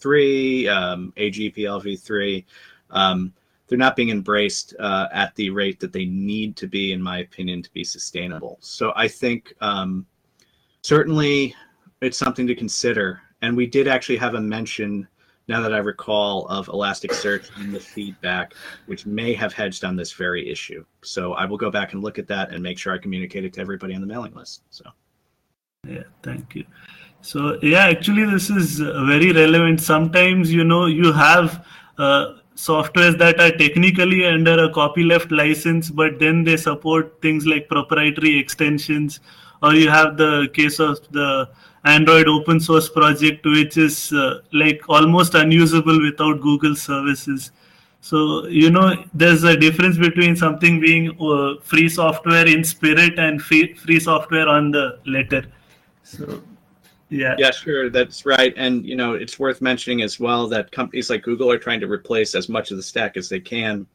GPLv3, 0.00 0.68
um, 0.68 1.12
AGPLv3, 1.16 2.44
um, 2.90 3.32
they're 3.68 3.78
not 3.78 3.96
being 3.96 4.10
embraced 4.10 4.74
uh, 4.78 5.08
at 5.12 5.34
the 5.34 5.50
rate 5.50 5.80
that 5.80 5.92
they 5.92 6.04
need 6.04 6.56
to 6.56 6.68
be, 6.68 6.92
in 6.92 7.02
my 7.02 7.18
opinion, 7.18 7.62
to 7.62 7.72
be 7.72 7.82
sustainable. 7.82 8.58
So 8.60 8.92
I 8.94 9.08
think 9.08 9.54
um, 9.60 10.06
certainly 10.82 11.54
it's 12.00 12.16
something 12.16 12.46
to 12.46 12.54
consider. 12.54 13.20
And 13.42 13.56
we 13.56 13.66
did 13.66 13.88
actually 13.88 14.18
have 14.18 14.34
a 14.34 14.40
mention 14.40 15.08
now 15.48 15.60
that 15.60 15.72
I 15.72 15.78
recall, 15.78 16.46
of 16.48 16.66
Elasticsearch 16.66 17.56
in 17.60 17.72
the 17.72 17.78
feedback, 17.78 18.54
which 18.86 19.06
may 19.06 19.32
have 19.34 19.52
hedged 19.52 19.84
on 19.84 19.94
this 19.94 20.12
very 20.12 20.48
issue. 20.50 20.84
So 21.02 21.34
I 21.34 21.44
will 21.44 21.56
go 21.56 21.70
back 21.70 21.92
and 21.92 22.02
look 22.02 22.18
at 22.18 22.26
that 22.28 22.50
and 22.50 22.62
make 22.62 22.78
sure 22.78 22.92
I 22.92 22.98
communicate 22.98 23.44
it 23.44 23.52
to 23.54 23.60
everybody 23.60 23.94
on 23.94 24.00
the 24.00 24.08
mailing 24.08 24.34
list. 24.34 24.62
So, 24.70 24.84
yeah, 25.86 26.02
thank 26.22 26.56
you. 26.56 26.64
So, 27.26 27.58
yeah, 27.60 27.86
actually, 27.86 28.24
this 28.24 28.50
is 28.50 28.78
very 28.78 29.32
relevant. 29.32 29.80
Sometimes, 29.80 30.52
you 30.52 30.62
know, 30.62 30.86
you 30.86 31.12
have 31.12 31.66
uh, 31.98 32.34
softwares 32.54 33.18
that 33.18 33.40
are 33.40 33.50
technically 33.50 34.24
under 34.24 34.52
a 34.64 34.70
copyleft 34.70 35.32
license, 35.32 35.90
but 35.90 36.20
then 36.20 36.44
they 36.44 36.56
support 36.56 37.20
things 37.22 37.44
like 37.44 37.68
proprietary 37.68 38.38
extensions, 38.38 39.18
or 39.60 39.74
you 39.74 39.90
have 39.90 40.16
the 40.16 40.48
case 40.54 40.78
of 40.78 41.00
the 41.10 41.48
Android 41.82 42.28
open 42.28 42.60
source 42.60 42.88
project, 42.88 43.44
which 43.44 43.76
is 43.76 44.12
uh, 44.12 44.42
like 44.52 44.80
almost 44.88 45.34
unusable 45.34 46.00
without 46.00 46.40
Google 46.40 46.76
services. 46.76 47.50
So, 48.02 48.46
you 48.46 48.70
know, 48.70 49.02
there's 49.14 49.42
a 49.42 49.56
difference 49.56 49.98
between 49.98 50.36
something 50.36 50.78
being 50.78 51.20
uh, 51.20 51.60
free 51.60 51.88
software 51.88 52.46
in 52.46 52.62
spirit 52.62 53.18
and 53.18 53.42
free, 53.42 53.74
free 53.74 53.98
software 53.98 54.48
on 54.48 54.70
the 54.70 55.00
letter. 55.04 55.44
So, 56.04 56.40
yeah. 57.08 57.34
Yeah, 57.38 57.50
sure. 57.50 57.90
That's 57.90 58.26
right. 58.26 58.52
And, 58.56 58.84
you 58.84 58.96
know, 58.96 59.14
it's 59.14 59.38
worth 59.38 59.60
mentioning 59.60 60.02
as 60.02 60.18
well 60.18 60.48
that 60.48 60.72
companies 60.72 61.08
like 61.10 61.22
Google 61.22 61.50
are 61.50 61.58
trying 61.58 61.80
to 61.80 61.86
replace 61.86 62.34
as 62.34 62.48
much 62.48 62.70
of 62.70 62.76
the 62.76 62.82
stack 62.82 63.16
as 63.16 63.28
they 63.28 63.40
can 63.40 63.86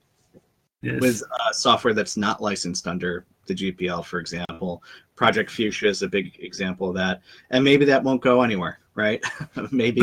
yes. 0.82 1.00
with 1.00 1.24
uh, 1.24 1.52
software 1.52 1.94
that's 1.94 2.18
not 2.18 2.42
licensed 2.42 2.88
under 2.88 3.26
the 3.48 3.54
GPL, 3.54 4.06
for 4.06 4.20
example. 4.20 4.84
Project 5.16 5.52
Fuchsia 5.52 5.88
is 5.88 6.02
a 6.02 6.08
big 6.08 6.38
example 6.40 6.90
of 6.90 6.96
that, 6.96 7.22
and 7.50 7.64
maybe 7.64 7.86
that 7.86 8.04
won't 8.04 8.22
go 8.22 8.42
anywhere, 8.42 8.80
right? 8.96 9.24
maybe 9.72 10.02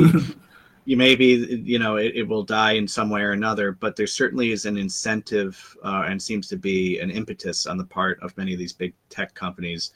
you 0.85 0.97
maybe 0.97 1.63
you 1.65 1.79
know 1.79 1.97
it, 1.97 2.13
it, 2.15 2.23
will 2.23 2.45
die 2.45 2.73
in 2.73 2.87
some 2.87 3.11
way 3.11 3.23
or 3.23 3.33
another, 3.33 3.73
but 3.73 3.97
there 3.97 4.07
certainly 4.07 4.53
is 4.53 4.65
an 4.67 4.77
incentive 4.77 5.77
uh, 5.85 6.05
and 6.07 6.23
seems 6.23 6.49
to 6.49 6.57
be 6.57 6.99
an 7.01 7.11
impetus 7.11 7.67
on 7.67 7.79
the 7.79 7.85
part 7.85 8.21
of 8.23 8.37
many 8.37 8.53
of 8.53 8.59
these 8.59 8.73
big 8.73 8.95
tech 9.09 9.35
companies 9.35 9.93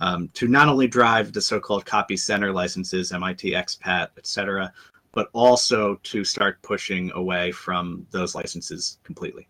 um, 0.00 0.28
to 0.34 0.48
not 0.48 0.68
only 0.68 0.86
drive 0.86 1.32
the 1.32 1.40
so-called 1.40 1.86
copy 1.86 2.16
center 2.16 2.52
licenses, 2.52 3.12
MIT 3.12 3.52
expat, 3.52 4.08
etc., 4.18 4.72
but 5.12 5.28
also 5.32 5.96
to 6.02 6.24
start 6.24 6.60
pushing 6.62 7.12
away 7.12 7.52
from 7.52 8.06
those 8.10 8.34
licenses 8.34 8.98
completely. 9.04 9.48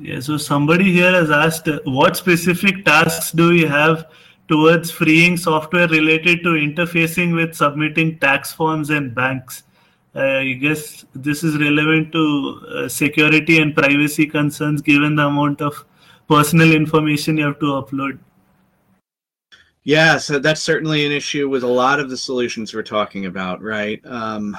Yeah, 0.00 0.20
so 0.20 0.36
somebody 0.36 0.92
here 0.92 1.12
has 1.12 1.30
asked 1.30 1.68
what 1.84 2.16
specific 2.16 2.84
tasks 2.84 3.32
do 3.32 3.48
we 3.50 3.62
have 3.62 4.10
towards 4.48 4.90
freeing 4.90 5.36
software 5.36 5.88
related 5.88 6.42
to 6.42 6.50
interfacing 6.50 7.34
with 7.34 7.54
submitting 7.54 8.18
tax 8.18 8.52
forms 8.52 8.90
and 8.90 9.14
banks? 9.14 9.62
Uh, 10.14 10.20
I 10.20 10.52
guess 10.54 11.04
this 11.14 11.44
is 11.44 11.56
relevant 11.58 12.12
to 12.12 12.60
uh, 12.68 12.88
security 12.88 13.60
and 13.60 13.74
privacy 13.74 14.26
concerns 14.26 14.82
given 14.82 15.14
the 15.14 15.26
amount 15.26 15.62
of 15.62 15.84
personal 16.28 16.72
information 16.72 17.38
you 17.38 17.46
have 17.46 17.60
to 17.60 17.66
upload. 17.66 18.18
Yeah, 19.82 20.18
so 20.18 20.38
that's 20.38 20.60
certainly 20.60 21.06
an 21.06 21.12
issue 21.12 21.48
with 21.48 21.62
a 21.62 21.66
lot 21.68 22.00
of 22.00 22.10
the 22.10 22.16
solutions 22.16 22.74
we're 22.74 22.82
talking 22.82 23.24
about, 23.24 23.62
right? 23.62 24.04
Um, 24.04 24.56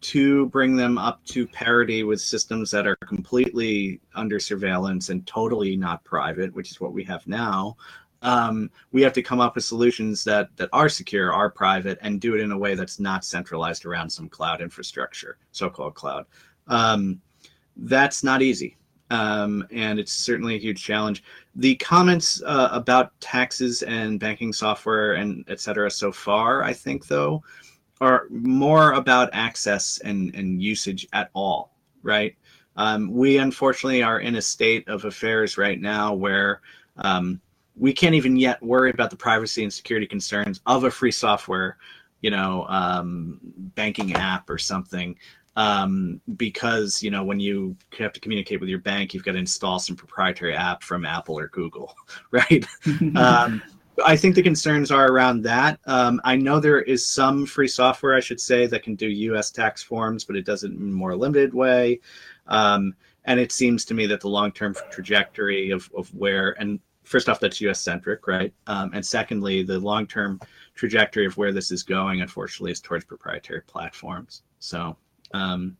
to 0.00 0.46
bring 0.46 0.76
them 0.76 0.96
up 0.96 1.22
to 1.26 1.46
parity 1.46 2.04
with 2.04 2.20
systems 2.20 2.70
that 2.70 2.86
are 2.86 2.96
completely 2.96 4.00
under 4.14 4.40
surveillance 4.40 5.10
and 5.10 5.26
totally 5.26 5.76
not 5.76 6.02
private, 6.04 6.54
which 6.54 6.70
is 6.70 6.80
what 6.80 6.94
we 6.94 7.04
have 7.04 7.26
now, 7.26 7.76
um, 8.22 8.70
we 8.92 9.02
have 9.02 9.12
to 9.12 9.22
come 9.22 9.40
up 9.40 9.56
with 9.56 9.64
solutions 9.64 10.24
that 10.24 10.48
that 10.56 10.68
are 10.72 10.88
secure, 10.88 11.32
are 11.32 11.50
private, 11.50 11.98
and 12.02 12.20
do 12.20 12.34
it 12.34 12.40
in 12.40 12.52
a 12.52 12.58
way 12.58 12.74
that's 12.74 13.00
not 13.00 13.24
centralized 13.24 13.84
around 13.84 14.08
some 14.08 14.28
cloud 14.28 14.60
infrastructure, 14.60 15.38
so-called 15.50 15.94
cloud. 15.94 16.26
Um, 16.68 17.20
that's 17.76 18.22
not 18.22 18.40
easy, 18.40 18.76
um, 19.10 19.66
and 19.72 19.98
it's 19.98 20.12
certainly 20.12 20.54
a 20.54 20.60
huge 20.60 20.82
challenge. 20.82 21.24
The 21.54 21.74
comments 21.76 22.42
uh, 22.44 22.70
about 22.72 23.18
taxes 23.20 23.82
and 23.82 24.18
banking 24.18 24.52
software 24.52 25.14
and 25.14 25.44
et 25.48 25.60
cetera 25.60 25.90
so 25.90 26.10
far, 26.10 26.62
I 26.62 26.72
think, 26.72 27.06
though, 27.06 27.42
are 28.00 28.26
more 28.30 28.92
about 28.92 29.30
access 29.32 29.98
and, 29.98 30.34
and 30.34 30.62
usage 30.62 31.06
at 31.12 31.30
all, 31.34 31.74
right? 32.02 32.34
Um, 32.76 33.12
we 33.12 33.36
unfortunately 33.36 34.02
are 34.02 34.20
in 34.20 34.36
a 34.36 34.42
state 34.42 34.88
of 34.88 35.04
affairs 35.04 35.58
right 35.58 35.78
now 35.78 36.14
where 36.14 36.62
um, 36.96 37.40
we 37.76 37.92
can't 37.92 38.14
even 38.14 38.36
yet 38.36 38.62
worry 38.62 38.90
about 38.90 39.10
the 39.10 39.16
privacy 39.16 39.62
and 39.62 39.72
security 39.72 40.06
concerns 40.06 40.60
of 40.66 40.84
a 40.84 40.90
free 40.90 41.12
software, 41.12 41.76
you 42.22 42.30
know, 42.30 42.66
um, 42.68 43.38
banking 43.74 44.14
app 44.14 44.48
or 44.48 44.58
something. 44.58 45.16
Um, 45.54 46.20
because 46.36 47.02
you 47.02 47.10
know 47.10 47.24
when 47.24 47.38
you 47.38 47.76
have 47.98 48.14
to 48.14 48.20
communicate 48.20 48.60
with 48.60 48.70
your 48.70 48.78
bank, 48.78 49.12
you've 49.12 49.24
got 49.24 49.32
to 49.32 49.38
install 49.38 49.78
some 49.78 49.96
proprietary 49.96 50.54
app 50.54 50.82
from 50.82 51.04
Apple 51.04 51.38
or 51.38 51.48
Google, 51.48 51.94
right? 52.30 52.64
um, 53.16 53.62
I 54.04 54.16
think 54.16 54.34
the 54.34 54.42
concerns 54.42 54.90
are 54.90 55.08
around 55.08 55.42
that. 55.42 55.78
Um, 55.86 56.20
I 56.24 56.36
know 56.36 56.60
there 56.60 56.80
is 56.80 57.06
some 57.06 57.44
free 57.44 57.68
software, 57.68 58.14
I 58.14 58.20
should 58.20 58.40
say, 58.40 58.66
that 58.66 58.82
can 58.82 58.94
do 58.94 59.08
U.S. 59.08 59.50
tax 59.50 59.82
forms, 59.82 60.24
but 60.24 60.36
it 60.36 60.46
does 60.46 60.64
it 60.64 60.72
in 60.72 60.76
a 60.76 60.80
more 60.80 61.14
limited 61.14 61.52
way. 61.52 62.00
Um, 62.46 62.94
and 63.24 63.38
it 63.38 63.52
seems 63.52 63.84
to 63.86 63.94
me 63.94 64.06
that 64.06 64.20
the 64.20 64.28
long-term 64.28 64.76
trajectory 64.90 65.70
of, 65.70 65.90
of 65.96 66.12
where, 66.14 66.56
and 66.58 66.80
first 67.04 67.28
off, 67.28 67.38
that's 67.38 67.60
U.S. 67.60 67.80
centric, 67.80 68.26
right? 68.26 68.52
Um, 68.66 68.90
and 68.94 69.04
secondly, 69.04 69.62
the 69.62 69.78
long-term 69.78 70.40
trajectory 70.74 71.26
of 71.26 71.36
where 71.36 71.52
this 71.52 71.70
is 71.70 71.82
going, 71.82 72.22
unfortunately, 72.22 72.72
is 72.72 72.80
towards 72.80 73.04
proprietary 73.04 73.62
platforms. 73.62 74.42
So, 74.58 74.96
um, 75.32 75.76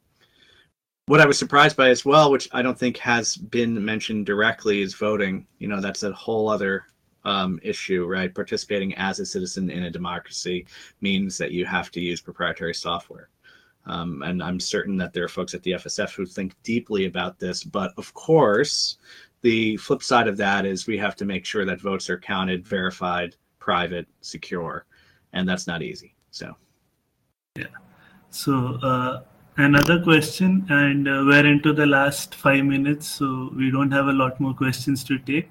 what 1.07 1.21
I 1.21 1.27
was 1.27 1.39
surprised 1.39 1.77
by 1.77 1.91
as 1.91 2.05
well, 2.05 2.31
which 2.31 2.49
I 2.53 2.63
don't 2.63 2.79
think 2.79 2.97
has 2.99 3.37
been 3.37 3.85
mentioned 3.85 4.27
directly, 4.27 4.83
is 4.83 4.95
voting. 4.95 5.47
You 5.59 5.69
know, 5.69 5.81
that's 5.81 6.03
a 6.03 6.13
whole 6.13 6.49
other 6.49 6.85
um, 7.25 7.59
issue, 7.63 8.07
right? 8.07 8.35
Participating 8.35 8.95
as 8.95 9.21
a 9.21 9.27
citizen 9.27 9.71
in 9.71 9.85
a 9.85 9.91
democracy 9.91 10.67
means 11.01 11.37
that 11.39 11.53
you 11.53 11.65
have 11.67 11.91
to 11.93 12.01
use 12.01 12.21
proprietary 12.21 12.75
software. 12.75 13.29
Um, 13.85 14.23
and 14.23 14.43
I'm 14.43 14.61
certain 14.61 14.97
that 14.99 15.13
there 15.13 15.25
are 15.25 15.29
folks 15.29 15.55
at 15.55 15.63
the 15.65 15.73
FSF 15.73 16.15
who 16.15 16.25
think 16.25 16.55
deeply 16.63 17.07
about 17.07 17.39
this. 17.39 17.65
But 17.65 17.93
of 17.97 18.15
course, 18.15 18.99
the 19.41 19.77
flip 19.79 20.03
side 20.03 20.29
of 20.29 20.37
that 20.37 20.65
is 20.65 20.87
we 20.87 20.99
have 20.99 21.17
to 21.17 21.25
make 21.25 21.45
sure 21.45 21.65
that 21.65 21.81
votes 21.81 22.09
are 22.09 22.19
counted, 22.19 22.65
verified, 22.65 23.35
private, 23.59 24.07
secure, 24.21 24.87
and 25.33 25.49
that's 25.49 25.67
not 25.67 25.83
easy. 25.83 26.15
So, 26.31 26.57
yeah. 27.57 27.67
So, 28.31 28.79
uh, 28.83 29.23
another 29.57 30.03
question, 30.03 30.67
and 30.69 31.09
uh, 31.09 31.25
we're 31.27 31.47
into 31.47 31.73
the 31.73 31.87
last 31.87 32.35
five 32.35 32.65
minutes, 32.65 33.07
so 33.07 33.51
we 33.57 33.71
don't 33.71 33.91
have 33.91 34.07
a 34.07 34.13
lot 34.13 34.41
more 34.41 34.55
questions 34.55 35.05
to 35.05 35.19
take. 35.19 35.51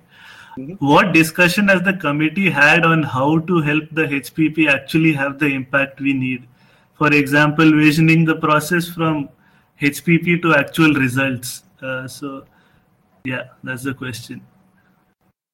Mm-hmm. 0.58 0.86
What 0.86 1.14
discussion 1.14 1.68
has 1.70 1.82
the 1.82 1.94
committee 1.94 2.50
had 2.50 2.86
on 2.86 3.04
how 3.04 3.40
to 3.40 3.62
help 3.62 3.86
the 3.92 4.04
HPP 4.04 4.70
actually 4.70 5.14
have 5.14 5.40
the 5.40 5.48
impact 5.48 6.02
we 6.02 6.14
need? 6.14 6.48
For 6.94 7.14
example, 7.14 7.72
visioning 7.72 8.26
the 8.26 8.36
process 8.36 8.88
from 8.88 9.30
HPP 9.82 10.42
to 10.42 10.56
actual 10.56 10.94
results. 10.94 11.64
Uh, 11.82 12.08
so, 12.08 12.46
yeah, 13.24 13.46
that's 13.64 13.84
the 13.84 13.94
question. 13.94 14.42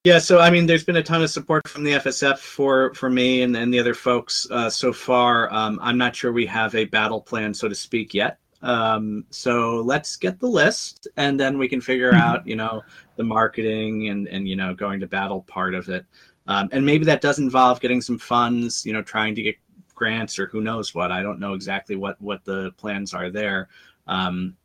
Yeah, 0.08 0.20
so 0.20 0.40
I 0.40 0.50
mean, 0.50 0.68
there's 0.68 0.86
been 0.86 0.96
a 0.96 1.04
ton 1.04 1.22
of 1.22 1.30
support 1.30 1.68
from 1.68 1.84
the 1.84 1.92
FSF 1.92 2.38
for 2.38 2.94
for 2.94 3.10
me 3.10 3.42
and, 3.42 3.58
and 3.58 3.74
the 3.74 3.78
other 3.78 3.94
folks 3.94 4.48
uh, 4.52 4.70
so 4.70 4.94
far. 4.94 5.54
Um, 5.54 5.80
I'm 5.82 5.98
not 5.98 6.16
sure 6.16 6.32
we 6.32 6.46
have 6.46 6.74
a 6.76 6.86
battle 6.86 7.20
plan, 7.20 7.54
so 7.54 7.68
to 7.68 7.76
speak, 7.76 8.14
yet. 8.14 8.40
Um, 8.62 9.26
so 9.32 9.82
let's 9.82 10.16
get 10.16 10.40
the 10.40 10.48
list, 10.48 11.10
and 11.18 11.38
then 11.38 11.58
we 11.58 11.68
can 11.68 11.82
figure 11.82 12.14
mm-hmm. 12.14 12.22
out, 12.22 12.48
you 12.48 12.56
know, 12.56 12.84
the 13.18 13.26
marketing 13.26 14.08
and 14.08 14.30
and 14.30 14.48
you 14.48 14.56
know 14.56 14.74
going 14.74 15.02
to 15.02 15.08
battle 15.08 15.42
part 15.42 15.76
of 15.76 15.90
it. 15.90 16.06
Um, 16.48 16.70
and 16.72 16.86
maybe 16.86 17.04
that 17.04 17.20
does 17.20 17.40
involve 17.40 17.82
getting 17.82 18.00
some 18.00 18.18
funds, 18.18 18.86
you 18.86 18.94
know, 18.94 19.02
trying 19.02 19.36
to 19.36 19.42
get 19.42 19.58
grants 19.94 20.40
or 20.40 20.48
who 20.48 20.62
knows 20.62 20.96
what. 20.96 21.12
I 21.12 21.22
don't 21.22 21.42
know 21.42 21.54
exactly 21.54 21.98
what 21.98 22.16
what 22.22 22.46
the 22.46 22.72
plans 22.78 23.14
are 23.14 23.30
there. 23.30 23.68
Um, 24.08 24.56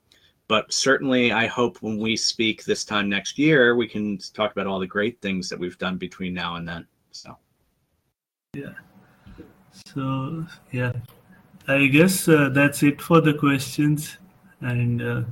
but 0.53 0.71
certainly, 0.71 1.33
I 1.33 1.47
hope 1.47 1.79
when 1.81 1.97
we 1.97 2.15
speak 2.15 2.67
this 2.67 2.85
time 2.85 3.09
next 3.09 3.39
year, 3.39 3.75
we 3.75 3.89
can 3.89 4.19
talk 4.19 4.53
about 4.53 4.67
all 4.67 4.79
the 4.79 4.87
great 4.87 5.19
things 5.23 5.49
that 5.49 5.59
we've 5.59 5.79
done 5.79 5.97
between 5.97 6.35
now 6.35 6.57
and 6.57 6.69
then. 6.69 6.87
So, 7.11 7.39
yeah. 8.53 8.75
So, 9.87 10.47
yeah. 10.71 10.93
I 11.69 11.87
guess 11.87 12.29
uh, 12.29 12.51
that's 12.51 12.83
it 12.83 13.01
for 13.01 13.23
the 13.23 13.33
questions. 13.33 14.19
And 14.61 15.01
uh, 15.01 15.23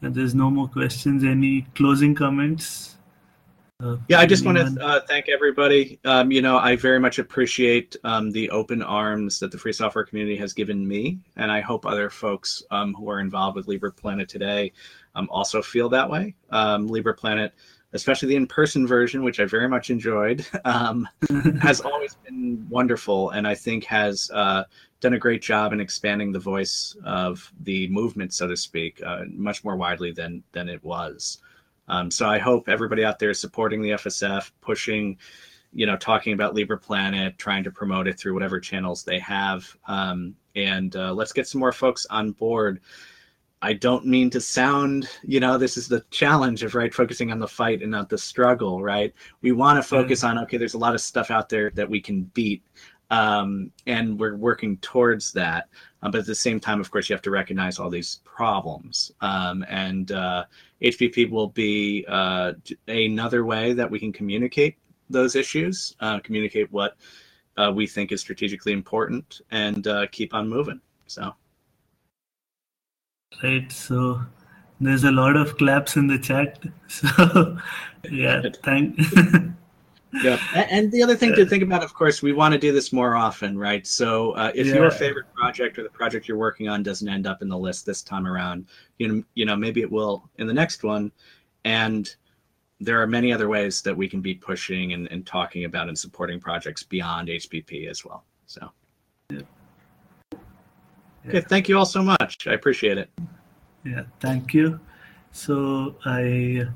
there's 0.00 0.34
no 0.34 0.50
more 0.50 0.66
questions. 0.66 1.22
Any 1.22 1.62
closing 1.76 2.16
comments? 2.16 2.95
Uh, 3.82 3.96
yeah, 4.08 4.18
I 4.18 4.24
just 4.24 4.46
want 4.46 4.56
to 4.56 4.82
uh, 4.82 5.00
thank 5.06 5.28
everybody. 5.28 6.00
Um, 6.06 6.32
you 6.32 6.40
know, 6.40 6.56
I 6.56 6.76
very 6.76 6.98
much 6.98 7.18
appreciate 7.18 7.94
um, 8.04 8.30
the 8.30 8.48
open 8.48 8.82
arms 8.82 9.38
that 9.40 9.52
the 9.52 9.58
free 9.58 9.72
software 9.74 10.04
community 10.04 10.36
has 10.36 10.54
given 10.54 10.88
me, 10.88 11.18
and 11.36 11.52
I 11.52 11.60
hope 11.60 11.84
other 11.84 12.08
folks 12.08 12.62
um, 12.70 12.94
who 12.94 13.10
are 13.10 13.20
involved 13.20 13.54
with 13.54 13.68
Libre 13.68 13.92
Planet 13.92 14.30
today 14.30 14.72
um, 15.14 15.28
also 15.30 15.60
feel 15.60 15.90
that 15.90 16.08
way. 16.08 16.34
Um, 16.48 16.88
LibrePlanet, 16.88 17.50
especially 17.92 18.28
the 18.28 18.36
in-person 18.36 18.86
version, 18.86 19.22
which 19.22 19.40
I 19.40 19.44
very 19.44 19.68
much 19.68 19.90
enjoyed, 19.90 20.46
um, 20.64 21.06
has 21.60 21.82
always 21.82 22.14
been 22.24 22.66
wonderful, 22.70 23.30
and 23.30 23.46
I 23.46 23.54
think 23.54 23.84
has 23.84 24.30
uh, 24.32 24.64
done 25.00 25.12
a 25.12 25.18
great 25.18 25.42
job 25.42 25.74
in 25.74 25.80
expanding 25.80 26.32
the 26.32 26.38
voice 26.38 26.96
of 27.04 27.52
the 27.60 27.88
movement, 27.88 28.32
so 28.32 28.46
to 28.46 28.56
speak, 28.56 29.02
uh, 29.04 29.24
much 29.28 29.64
more 29.64 29.76
widely 29.76 30.12
than 30.12 30.42
than 30.52 30.70
it 30.70 30.82
was. 30.82 31.42
Um, 31.88 32.10
so 32.10 32.28
I 32.28 32.38
hope 32.38 32.68
everybody 32.68 33.04
out 33.04 33.18
there 33.18 33.30
is 33.30 33.40
supporting 33.40 33.82
the 33.82 33.90
FSF, 33.90 34.50
pushing, 34.60 35.18
you 35.72 35.86
know, 35.86 35.96
talking 35.96 36.32
about 36.32 36.54
LibrePlanet, 36.54 37.36
trying 37.36 37.64
to 37.64 37.70
promote 37.70 38.08
it 38.08 38.18
through 38.18 38.34
whatever 38.34 38.60
channels 38.60 39.04
they 39.04 39.18
have, 39.18 39.64
um, 39.86 40.34
and 40.54 40.96
uh, 40.96 41.12
let's 41.12 41.32
get 41.32 41.46
some 41.46 41.60
more 41.60 41.72
folks 41.72 42.06
on 42.06 42.32
board. 42.32 42.80
I 43.62 43.72
don't 43.72 44.06
mean 44.06 44.30
to 44.30 44.40
sound, 44.40 45.08
you 45.22 45.40
know, 45.40 45.58
this 45.58 45.76
is 45.76 45.88
the 45.88 46.04
challenge 46.10 46.62
of 46.62 46.74
right 46.74 46.92
focusing 46.92 47.32
on 47.32 47.38
the 47.38 47.48
fight 47.48 47.82
and 47.82 47.90
not 47.90 48.08
the 48.08 48.18
struggle, 48.18 48.82
right? 48.82 49.14
We 49.40 49.52
want 49.52 49.78
to 49.78 49.82
focus 49.82 50.24
on 50.24 50.38
okay, 50.40 50.56
there's 50.56 50.74
a 50.74 50.78
lot 50.78 50.94
of 50.94 51.00
stuff 51.00 51.30
out 51.30 51.48
there 51.48 51.70
that 51.74 51.88
we 51.88 52.00
can 52.00 52.22
beat 52.34 52.62
um, 53.10 53.70
and 53.86 54.18
we're 54.18 54.36
working 54.36 54.76
towards 54.78 55.32
that. 55.32 55.68
Um, 56.06 56.12
but 56.12 56.20
at 56.20 56.26
the 56.26 56.36
same 56.36 56.60
time, 56.60 56.80
of 56.80 56.90
course, 56.90 57.08
you 57.08 57.14
have 57.14 57.22
to 57.22 57.32
recognize 57.32 57.80
all 57.80 57.90
these 57.90 58.20
problems. 58.24 59.10
Um, 59.20 59.64
and 59.68 60.12
uh, 60.12 60.44
HPP 60.80 61.28
will 61.30 61.48
be 61.48 62.04
uh, 62.06 62.52
another 62.86 63.44
way 63.44 63.72
that 63.72 63.90
we 63.90 63.98
can 63.98 64.12
communicate 64.12 64.76
those 65.10 65.34
issues, 65.34 65.96
uh, 65.98 66.20
communicate 66.20 66.70
what 66.70 66.96
uh, 67.56 67.72
we 67.74 67.88
think 67.88 68.12
is 68.12 68.20
strategically 68.20 68.72
important, 68.72 69.40
and 69.50 69.88
uh, 69.88 70.06
keep 70.12 70.32
on 70.32 70.48
moving. 70.48 70.80
So. 71.08 71.34
Right. 73.42 73.70
So 73.72 74.20
there's 74.80 75.02
a 75.02 75.10
lot 75.10 75.36
of 75.36 75.58
claps 75.58 75.96
in 75.96 76.06
the 76.06 76.18
chat. 76.18 76.62
So 76.88 77.58
yeah, 78.08 78.42
thank. 78.62 79.00
yeah 80.22 80.38
and 80.70 80.90
the 80.92 81.02
other 81.02 81.16
thing 81.16 81.34
to 81.34 81.44
think 81.44 81.62
about 81.62 81.82
of 81.82 81.92
course 81.92 82.22
we 82.22 82.32
want 82.32 82.52
to 82.52 82.58
do 82.58 82.72
this 82.72 82.92
more 82.92 83.16
often 83.16 83.58
right? 83.58 83.86
So 83.86 84.32
uh, 84.32 84.52
if 84.54 84.66
yeah. 84.66 84.74
your 84.74 84.90
favorite 84.90 85.26
project 85.34 85.78
or 85.78 85.82
the 85.82 85.90
project 85.90 86.28
you're 86.28 86.38
working 86.38 86.68
on 86.68 86.82
doesn't 86.82 87.08
end 87.08 87.26
up 87.26 87.42
in 87.42 87.48
the 87.48 87.58
list 87.58 87.86
this 87.86 88.02
time 88.02 88.26
around 88.26 88.66
you 88.98 89.08
know 89.08 89.24
you 89.34 89.44
know 89.44 89.56
maybe 89.56 89.80
it 89.80 89.90
will 89.90 90.28
in 90.38 90.46
the 90.46 90.54
next 90.54 90.82
one 90.84 91.12
and 91.64 92.16
there 92.80 93.00
are 93.00 93.06
many 93.06 93.32
other 93.32 93.48
ways 93.48 93.82
that 93.82 93.96
we 93.96 94.08
can 94.08 94.20
be 94.20 94.34
pushing 94.34 94.92
and, 94.92 95.10
and 95.10 95.26
talking 95.26 95.64
about 95.64 95.88
and 95.88 95.98
supporting 95.98 96.38
projects 96.40 96.82
beyond 96.82 97.28
hpp 97.28 97.88
as 97.88 98.04
well 98.04 98.24
so. 98.46 98.70
Yeah. 99.30 99.40
okay 101.26 101.40
thank 101.40 101.68
you 101.68 101.76
all 101.76 101.86
so 101.86 102.02
much. 102.02 102.46
I 102.46 102.52
appreciate 102.52 102.96
it. 102.96 103.10
Yeah 103.84 104.04
thank 104.20 104.54
you. 104.54 104.78
So 105.32 105.96
i 106.04 106.66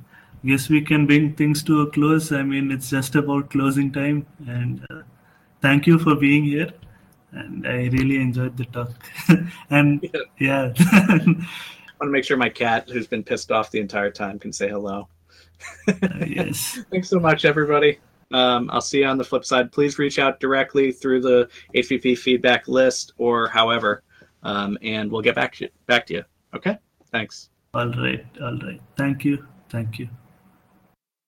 guess 0.45 0.69
we 0.69 0.81
can 0.81 1.07
bring 1.07 1.35
things 1.35 1.63
to 1.65 1.83
a 1.83 1.91
close. 1.91 2.33
I 2.33 2.43
mean, 2.43 2.71
it's 2.71 2.91
just 2.91 3.15
about 3.15 3.51
closing 3.51 3.93
time. 3.93 4.27
And 4.47 4.87
uh, 4.91 5.03
thank 5.61 5.87
you 5.87 5.99
for 5.99 6.15
being 6.15 6.45
here. 6.45 6.73
And 7.33 7.67
I 7.67 7.89
really 7.89 8.17
enjoyed 8.17 8.57
the 8.57 8.65
talk. 8.67 8.93
and 9.71 10.07
yeah. 10.39 10.73
I 10.79 11.19
want 11.19 11.47
to 12.01 12.07
make 12.07 12.25
sure 12.25 12.37
my 12.37 12.49
cat, 12.49 12.89
who's 12.89 13.07
been 13.07 13.23
pissed 13.23 13.53
off 13.53 13.71
the 13.71 13.81
entire 13.81 14.11
time, 14.11 14.39
can 14.39 14.53
say 14.53 14.69
hello. 14.69 15.09
uh, 15.89 16.25
yes. 16.27 16.81
Thanks 16.91 17.09
so 17.09 17.21
much, 17.21 17.45
everybody. 17.45 17.99
Um, 18.33 18.71
I'll 18.73 18.81
see 18.81 19.01
you 19.01 19.07
on 19.07 19.19
the 19.19 19.25
flip 19.25 19.45
side. 19.45 19.73
Please 19.73 19.99
reach 19.99 20.19
out 20.19 20.41
directly 20.41 20.93
through 20.93 21.21
the 21.21 21.49
HPP 21.75 22.17
feedback 22.17 22.69
list 22.69 23.13
or 23.19 23.49
however, 23.49 24.03
um, 24.43 24.79
and 24.83 25.11
we'll 25.11 25.23
get 25.23 25.35
back 25.35 25.55
to, 25.57 25.69
back 25.87 26.07
to 26.07 26.15
you. 26.15 26.25
Okay? 26.55 26.79
Thanks. 27.11 27.51
All 27.75 27.89
right. 27.89 28.25
All 28.41 28.59
right. 28.59 28.81
Thank 28.97 29.25
you. 29.25 29.47
Thank 29.69 29.99
you. 29.99 30.09